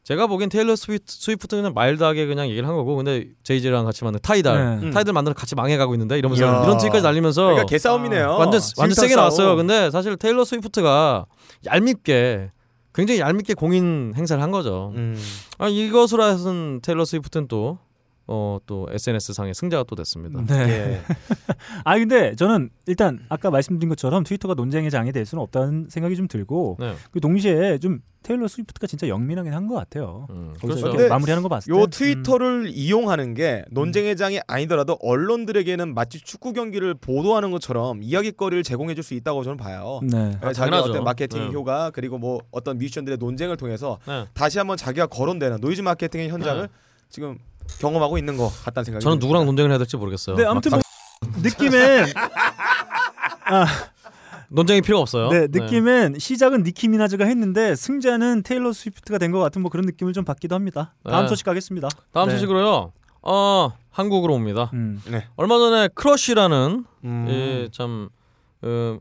[0.07, 4.79] 제가 보기엔 테일러 스위프트, 스위프트는 마일드하게 그냥 얘기를 한 거고 근데 제이지랑 같이 만든 타이달
[4.79, 4.91] 네.
[4.91, 6.63] 타이달 만들어 같이 망해가고 있는데 이러면서 이야.
[6.63, 8.37] 이런 트윗까지 날리면서 그러니까 개싸움이네요.
[8.37, 9.47] 완전 완전 세게 심사 나왔어요.
[9.47, 9.57] 싸움.
[9.57, 11.25] 근데 사실 테일러 스위프트가
[11.65, 12.51] 얄밉게
[12.93, 14.93] 굉장히 얄밉게 공인 행세를 한 거죠.
[14.95, 15.21] 음.
[15.57, 17.77] 아 이것으로 해서는 테일러 스위프트는 또
[18.27, 20.43] 어, 또 SNS 상의 승자가 또 됐습니다.
[20.45, 20.69] 네.
[20.69, 21.01] 예.
[21.85, 26.27] 아 근데 저는 일단 아까 말씀드린 것처럼 트위터가 논쟁의 장이 될 수는 없다는 생각이 좀
[26.27, 26.93] 들고 네.
[27.11, 30.27] 그 동시에 좀 테일러 스위프트가 진짜 영민하게 한것 같아요.
[30.31, 30.91] 음, 그렇죠.
[31.07, 31.79] 마무리하는 거 봤을 때.
[31.79, 31.89] 요 음.
[31.89, 39.13] 트위터를 이용하는 게 논쟁의 장이 아니더라도 언론들에게는 마치 축구 경기를 보도하는 것처럼 이야기거리를 제공해줄 수
[39.13, 40.01] 있다고 저는 봐요.
[40.03, 40.37] 네.
[40.41, 40.75] 네, 자기.
[40.75, 41.53] 어떤 마케팅 네.
[41.53, 44.25] 효과 그리고 뭐 어떤 뮤지션들의 논쟁을 통해서 네.
[44.33, 46.67] 다시 한번 자기가 거론되는 노이즈 마케팅의 현장을 네.
[47.09, 47.37] 지금
[47.79, 49.19] 경험하고 있는 것 같다는 생각이 저는.
[49.19, 50.35] 누구랑 논쟁을 해야 될지 모르겠어요.
[50.35, 50.81] 네, 아무튼 막뭐
[51.41, 52.05] 느낌엔
[54.49, 55.29] 논쟁이 필요 없어요.
[55.29, 60.13] 네, 느낌엔 시작은 니키 미나즈가 했는데 승자는 테일러 스위프트가 된 것 같은 뭐 그런 느낌을
[60.13, 60.93] 좀 받기도 합니다.
[61.03, 61.27] 다음 네.
[61.27, 61.89] 소식 가겠습니다.
[62.13, 62.35] 다음 네.
[62.35, 62.93] 소식으로요.
[63.23, 64.71] 어 한국으로 옵니다.
[64.73, 65.01] 음.
[65.35, 67.25] 얼마 전에 크러쉬라는 음.
[67.67, 68.09] 이참
[68.61, 68.99] 어,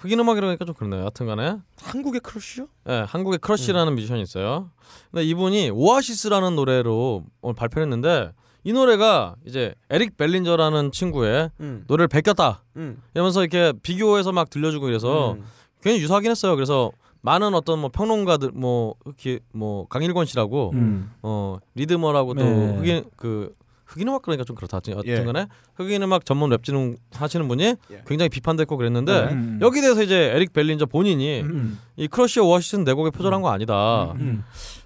[0.00, 1.04] 흑인 음악이라니까 좀 그렇네요.
[1.04, 2.68] 여튼간에 한국의 크러쉬요?
[2.88, 4.70] 예, 한국에 크러쉬라는 뮤지션이 있어요.
[5.10, 8.32] 근데 이분이 오아시스라는 노래로 오늘 발표를 했는데
[8.64, 11.84] 이 노래가 이제 에릭 벨린저라는 친구의 음.
[11.86, 13.02] 노래를 베꼈다 음.
[13.14, 15.44] 이러면서 이렇게 비교해서 막 들려주고 이래서 음.
[15.82, 16.54] 굉장히 유사하긴 했어요.
[16.54, 16.90] 그래서
[17.20, 21.10] 많은 어떤 뭐 평론가들 뭐 이렇게 뭐 강일권 씨라고 음.
[21.22, 22.76] 어 리드머라고 또 네.
[22.76, 23.54] 흑인 그
[23.90, 24.80] 흑인 음악 그러니까 좀 그렇다.
[25.06, 25.16] 예.
[25.16, 28.02] 여튼간에 흑인 음악 전문 웹진 하시는 분이 예.
[28.06, 29.58] 굉장히 비판했고 그랬는데 음.
[29.60, 31.78] 여기 대해서 이제 에릭 벨린저 본인이 음.
[31.96, 34.12] 이 크러쉬 오아시스는 내 곡에 표절한 거 아니다.
[34.12, 34.44] 음.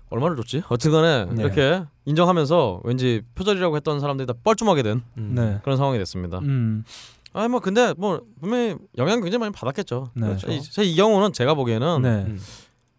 [0.09, 0.63] 얼마를 줬지?
[0.69, 1.43] 어쨌간에 네.
[1.43, 5.59] 이렇게 인정하면서 왠지 표절이라고 했던 사람들이 다 뻘쭘하게 된 네.
[5.63, 6.39] 그런 상황이 됐습니다.
[6.39, 6.85] 음.
[7.35, 10.11] 아니 뭐 근데 뭐 분명히 영향 굉장히 많이 받았겠죠.
[10.15, 10.27] 네.
[10.29, 10.51] 그렇죠.
[10.51, 12.09] 이, 사실 이 경우는 제가 보기에는 네.
[12.09, 12.41] 음.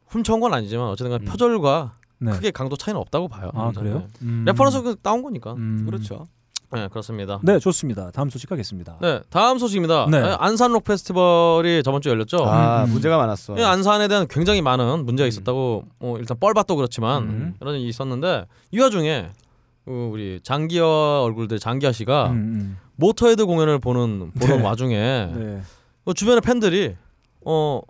[0.08, 1.26] 훔쳐온 건 아니지만 어쨌든 간 음.
[1.26, 2.32] 표절과 네.
[2.32, 3.52] 크게 강도 차이는 없다고 봐요.
[3.54, 3.80] 아, 네.
[3.80, 4.08] 그래요?
[4.22, 4.44] 음.
[4.46, 5.54] reference 그 따온 거니까.
[5.54, 5.86] 음.
[5.86, 6.26] 그렇죠.
[6.72, 7.40] 네 그렇습니다.
[7.44, 8.12] 네, 좋습니다.
[8.12, 8.98] 다음 소식 가겠습니다.
[9.02, 10.08] 네 다음 소식입니다.
[10.10, 10.22] 네.
[10.22, 12.44] 네, 안산 록 페스티벌이 저번 주에 열렸죠.
[12.46, 12.90] 아 음.
[12.92, 13.58] 문제가 많았어.
[13.58, 17.56] 이 안산에 대한 굉장히 많은 문제가 있었다고 어, 일단 뻘밭도 그렇지만 음.
[17.62, 19.28] 이런 일이 있었는데 이 와중에
[19.86, 24.64] 어, 우리 장기하와 얼굴들 장기하 씨가 음, 모터헤드 공연을 보는 보는 네.
[24.64, 25.40] 와중에 음.
[25.40, 25.62] 네.
[26.06, 26.96] 어, 주변의 팬들이
[27.46, 27.82] 어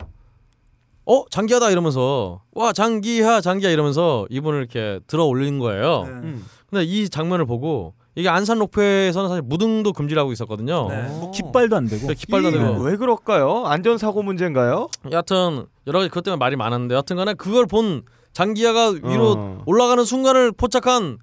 [1.06, 6.04] 어 장기하다 이러면서 와 장기하 장기하 이러면서 이분을 이렇게 들어 올린 거예요.
[6.08, 6.46] 음.
[6.70, 10.88] 근데 이 장면을 보고 이게 안산 록페에서는 사실 무등도 금지를 하고 있었거든요.
[10.90, 11.04] 네.
[11.20, 12.02] 뭐 깃발도 안 되고.
[12.02, 12.84] 그러니까 깃발도 안 되고.
[12.84, 13.66] 왜 그럴까요?
[13.66, 14.88] 안전 사고 문제인가요?
[15.12, 18.04] 여하튼 여러 가지 그것 때문에 말이 많았는데 여하튼간에 그걸 본
[18.34, 19.64] 장기하가 위로 어.
[19.66, 21.18] 올라가는 순간을 포착한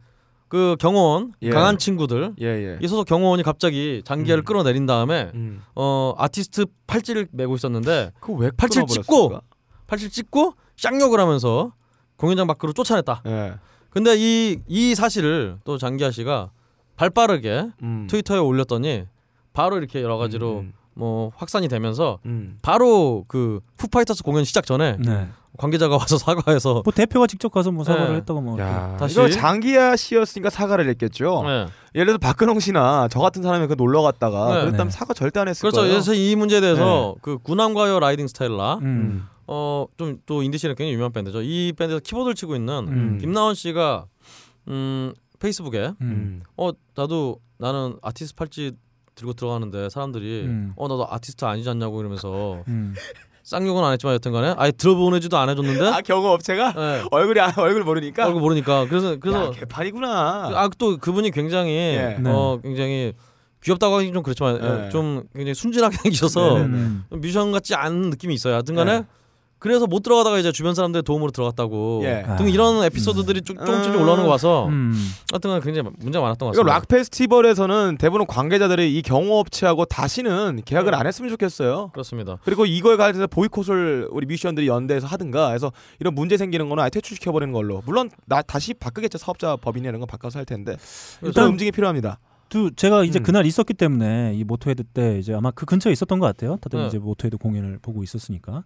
[0.49, 1.49] 그 경호원 예.
[1.49, 2.79] 강한 친구들 예, 예.
[2.83, 4.45] 이 소속 경호원이 갑자기 장기하를 음.
[4.45, 5.63] 끌어내린 다음에 음.
[5.75, 8.87] 어 아티스트 팔찌를 메고 있었는데 그거 왜 팔찌를?
[8.87, 9.41] 찍고
[9.93, 11.73] 팔찌를 찍고 쌍욕을 하면서
[12.17, 13.23] 공연장 밖으로 쫓아냈다.
[13.27, 13.55] 예.
[13.91, 16.51] 근데 이 이 사실을 또 장기하 씨가
[16.97, 18.07] 발빠르게 음.
[18.09, 19.05] 트위터에 올렸더니
[19.53, 20.73] 바로 이렇게 여러 가지로 음.
[20.95, 22.59] 뭐 확산이 되면서 음.
[22.63, 25.29] 바로 그 푸파이터스 공연 시작 전에 네.
[25.59, 28.17] 관계자가 와서 사과해서 뭐 대표가 직접 가서 뭐 사과를 네.
[28.17, 28.59] 했다고 뭐.
[28.61, 31.43] 야, 다시- 이거 장기하 씨였으니까 사과를 했겠죠.
[31.47, 31.67] 네.
[31.95, 34.61] 예를 들어 박근홍 씨나 저 같은 사람이 그 놀러 갔다가 네.
[34.63, 34.91] 그랬다면 네.
[34.91, 35.81] 사과 절대 안 했을 그렇죠.
[35.83, 35.93] 거예요.
[35.93, 39.27] 그래서 이 문제에 대해서 그 구남과여 라이딩 스텔라 음.
[39.53, 41.43] 어 좀 또 인디 scene은 굉장히 유명한 밴드죠.
[41.43, 43.19] 이 밴드에서 키보드를 치고 있는 음.
[43.21, 44.07] 김나언 씨가
[44.69, 46.43] 음 페이스북에 음.
[46.57, 48.73] 어 나도 나는 아티스트 팔찌
[49.15, 50.73] 들고 들어가는데 사람들이 음.
[50.77, 52.95] 어 나도 아티스트 아니지 않냐고 이러면서 음.
[53.45, 57.03] 쌍욕은 안 했지만 여튼간에 아예 들어보내지도 안 해줬는데 아 경호 업체가 네.
[57.11, 60.53] 얼굴이 아- 얼굴 모르니까 얼굴 모르니까 그래서 그래서 야, 개판이구나.
[60.55, 62.19] 아 또 그분이 굉장히 예.
[62.25, 63.13] 어 굉장히
[63.65, 64.89] 귀엽다고 하긴 좀 그렇지만 네.
[64.91, 67.05] 좀 굉장히 순진하게 생기셔서 네, 음.
[67.11, 68.55] 뮤지션 같지 않은 느낌이 있어요.
[68.55, 69.07] 하여튼간에 네.
[69.63, 72.27] 그래서 못 들어가다가 이제 주변 사람들의 도움으로 들어갔다고 예.
[72.37, 74.03] 등 이런 에피소드들이 쭉 조금씩 음.
[74.03, 74.93] 올라오는 거 봐서 음.
[75.31, 76.75] 하여튼간 굉장히 문제가 많았던 것 같습니다.
[76.75, 80.97] 락 페스티벌에서는 대부분 관계자들이 이 경호 업체하고 다시는 계약을 네.
[80.97, 81.91] 안 했으면 좋겠어요.
[81.93, 82.39] 그렇습니다.
[82.45, 87.31] 그리고 이거에 관해서 보이콧을 우리 뮤지션들이 연대해서 하든가 해서 이런 문제 생기는 거는 아예 퇴출시켜
[87.31, 87.83] 버리는 걸로.
[87.87, 89.19] 물론 나 다시 바꾸겠죠.
[89.19, 90.77] 사업자 이런 거 바꿔서 할 텐데.
[91.23, 92.19] 일단 일단 응징이 필요합니다.
[92.53, 93.23] 또 제가 이제 음.
[93.23, 96.59] 그날 있었기 때문에 이 모토헤드 때 이제 아마 그 근처에 있었던 것 같아요.
[96.61, 96.87] 다들 네.
[96.87, 98.65] 이제 모토헤드 공연을 보고 있었으니까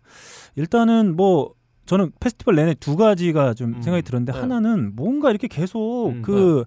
[0.57, 1.55] 일단은 뭐
[1.87, 3.83] 저는 페스티벌 내내 두 가지가 좀 음.
[3.83, 4.39] 생각이 들었는데 네.
[4.41, 6.65] 하나는 뭔가 이렇게 계속 음, 그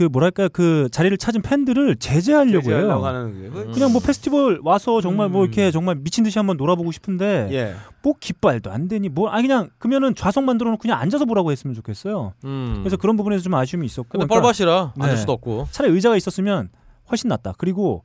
[0.00, 3.06] 그 뭐랄까 그 자리를 찾은 팬들을 제재하려고 제재하려고 해요.
[3.06, 3.48] 하는 게.
[3.48, 3.72] 음.
[3.74, 5.44] 그냥 뭐 페스티벌 와서 정말 뭐 음.
[5.44, 7.74] 이렇게 정말 미친 듯이 한번 놀아보고 싶은데 예.
[8.02, 11.74] 뭐 깃발도 안 되니 뭐 아니 그냥 그러면은 좌석 만들어 놓고 그냥 앉아서 보라고 했으면
[11.74, 12.32] 좋겠어요.
[12.46, 12.76] 음.
[12.78, 14.08] 그래서 그런 부분에서 좀 아쉬움이 있었고.
[14.08, 15.20] 근데 그러니까 뻘밭이라 앉을 네.
[15.20, 15.68] 수도 없고.
[15.70, 16.70] 차라리 의자가 있었으면
[17.10, 17.52] 훨씬 낫다.
[17.58, 18.02] 그리고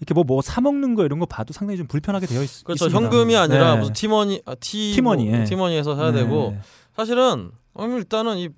[0.00, 2.86] 이렇게 뭐 뭐 사 먹는 거 이런 거 봐도 상당히 좀 불편하게 되어 있, 그렇죠.
[2.86, 2.98] 있습니다.
[3.06, 3.80] 현금이 아니라 네.
[3.82, 5.44] 무슨 티머니 아, 티 티머니, 뭐, 예.
[5.44, 6.24] 티머니에서 해야 네.
[6.24, 6.56] 되고
[6.96, 8.48] 사실은 음, 일단은 이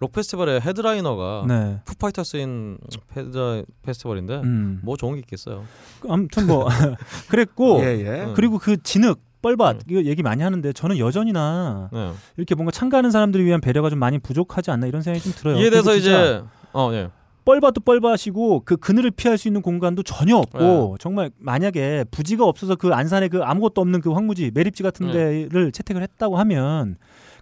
[0.00, 1.80] 록 페스티벌의 headliner가 네.
[1.84, 2.78] 푸파이터스인
[3.08, 4.80] 페드 페스티벌인데 음.
[4.82, 5.64] 뭐 좋은 게 있겠어요.
[6.08, 6.66] 아무튼 뭐
[7.28, 8.24] 그랬고 예, 예.
[8.24, 8.32] 음.
[8.34, 9.80] 그리고 그 진흙 뻘밭 음.
[9.90, 12.12] 이거 얘기 많이 하는데 저는 여전히나 네.
[12.38, 15.58] 이렇게 뭔가 참가하는 사람들을 위한 배려가 좀 많이 부족하지 않나 이런 생각이 좀 들어요.
[15.58, 16.42] 이에 대해서 이제
[16.72, 17.10] 어 예.
[17.44, 20.94] 뻘밭도 뻘밭이고 그 그늘을 피할 수 있는 공간도 전혀 없고 네.
[20.98, 25.48] 정말 만약에 부지가 없어서 그 안산에 그 아무것도 없는 그 황무지 매립지 같은 네.
[25.48, 26.96] 데를 채택을 했다고 하면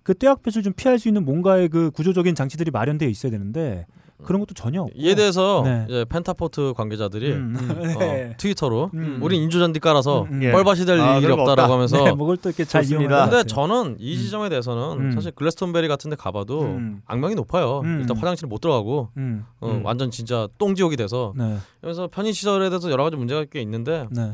[0.08, 3.84] 그 떼약볕을 좀 피할 수 있는 뭔가의 그 구조적인 장치들이 마련되어 있어야 되는데
[4.24, 5.84] 그런 것도 전혀 없고 이에 대해서 네.
[5.86, 7.94] 이제 펜타포트 관계자들이 음.
[7.94, 8.34] 어, 네.
[8.38, 9.18] 트위터로 음.
[9.20, 10.42] 우린 인조잔디 깔아서 음, 음.
[10.44, 10.50] 예.
[10.50, 11.70] 뻘밭이 될 아, 일이 없다라고 없다.
[11.70, 12.86] 하면서 네, 뭐걸 또 이렇게 잘.
[12.86, 13.44] 이용하는 근데.
[13.44, 15.10] 저는 이 지점에 대해서는 음.
[15.10, 17.02] 사실 글래스톤베리 같은 데 가봐도 음.
[17.04, 17.82] 악명이 높아요.
[17.84, 17.98] 음.
[18.00, 19.44] 일단 화장실 못 들어가고 음.
[19.60, 19.84] 어, 음.
[19.84, 21.58] 완전 진짜 똥지옥이 돼서 네.
[21.82, 24.32] 그래서 편의 시설에 대해서 여러 가지 문제가 꽤 있는데 네.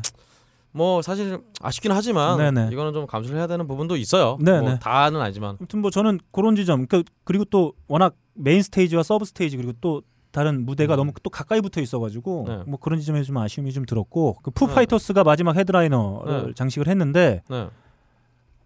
[0.75, 2.69] 뭐 사실 아쉽긴 하지만 네네.
[2.73, 4.37] 이거는 좀 감수를 해야 되는 부분도 있어요.
[4.41, 4.59] 네네.
[4.59, 9.23] 뭐 다는 아니지만 아무튼 뭐 저는 그런 지점 그 그리고 또 워낙 main stage와 sub
[9.23, 10.01] stage 그리고 또
[10.31, 10.97] 다른 무대가 음.
[10.97, 12.63] 너무 또 가까이 붙어 있어가지고 네.
[12.67, 14.73] 뭐 그런 지점에서 좀 아쉬움이 좀 들었고 그 푸 네.
[14.75, 16.53] 파이터스가 마지막 headliner를 네.
[16.53, 17.69] 장식을 했는데 네,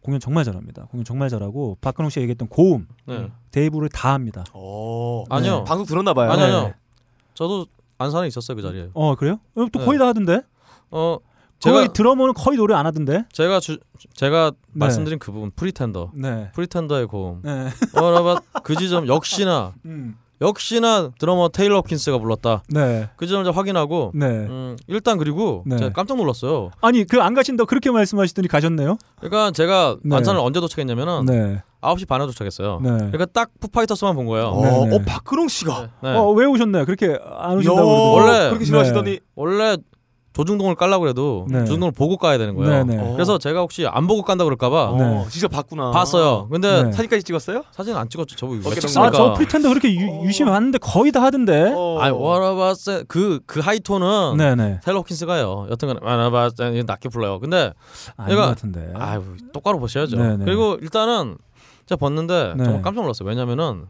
[0.02, 0.86] 공연 정말 잘합니다.
[0.86, 3.30] 공연 정말 잘하고 박근홍 씨가 얘기했던 고음 네.
[3.52, 4.44] 데이브를 다 합니다.
[4.56, 5.26] 오.
[5.30, 5.64] 아니요.
[5.64, 6.32] 방송 들었나 봐요.
[6.32, 6.48] 아니 네.
[6.48, 6.74] 아니요.
[7.36, 7.68] 저도
[8.00, 8.90] 안산에 있었어요 그 자리에.
[8.96, 9.40] 어 그래요?
[9.54, 9.86] 어, 또 네.
[9.86, 10.42] 거의 다 하던데?
[10.90, 11.20] 어
[11.62, 13.26] 거의 제가 드러머는 거의 노래 안 하던데?
[13.32, 13.78] 제가 주,
[14.14, 14.58] 제가 네.
[14.74, 16.52] 말씀드린 그 부분 Pretender 네.
[16.54, 17.42] Pretender의 고음.
[17.44, 17.68] 네.
[17.94, 20.16] 어라바 그 지점 역시나 음.
[20.42, 22.64] 역시나 드러머 테일러 호킨스가 불렀다.
[22.70, 23.10] 네.
[23.18, 24.26] 그 점을 이제 확인하고 네.
[24.26, 25.76] 음, 일단 그리고 네.
[25.76, 26.72] 제가 깜짝 놀랐어요.
[26.80, 28.98] 아니 그 안 가신다 고 그렇게 말씀하시더니 가셨네요?
[29.18, 30.16] 그러니까 제가 네.
[30.16, 31.62] 안산을 언제 도착했냐면은 네.
[31.82, 32.80] 9시 반에 도착했어요.
[32.82, 32.90] 네.
[32.90, 34.48] 그러니까 딱 푸파이터스만 본 거예요.
[34.48, 34.96] 어, 네, 네.
[34.96, 36.16] 어 박근홍 씨가 네.
[36.16, 36.86] 어 왜 오셨나요?
[36.86, 37.94] 그렇게 안 오신다고 야.
[38.24, 39.20] 원래- 그렇게 싫어하시더니 네.
[39.36, 39.76] 원래
[40.40, 41.60] 조중동을 깔라고 그래도 네.
[41.66, 42.86] 조중동을 보고 까야 되는 거예요.
[42.86, 43.02] 네, 네.
[43.04, 43.12] 어.
[43.14, 45.26] 그래서 제가 혹시 안 보고 깐다 그럴까봐 어, 네.
[45.30, 45.92] 진짜 봤구나.
[45.92, 46.48] 봤어요.
[46.50, 46.92] 근데 네.
[46.94, 47.64] 사진까지 찍었어요?
[47.72, 48.36] 사진 안 찍었죠.
[48.38, 49.08] 저거 왜 찍습니까?
[49.08, 51.74] 아 저 Pretender 그렇게 유, 유심히 봤는데 거의 다 하던데.
[51.76, 51.98] 어.
[52.00, 54.80] 아니 워라바스 그그 high tone은 네네.
[54.84, 55.68] 테일러 호킨스가요.
[55.72, 57.40] 여튼간에 워라바스 이거 낮게 불러요.
[57.40, 57.74] 근데
[58.30, 58.94] 얘가- 것 같은데.
[58.96, 59.22] 아유
[59.52, 60.16] 똑바로 보셔야죠.
[60.16, 60.46] 네네.
[60.46, 61.38] 그리고 일단은
[61.86, 62.64] 제가 봤는데 네.
[62.64, 63.28] 정말 깜짝 놀랐어요.
[63.28, 63.86] 왜냐면은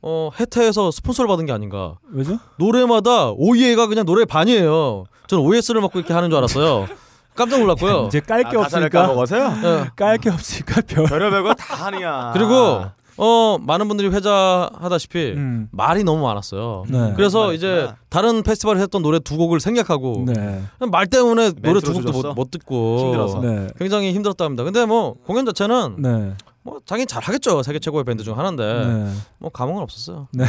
[0.00, 1.96] 어 해태에서 스폰서를 받은 게 아닌가.
[2.12, 2.38] 왜죠?
[2.58, 5.04] 노래마다 OEA가 그냥 노래 반이에요.
[5.26, 6.86] 저는 오예스를 먹고 이렇게 하는 줄 알았어요.
[7.34, 8.06] 깜짝 놀랐고요.
[8.08, 9.54] 이제 깔 게 아, 없으니까 까먹어서요?
[9.64, 9.90] 예.
[9.96, 11.04] 깔게 없으니까 별.
[11.06, 12.30] 별의별 거다 하냐.
[12.32, 12.84] 그리고
[13.20, 15.68] 어 많은 분들이 회자하다시피 음.
[15.72, 16.84] 말이 너무 많았어요.
[16.88, 17.12] 네.
[17.16, 17.90] 그래서 말 이제.
[18.08, 20.62] 다른 페스티벌에 했던 노래 두 곡을 생략하고 네.
[20.90, 22.12] 말 때문에 노래 두 곡도?
[22.12, 23.40] 못, 못 듣고 힘들어서.
[23.40, 23.66] 네.
[23.78, 24.62] 굉장히 힘들었다 합니다.
[24.62, 26.34] 근데 뭐 공연 자체는 네.
[26.68, 27.62] 뭐 당연히 잘하겠죠.
[27.62, 29.12] 세계 최고의 밴드 중 하나인데 네.
[29.38, 30.28] 뭐 감흥은 없었어요.
[30.32, 30.44] 네.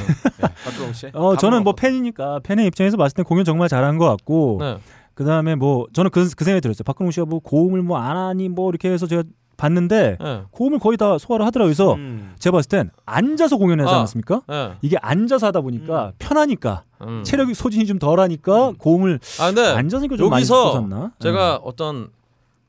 [0.66, 1.08] 박주홍 씨.
[1.14, 4.78] 어 저는 뭐 팬이니까 팬의 입장에서 봤을 때 공연 정말 잘한 것 같고 네.
[5.14, 6.84] 그 다음에 뭐 저는 그, 그 생각이 들었어요.
[6.86, 9.24] 박근홍 씨가 뭐 고음을 뭐 안 하니 뭐 이렇게 해서 제가
[9.58, 10.42] 봤는데 네.
[10.52, 11.68] 고음을 거의 다 소화를 하더라고요.
[11.70, 12.34] 그래서 음.
[12.40, 13.98] 제가 봤을 땐 앉아서 공연하지 아.
[13.98, 14.42] 않았습니까?
[14.48, 14.72] 네.
[14.82, 17.24] 이게 앉아서 하다 보니까 편하니까 음.
[17.26, 19.46] 체력이 소진이 좀 덜하니까 고음을 아
[19.76, 21.12] 앉아서니까 좀 많이 쏟았나?
[21.20, 22.08] 제가 어떤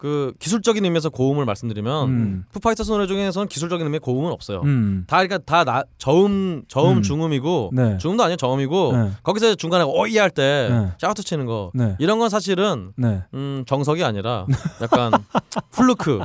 [0.01, 2.45] 그 기술적인 의미에서 고음을 말씀드리면 음.
[2.53, 4.63] 푸파이터스 노래 중에서는 기술적인 의미의 고음은 없어요.
[4.63, 5.05] 음.
[5.07, 7.03] 다 그러니까 다 나, 저음 저음 음.
[7.03, 7.99] 중음이고 네.
[7.99, 9.11] 중음도 아니에요 저음이고 네.
[9.23, 10.89] 거기서 중간에 오이 할때 네.
[10.99, 11.97] 샤우트 치는 거 네.
[11.99, 13.23] 이런 건 사실은 네.
[13.35, 14.47] 음, 정석이 아니라
[14.81, 15.13] 약간
[15.71, 16.21] 플루크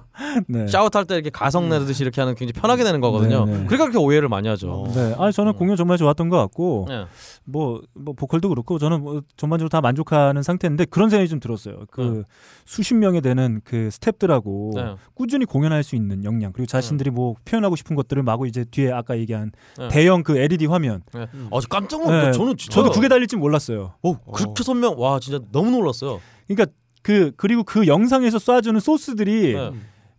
[0.48, 0.68] 네.
[0.68, 3.44] 샤우트 할 때 이렇게 가성 내듯이 이렇게 하는 굉장히 편하게 내는 거거든요.
[3.44, 3.58] 네, 네.
[3.66, 4.86] 그러니까 그렇게 오해를 많이 하죠.
[4.96, 5.16] 네.
[5.20, 7.06] 아 저는 공연 정말 좋았던 것 같고 네.
[7.44, 11.82] 뭐, 뭐 보컬도 그렇고 저는 뭐 전반적으로 다 만족하는 상태인데 그런 생각이 좀 들었어요.
[11.92, 12.24] 그 네.
[12.66, 14.96] 수십 명에 되는 그 스탭들하고 네.
[15.14, 19.18] 꾸준히 공연할 수 있는 역량 그리고 자신들이 뭐 표현하고 싶은 것들을 마구 이제 뒤에 아까
[19.18, 19.88] 얘기한 네.
[19.90, 21.02] 대형 그 LED 화면.
[21.14, 21.28] 네.
[21.52, 22.32] 아, 저 깜짝 놀랐어요.
[22.32, 22.32] 네.
[22.32, 23.96] 저는 진짜 저도 그게 달릴 줄 몰랐어요.
[24.04, 26.22] 오, 그렇게 선명 와 진짜 너무 놀랐어요.
[26.48, 29.72] 그러니까 그 그리고 그 영상에서 쏴주는 소스들이 네.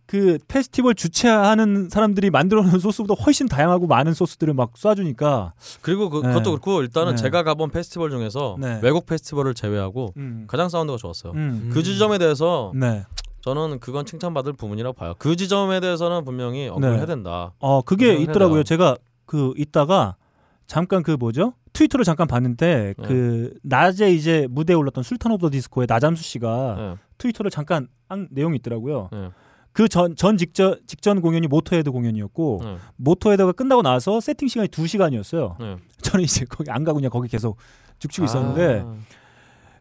[0.07, 6.25] 그 페스티벌 주최하는 사람들이 만들어 놓은 소스보다 훨씬 다양하고 많은 소스들을 막 쏴주니까 그리고 그,
[6.25, 6.33] 네.
[6.33, 7.21] 것도 그렇고 일단은 네.
[7.21, 8.79] 제가 가본 페스티벌 중에서 네.
[8.81, 10.45] 외국 페스티벌을 제외하고 음.
[10.47, 11.33] 가장 사운드가 좋았어요.
[11.33, 11.69] 음.
[11.73, 13.03] 그 지점에 대해서 네.
[13.47, 15.13] 저는 그건 칭찬받을 부분이라고 봐요.
[15.19, 16.97] 그 지점에 대해서는 분명히 언급을 네.
[16.97, 17.53] 해야 된다.
[17.59, 18.63] 어 그게 있더라고요.
[18.63, 20.17] 제가 그 있다가
[20.65, 21.53] 잠깐 그 뭐죠?
[21.71, 23.07] 트위터를 잠깐 봤는데 네.
[23.07, 26.95] 그 낮에 이제 무대에 올랐던 술탄 오브 더 디스코의 나잠수 씨가 네.
[27.19, 29.07] 트위터를 잠깐 한 내용이 있더라고요.
[29.13, 29.29] 네.
[29.71, 32.77] 그전전 직전 직전 공연이 모토헤드 공연이었고 네.
[32.97, 35.55] 모토헤드가 끝나고 나서 세팅 시간이 2 시간이었어요.
[35.57, 35.77] 네.
[36.03, 37.55] 저는 이제 거기 안 가고 그냥 거기 계속
[37.99, 38.95] 죽치고 있었는데 아.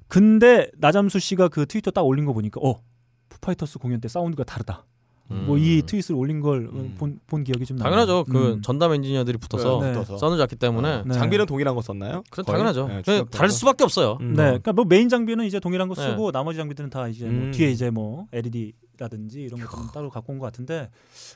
[0.07, 2.81] 근데 나잠수 씨가 그 트위터 딱 올린 거 보니까 어
[3.41, 4.85] 푸파이터스 공연 때 사운드가 다르다.
[5.29, 5.87] 뭐이 음.
[5.87, 6.95] tweet을 올린 걸 음.
[6.97, 7.85] 본본 기억이 좀 나요.
[7.85, 8.25] 당연하죠.
[8.31, 8.63] 그 음.
[8.63, 10.37] 전담 엔지니어들이 붙어서 네.
[10.39, 11.15] 잡기 때문에 네.
[11.15, 12.23] 장비는 동일한 거 썼나요?
[12.31, 12.45] 그?
[12.45, 12.87] 당연하죠.
[12.87, 13.49] 네, 다를 거.
[13.49, 14.19] 수밖에 없어요.
[14.21, 14.35] 음.
[14.35, 16.11] 네, 그러니까 뭐 메인 장비는 이제 동일한 거 네.
[16.11, 17.51] 쓰고 나머지 장비들은 다 이제 뭐 음.
[17.51, 20.91] 뒤에 이제 뭐 LED라든지 이런 것들은 따로 갖고 온 것 같은데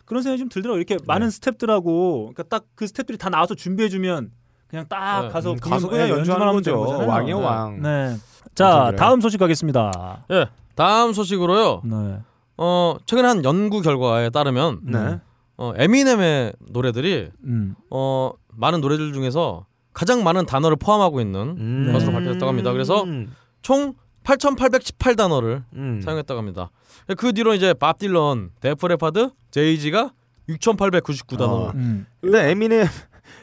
[0.04, 0.76] 그런 생각이 좀 들더라고.
[0.76, 4.30] 요 이렇게 많은 스탭들하고 그러니까 딱 그 스탭들이 다 나와서 준비해 주면
[4.68, 5.28] 그냥 딱 네.
[5.30, 6.70] 가서 음, 가서 그냥 예, 연주하는 하면 거죠.
[6.70, 7.08] 되는 거잖아요.
[7.08, 7.44] 왕이요 네.
[7.44, 7.82] 왕.
[7.82, 8.16] 네.
[8.54, 8.92] 자.
[8.96, 10.22] 다음 소식 가겠습니다.
[10.30, 10.46] 예.
[10.74, 11.82] 다음 소식으로요.
[11.84, 12.20] 네.
[12.56, 15.20] 어, 최근 한 연구 결과에 따르면 네.
[15.56, 17.74] 어, 에미넴의 노래들이 음.
[17.90, 21.90] 어, 많은 노래들 중에서 가장 많은 단어를 포함하고 있는 음.
[21.92, 22.72] 것으로 밝혀졌다고 합니다.
[22.72, 23.34] 그래서 음.
[23.62, 23.94] 총
[24.24, 26.00] 8,818단어를 음.
[26.02, 26.70] 사용했다고 합니다.
[27.16, 30.12] 그 뒤로 이제 밥 딜런, 데프 레퍼드, 제이지가
[30.48, 31.40] 6,899단어.
[31.40, 31.72] 어.
[31.74, 32.06] 음.
[32.22, 32.86] 일단 에미넴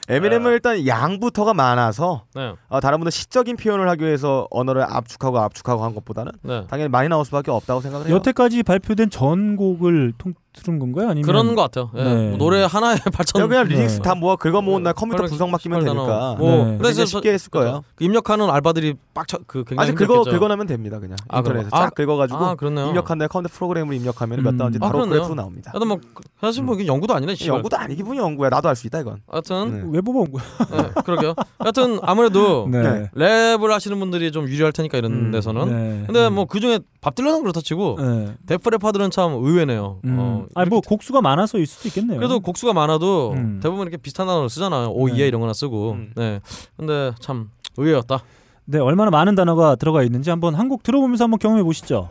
[0.10, 2.54] 에미넴은 일단 양부터가 많아서 네.
[2.70, 6.66] 어, 다른 분들 시적인 표현을 하기 위해서 언어를 압축하고 압축하고 한 것보다는 네.
[6.70, 8.16] 당연히 많이 나올 수밖에 없다고 생각을 해요.
[8.16, 11.10] 여태까지 발표된 전곡을 통틀은 건가요?
[11.10, 11.92] 아니면 그런 것 같아요.
[11.98, 12.04] 예.
[12.04, 12.30] 네.
[12.30, 14.02] 뭐 노래 하나에 8,000 그냥, 그냥 리믹스 네.
[14.02, 15.00] 다 모아 긁어 모은 날 네.
[15.00, 15.84] 컴퓨터 분석 맡기면.
[15.84, 16.78] 되니까 뭐 네.
[16.78, 17.84] 그래서 쉽게 했을 거예요.
[17.96, 20.40] 그 입력하는 알바들이 빡쳐 그 굉장히 아직 긁어 힘들겠죠.
[20.40, 22.56] 긁어내면 됩니다 그냥 아, 그럼- 인터넷에 아, 쫙 긁어가지고 아.
[22.62, 24.58] 입력한 다음에 컴퓨터 프로그램을 입력하면 몇 음.
[24.58, 25.06] 단지 아, 바로.
[25.06, 25.72] 그래프로 나옵니다.
[25.74, 25.98] 하여튼 뭐
[26.40, 27.36] 사실 뭐 이게 연구도 아니네.
[27.46, 28.50] 연구도 아니기 분이 연구야.
[28.50, 29.22] 나도 할 수 있다 이건.
[29.28, 29.97] 하여튼 네.
[29.98, 30.44] 왜 뽑아온 거야?
[30.72, 31.34] 네, 그러게요.
[31.58, 32.82] 하여튼 아무래도 네.
[33.18, 33.56] 네.
[33.56, 35.70] 랩을 하시는 분들이 좀 유리할 테니까 이런 음, 데서는.
[35.70, 36.04] 네.
[36.06, 38.34] 근데 뭐 그 중에 밥 딜런은 그렇다 치고 네.
[38.46, 40.00] 데프레파들은 참 의외네요.
[40.06, 40.18] 음.
[40.20, 42.18] 어, 아니 뭐 곡수가 많아서일 수도 있겠네요.
[42.20, 43.60] 그래도 곡수가 많아도 음.
[43.62, 44.90] 대부분 이렇게 비슷한 단어를 쓰잖아요.
[44.90, 45.18] 오, 네.
[45.20, 45.92] 예 이런 거나 쓰고.
[45.94, 46.12] 음.
[46.16, 46.40] 네.
[46.78, 48.22] 근데 참 의외였다.
[48.70, 52.10] 네, 얼마나 많은 단어가 들어가 있는지 한번 한 곡 들어보면서 한번 경험해 보시죠.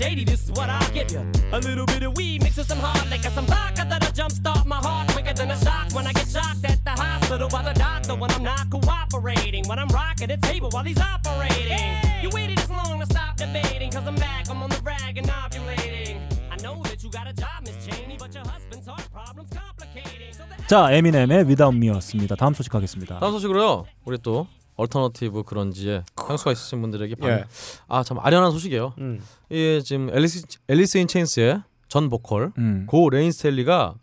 [0.00, 1.22] Shady, this is what I'll give you.
[1.52, 4.76] A little bit of weed mixed with some hard liquor, some vodka that'll jumpstart my
[4.76, 8.14] heart quicker than a shock when I get shocked at the hospital by the doctor
[8.14, 9.62] when I'm not cooperating.
[9.68, 11.92] When I'm rocking the table while he's operating.
[12.22, 15.28] You waited this long to stop debating, cause I'm back, I'm on the rag and
[15.28, 16.16] ovulating.
[16.50, 20.32] I know that you got a job, Miss Cheney, but your husband's heart problem's complicating.
[20.32, 22.36] So the 자, 에미넴의 Without Me였습니다.
[22.36, 23.18] 다음 소식 가겠습니다.
[23.18, 23.84] 다음 소식으로요.
[24.04, 24.46] 우리 또
[24.80, 27.44] alternative grunge에 향수가 있으신 분들에게 예.
[27.88, 28.94] 아참 아련한 소식이에요.
[28.98, 29.20] 음.
[29.50, 32.86] 이 지금 앨리스 앨리스 인 체인스의 전 보컬 음.
[32.86, 33.94] 고 레인 스테일리가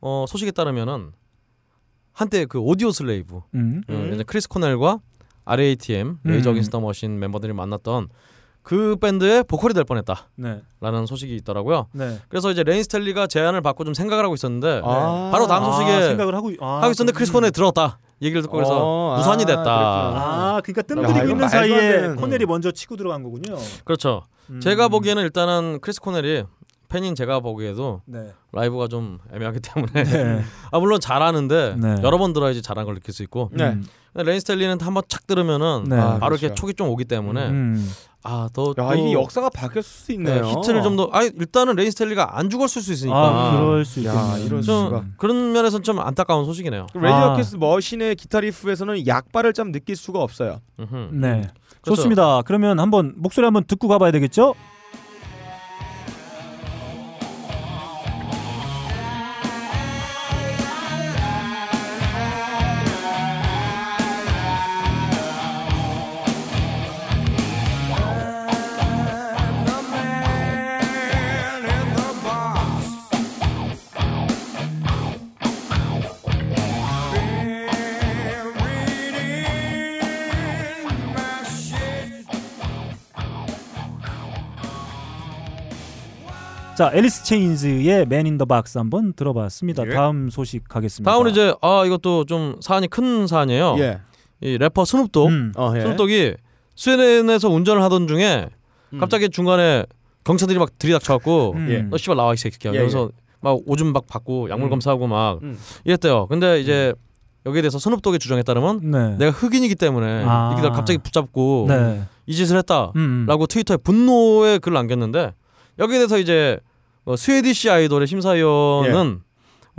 [0.00, 1.12] 어, 소식에 따르면은
[2.12, 3.82] 한때 그 오디오 슬레이브 음.
[3.88, 4.12] 음.
[4.12, 5.00] 이제 크리스 코넬과
[5.44, 6.18] RATM 음.
[6.24, 8.08] Rage Against the Machine 멤버들이 만났던
[8.68, 11.06] 그 밴드의 보컬이 될 뻔했다라는 네.
[11.06, 11.86] 소식이 있더라고요.
[11.92, 12.18] 네.
[12.28, 15.30] 그래서 이제 레인 스테일리가 제안을 받고 좀 생각을 하고 있었는데 아.
[15.32, 18.76] 바로 다음 소식에 아, 생각을 하고 아, 하고 있었는데 크리스 코넬이 들었다 얘기를 듣고 그래서
[18.78, 19.64] 어, 아, 무산이 됐다.
[19.64, 22.08] 아, 그러니까 야, 뜸들이고 있는 사이에.
[22.16, 23.56] 코넬이 먼저 치고 들어간 거군요.
[23.86, 24.24] 그렇죠.
[24.50, 24.60] 음.
[24.60, 26.44] 제가 보기에는 일단은 크리스 코넬이
[26.90, 28.34] 팬인 제가 보기에도 네.
[28.52, 30.44] 라이브가 좀 애매하기 때문에 네.
[30.72, 31.96] 아 물론 잘하는데 네.
[32.02, 33.64] 여러 번 들어야지 잘한 걸 느낄 수 있고 네.
[33.68, 33.86] 음.
[34.18, 35.96] 근데 레인 스테일리는 한번 착 들으면은 네.
[35.96, 36.54] 바로 아, 이렇게 그렇죠.
[36.54, 37.88] 촉이 좀 오기 때문에 음.
[38.24, 40.44] 아더 야, 이 역사가 바뀌었을 수 있네요.
[40.44, 44.12] 히트를 좀 더 아 일단은 레인 스테일리가 안 죽었을 수 있으니까 아, 그럴 수 야,
[44.12, 44.46] 있겠네요.
[44.46, 45.04] 이럴 좀 수가.
[45.18, 46.88] 그런 면에서는 좀 안타까운 소식이네요.
[46.94, 50.58] Rage Against the Machine의 기타 riff에서는 약발을 좀 느낄 수가 없어요.
[50.80, 51.10] 음흠.
[51.12, 51.42] 네.
[51.80, 51.94] 그렇죠.
[51.94, 52.42] 좋습니다.
[52.42, 54.54] 그러면 한번 목소리 한번 듣고 가봐야 되겠죠?
[86.78, 89.84] 자, 앨리스 인 체인스의 Man in the Box 한번 들어봤습니다.
[89.88, 89.90] 예.
[89.90, 91.10] 다음 소식 가겠습니다.
[91.10, 93.74] 다음은 이제 아 이것도 좀 사안이 큰 사안이에요.
[93.80, 93.98] 예.
[94.40, 95.52] 이 래퍼 스눕독 음.
[95.56, 95.80] 어, 예.
[95.80, 96.34] 스눕독이
[96.76, 98.48] 스웨덴에서 운전을 하던 중에
[98.92, 98.98] 음.
[99.00, 99.86] 갑자기 중간에
[100.22, 101.66] 경찰들이 막 들이닥쳐갖고 음.
[101.68, 101.82] 예.
[101.82, 102.70] 너 씨발 나와 이 새끼야.
[102.72, 103.10] 예, 이러면서
[103.40, 104.70] 막 오줌 막 받고 약물 음.
[104.70, 105.58] 검사하고 막 음.
[105.84, 106.28] 이랬대요.
[106.28, 106.94] 근데 이제
[107.44, 109.16] 여기에 대해서 스눕독의 주장에 따르면 네.
[109.16, 110.54] 내가 흑인이기 때문에 아.
[110.56, 112.02] 이들 갑자기 붙잡고 네.
[112.26, 113.46] 이 짓을 했다라고 음, 음.
[113.48, 115.32] 트위터에 분노의 글을 남겼는데
[115.80, 116.60] 여기에 대해서 이제
[117.08, 119.22] 어, Swedish Idol의 심사위원은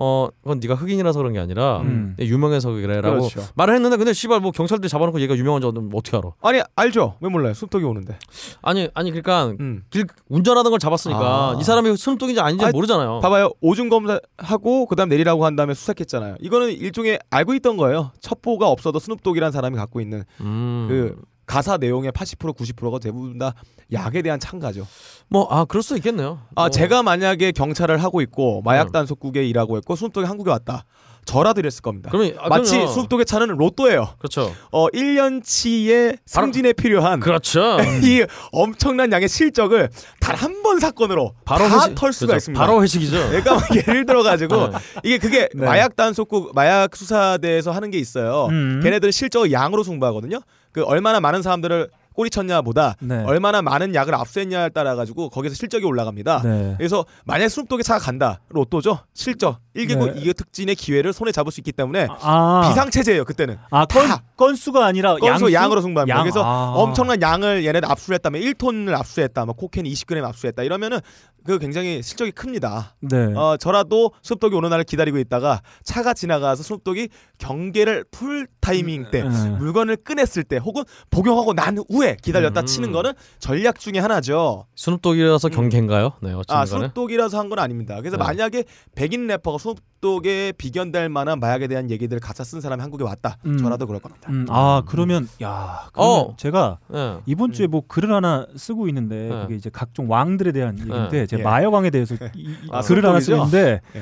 [0.02, 2.16] 어 그건 네가 흑인이라서 그런 게 아니라 음.
[2.18, 3.44] 내 유명해서 그래라고 그렇죠.
[3.56, 6.32] 말을 했는데 근데 씨발 뭐 경찰들이 잡아놓고 얘가 유명한 줄 어떻게 알아?
[6.42, 7.18] 아니 알죠.
[7.20, 7.54] 왜 몰라요?
[7.54, 8.18] 숨통이 오는데.
[8.62, 9.84] 아니 아니 그러니까 음.
[9.90, 11.58] 길 운전하던 걸 잡았으니까 아.
[11.60, 13.20] 이 사람이 스눕독인지 아닌지 아니, 모르잖아요.
[13.20, 13.52] 봐봐요.
[13.60, 16.38] 오줌 검사하고 그다음 내리라고 한 다음에 수색했잖아요.
[16.40, 18.12] 이거는 일종의 알고 있던 거예요.
[18.22, 20.88] 첩보가 없어도 스눕독이라는 사람이 갖고 있는 음.
[20.90, 23.54] 그 가사 내용의 80% 90%가 대부분 다
[23.92, 24.86] 약에 대한 참가죠.
[25.30, 26.40] 뭐 아 그럴 수 있겠네요.
[26.56, 26.70] 아 뭐.
[26.70, 28.92] 제가 만약에 경찰을 하고 있고 마약 음.
[28.92, 30.86] 단속국에 일하고 있고 스눕독이 한국에 왔다.
[31.26, 32.10] 저라도 이랬을 겁니다.
[32.12, 32.72] 그러면 아, 마치.
[32.88, 34.16] 스눕독의 차는 로또예요.
[34.20, 34.54] 그렇죠.
[34.72, 37.78] 어 1년치의 승진에 필요한 그렇죠.
[38.04, 39.90] 이 엄청난 양의 실적을
[40.20, 42.38] 단 한 번 사건으로 바로 다 회식- 털 수가 그렇죠.
[42.38, 42.64] 있습니다.
[42.66, 43.18] 바로 회식이죠.
[43.30, 44.78] 그러니까 막 예를 들어 가지고 네.
[45.04, 45.66] 이게 그게 네.
[45.66, 48.46] 마약 단속국 마약 수사대에서 하는 게 있어요.
[48.52, 48.80] 음.
[48.84, 50.40] 걔네들은 실적을 양으로 승부하거든요.
[50.72, 53.24] 그 얼마나 많은 사람들을 꼬리 쳤냐보다 네.
[53.26, 56.42] 얼마나 많은 약을 압수했냐에 따라 가지고 거기서 실적이 올라갑니다.
[56.44, 56.76] 네.
[56.78, 60.22] 그래서 만약 스눕독의 차가 간다 로또죠 실적 1계급 네.
[60.22, 64.22] 2계급 특진의 기회를 손에 잡을 수 있기 때문에 아, 비상체제예요 그때는 아, 건, 다.
[64.36, 65.54] 건수가 아니라 건수 양수?
[65.54, 66.18] 양으로 승부합니다.
[66.18, 66.74] 양, 그래서 아.
[66.76, 71.00] 엄청난 양을 얘네들 압수했다면 1톤을 압수했다, 뭐 cocaine 20g 압수했다 이러면은
[71.46, 72.96] 그 굉장히 실적이 큽니다.
[73.00, 73.34] 네.
[73.36, 79.50] 어 저라도 스눕독이 오는 날을 기다리고 있다가 차가 지나가서 스눕독이 경계를 풀 타이밍 때 네.
[79.52, 82.66] 물건을 꺼냈을 때 혹은 복용하고 난 후에 기다렸다 음.
[82.66, 84.66] 치는 거는 전략 중에 하나죠.
[84.76, 86.12] 스눕독이라서 경계인가요?
[86.22, 86.66] 네, 아 어쨌든.
[86.66, 87.96] 스눕독이라서 한 건 아닙니다.
[88.00, 88.24] 그래서 네.
[88.24, 88.64] 만약에
[88.96, 93.38] 백인 래퍼가 스눕독에 비견될 만한 마약에 대한 얘기들을 가사 쓴 사람이 한국에 왔다.
[93.46, 93.58] 음.
[93.58, 94.30] 저라도 그럴 겁니다.
[94.32, 96.36] 음, 아, 그러면 야, 그러면 어.
[96.38, 97.18] 제가 네.
[97.26, 99.42] 이번 주에 뭐 글을 하나 쓰고 있는데 네.
[99.42, 101.44] 그게 이제 각종 왕들에 대한 얘기인데 제가 예.
[101.44, 103.20] 마약왕에 대해서 이, 이 아, 글을 하나?
[103.20, 104.02] 있는데 예.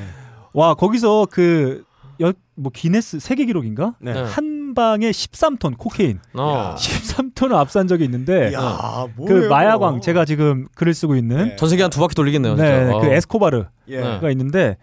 [0.53, 4.13] 와 거기서 그뭐 기네스 세계 기록인가 네.
[4.13, 4.21] 네.
[4.23, 4.46] 한
[4.77, 6.75] 방에 13톤 cocaine 어.
[6.77, 9.49] 13톤을 압수한 적이 있는데 야, 그 뭐예요?
[9.49, 11.55] 마약왕 제가 지금 글을 쓰고 있는 네.
[11.55, 12.53] 전 세계 한 두 바퀴 돌리겠네요.
[12.55, 12.99] 네, 진짜.
[12.99, 13.11] 그 어.
[13.11, 14.01] 에스코바르가 예.
[14.21, 14.31] 네.
[14.31, 14.77] 있는데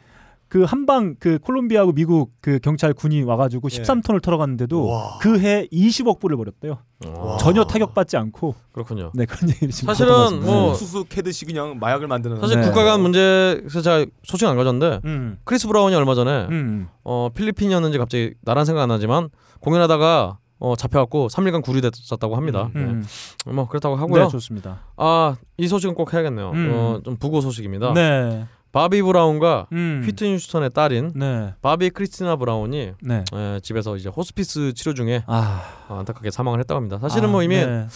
[0.48, 3.76] 그 한방 그 콜롬비아하고 미국 그 경찰 군이 와가지고 예.
[3.82, 5.18] 13톤을 털어갔는데도 와.
[5.20, 6.78] 그해 20억 불을 벌였대요.
[7.06, 7.36] 어.
[7.40, 9.12] 전혀 타격받지 않고 그렇군요.
[9.14, 10.42] 네 그런 얘기를 지금 사실은.
[10.44, 12.66] 뭐- 수수 캐듯이 그냥 마약을 만드는 사실 네.
[12.66, 17.28] 국가 간 문제 그래서 제가 소식 안 가졌는데 음, 크리스 브라운이 얼마 전에 음, 어
[17.34, 19.28] 필리핀이었는지 갑자기 나란 생각 안 나지만
[19.64, 22.70] 공연하다가 어 잡혀갖고 3일간 구류됐었다고 합니다.
[22.76, 23.04] 음.
[23.46, 23.52] 네.
[23.52, 24.24] 뭐 그렇다고 하고요.
[24.24, 24.80] 네 좋습니다.
[24.96, 26.50] 아 이 소식은 꼭 해야겠네요.
[26.50, 26.70] 음.
[26.72, 27.92] 어, 좀 부고 소식입니다.
[27.94, 33.24] 네, 바비 브라운과 음, 휘트니 휴스턴의 딸인 네, 바비 크리스티나 브라운이 네.
[33.32, 36.98] 에, 집에서 이제 호스피스 치료 중에 아, 어, 안타깝게 사망을 했다고 합니다.
[36.98, 37.86] 사실은 아, 뭐 이미 네.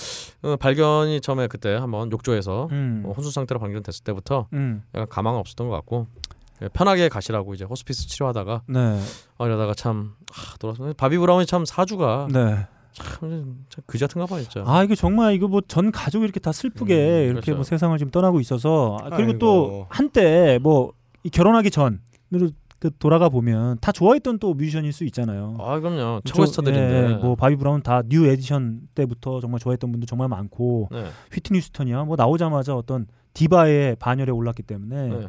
[0.42, 5.40] 어, 발견이 처음에 그때 한번 욕조에서 음, 어, 혼수 상태로 발견됐을 때부터 음, 약간 가망은
[5.40, 6.27] 없었던 것 같고 예,
[6.72, 9.00] 편하게 가시라고 이제 호스피스 치료하다가 네,
[9.38, 12.66] 어, 이러다가 참 아, 돌아서 바비 브라운이 참 사주가 네.
[12.92, 14.64] 참, 참 그지 같은가 봐 진짜.
[14.66, 17.54] 아 이거 정말 이거 뭐 전 가족이 이렇게 다 슬프게 음, 이렇게 그렇죠.
[17.54, 19.38] 뭐 세상을 지금 떠나고 있어서 아, 그리고 아이고.
[19.38, 25.56] 또 한때 뭐이 결혼하기 전으로 그 돌아가 보면 다 좋아했던 또 뮤지션일 수 있잖아요.
[25.58, 26.20] 아 그럼요.
[26.24, 27.10] 저- 최고 스타들인데.
[27.10, 31.06] 예, 뭐 바비 브라운 다 뉴 에디션 때부터 정말 좋아했던 분들 정말 많고 네.
[31.32, 35.26] 휘트니 휴스턴이야 뭐 나오자마자 어떤 디바의 반열에 올랐기 때문에 네.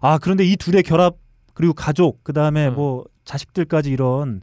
[0.00, 1.16] 아 그런데 이 둘의 결합
[1.54, 2.70] 그리고 가족 그 다음에 네.
[2.70, 4.40] 뭐 자식들까지 이런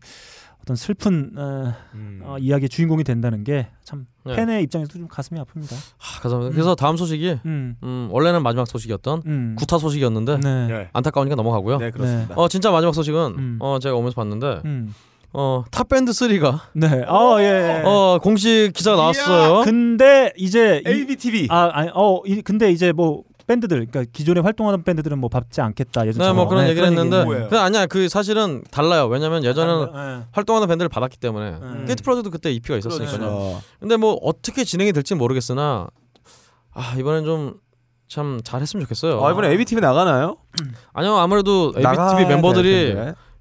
[0.63, 1.73] 어떤 슬픈 어,
[2.21, 4.33] 어, 이야기의 주인공이 된다는 게참 네.
[4.33, 5.75] 팬의 입장에서도 좀 가슴이 아픕니다.
[5.97, 7.75] 하, 그래서, 그래서 다음 소식이 음.
[7.83, 9.55] 음, 원래는 마지막 소식이었던 음.
[9.59, 10.67] 구타 소식이었는데 네.
[10.67, 10.89] 네.
[10.93, 11.77] 안타까우니까 넘어가고요.
[11.79, 12.35] 네, 그렇습니다.
[12.35, 13.57] 어 진짜 마지막 소식은 음.
[13.59, 14.93] 어 제가 오면서 봤는데 음.
[15.33, 17.03] 어 탑밴드 3가 네.
[17.09, 17.81] 어, 예.
[17.83, 19.63] 어 공식 기사가 나왔어요.
[19.65, 21.47] 근데 이제 이, ABTV.
[21.49, 26.01] 아, 아니, 어, 이, 근데 이제 뭐 밴드들, 그러니까 기존에 활동하던 밴드들은 뭐 받지 않겠다
[26.03, 26.35] 네, 예전처럼.
[26.35, 27.47] 뭐 그런 네, 얘기를 했는데 뭐예요?
[27.49, 29.07] 그 아니야 그 사실은 달라요.
[29.07, 30.25] 왜냐면 예전에는 네.
[30.31, 31.85] 활동하는 밴드를 받았기 때문에 음.
[31.85, 33.17] 게이트 플라워즈 그때 EP가 있었으니까요.
[33.19, 33.61] 그렇죠.
[33.79, 35.87] 근데 뭐 어떻게 진행이 될지 모르겠으나
[36.73, 37.63] 아 이번엔 좀
[38.13, 39.25] 참 잘했으면 좋겠어요.
[39.25, 40.37] 아, 이번에 ABTV 나가나요?
[40.93, 42.95] 아니요 아무래도 ABTV 될 멤버들이.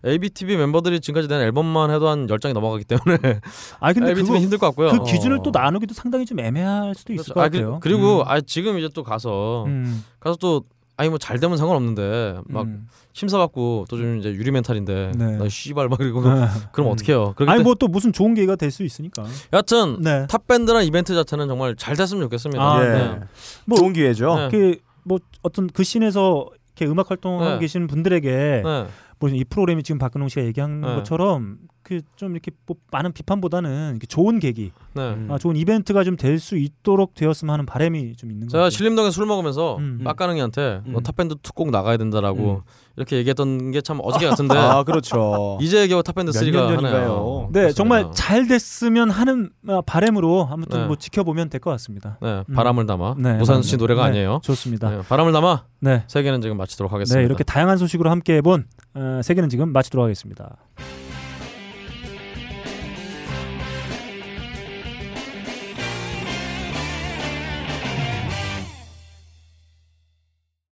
[0.05, 3.19] ABTV 멤버들이 지금까지 낸 앨범만 해도 한 10장이 넘어가기 때문에
[3.81, 4.91] 아 근데 ABTV 그거, 힘들 것 같고요.
[4.91, 5.43] 그 기준을 어.
[5.43, 7.35] 또 나누기도 상당히 좀 애매할 수도 있을 그렇죠.
[7.35, 7.79] 것 아, 같아요.
[7.81, 8.24] 그, 리고 음.
[8.27, 10.05] 아 지금 이제 또 가서 음.
[10.20, 10.62] 가서 또
[10.99, 12.87] 아니 뭐 잘 되면 상관없는데 막 음.
[13.15, 15.37] 심사 받고 또 좀 이제 유리 멘탈인데 네.
[15.39, 16.47] 나 씨발 막 그리고 네.
[16.73, 17.33] 그럼 어떡해요.
[17.35, 19.24] 그렇기 아니 때문에 뭐또 무슨 좋은 계기가 될 수 있으니까.
[19.53, 20.27] 여하튼 네.
[20.29, 22.62] 탑 밴드나 이벤트 자체는 정말 잘 됐으면 좋겠습니다.
[22.62, 22.89] 아, 예.
[22.91, 23.20] 네.
[23.66, 24.35] 뭐- 좋은 기회죠.
[24.37, 24.49] 네.
[25.07, 26.47] 그뭐 어떤 그 씬에서
[26.77, 27.59] 이렇게 음악 활동하고 네.
[27.59, 28.62] 계시는 분들에게
[29.27, 29.32] 네.
[29.32, 30.94] 뭐이 프로그램이 지금 박근홍 씨가 얘기한 네.
[30.97, 35.02] 것처럼 그좀 이렇게 뭐 많은 비판보다는 이렇게 좋은 계기, 네.
[35.12, 35.28] 음.
[35.30, 38.70] 아, 좋은 이벤트가 좀 될 수 있도록 되었으면 하는 바람이 좀 있는 것 제가.
[38.70, 40.00] 신림동에 술 먹으면서 음.
[40.05, 41.02] 빡근홍이한테 너 음.
[41.02, 42.62] 탑밴드 two 꼭 나가야 된다라고
[42.96, 45.59] 이렇게 얘기했던 게 참 어저께 같은데 아, 그렇죠.
[45.60, 47.48] 이제 겨우 탑밴드 몇 3가 년 하네요.
[47.52, 47.72] 네, 그렇습니다.
[47.72, 50.86] 정말 잘 됐으면 하는 아, 바람으로 아무튼 네.
[50.86, 52.18] 뭐 지켜보면 될 것 같습니다.
[52.22, 52.54] 네, 음.
[52.54, 53.80] 바람을 담아 네, 무산수 씨 네.
[53.82, 54.40] 노래가 네, 아니에요.
[54.42, 54.90] 좋습니다.
[54.90, 57.18] 네, 바람을 담아 네, 세계는 지금 마치도록 하겠습니다.
[57.20, 60.56] 네 이렇게 다양한 소식으로 함께 해본 어, 세계는 지금 마치도록 하겠습니다.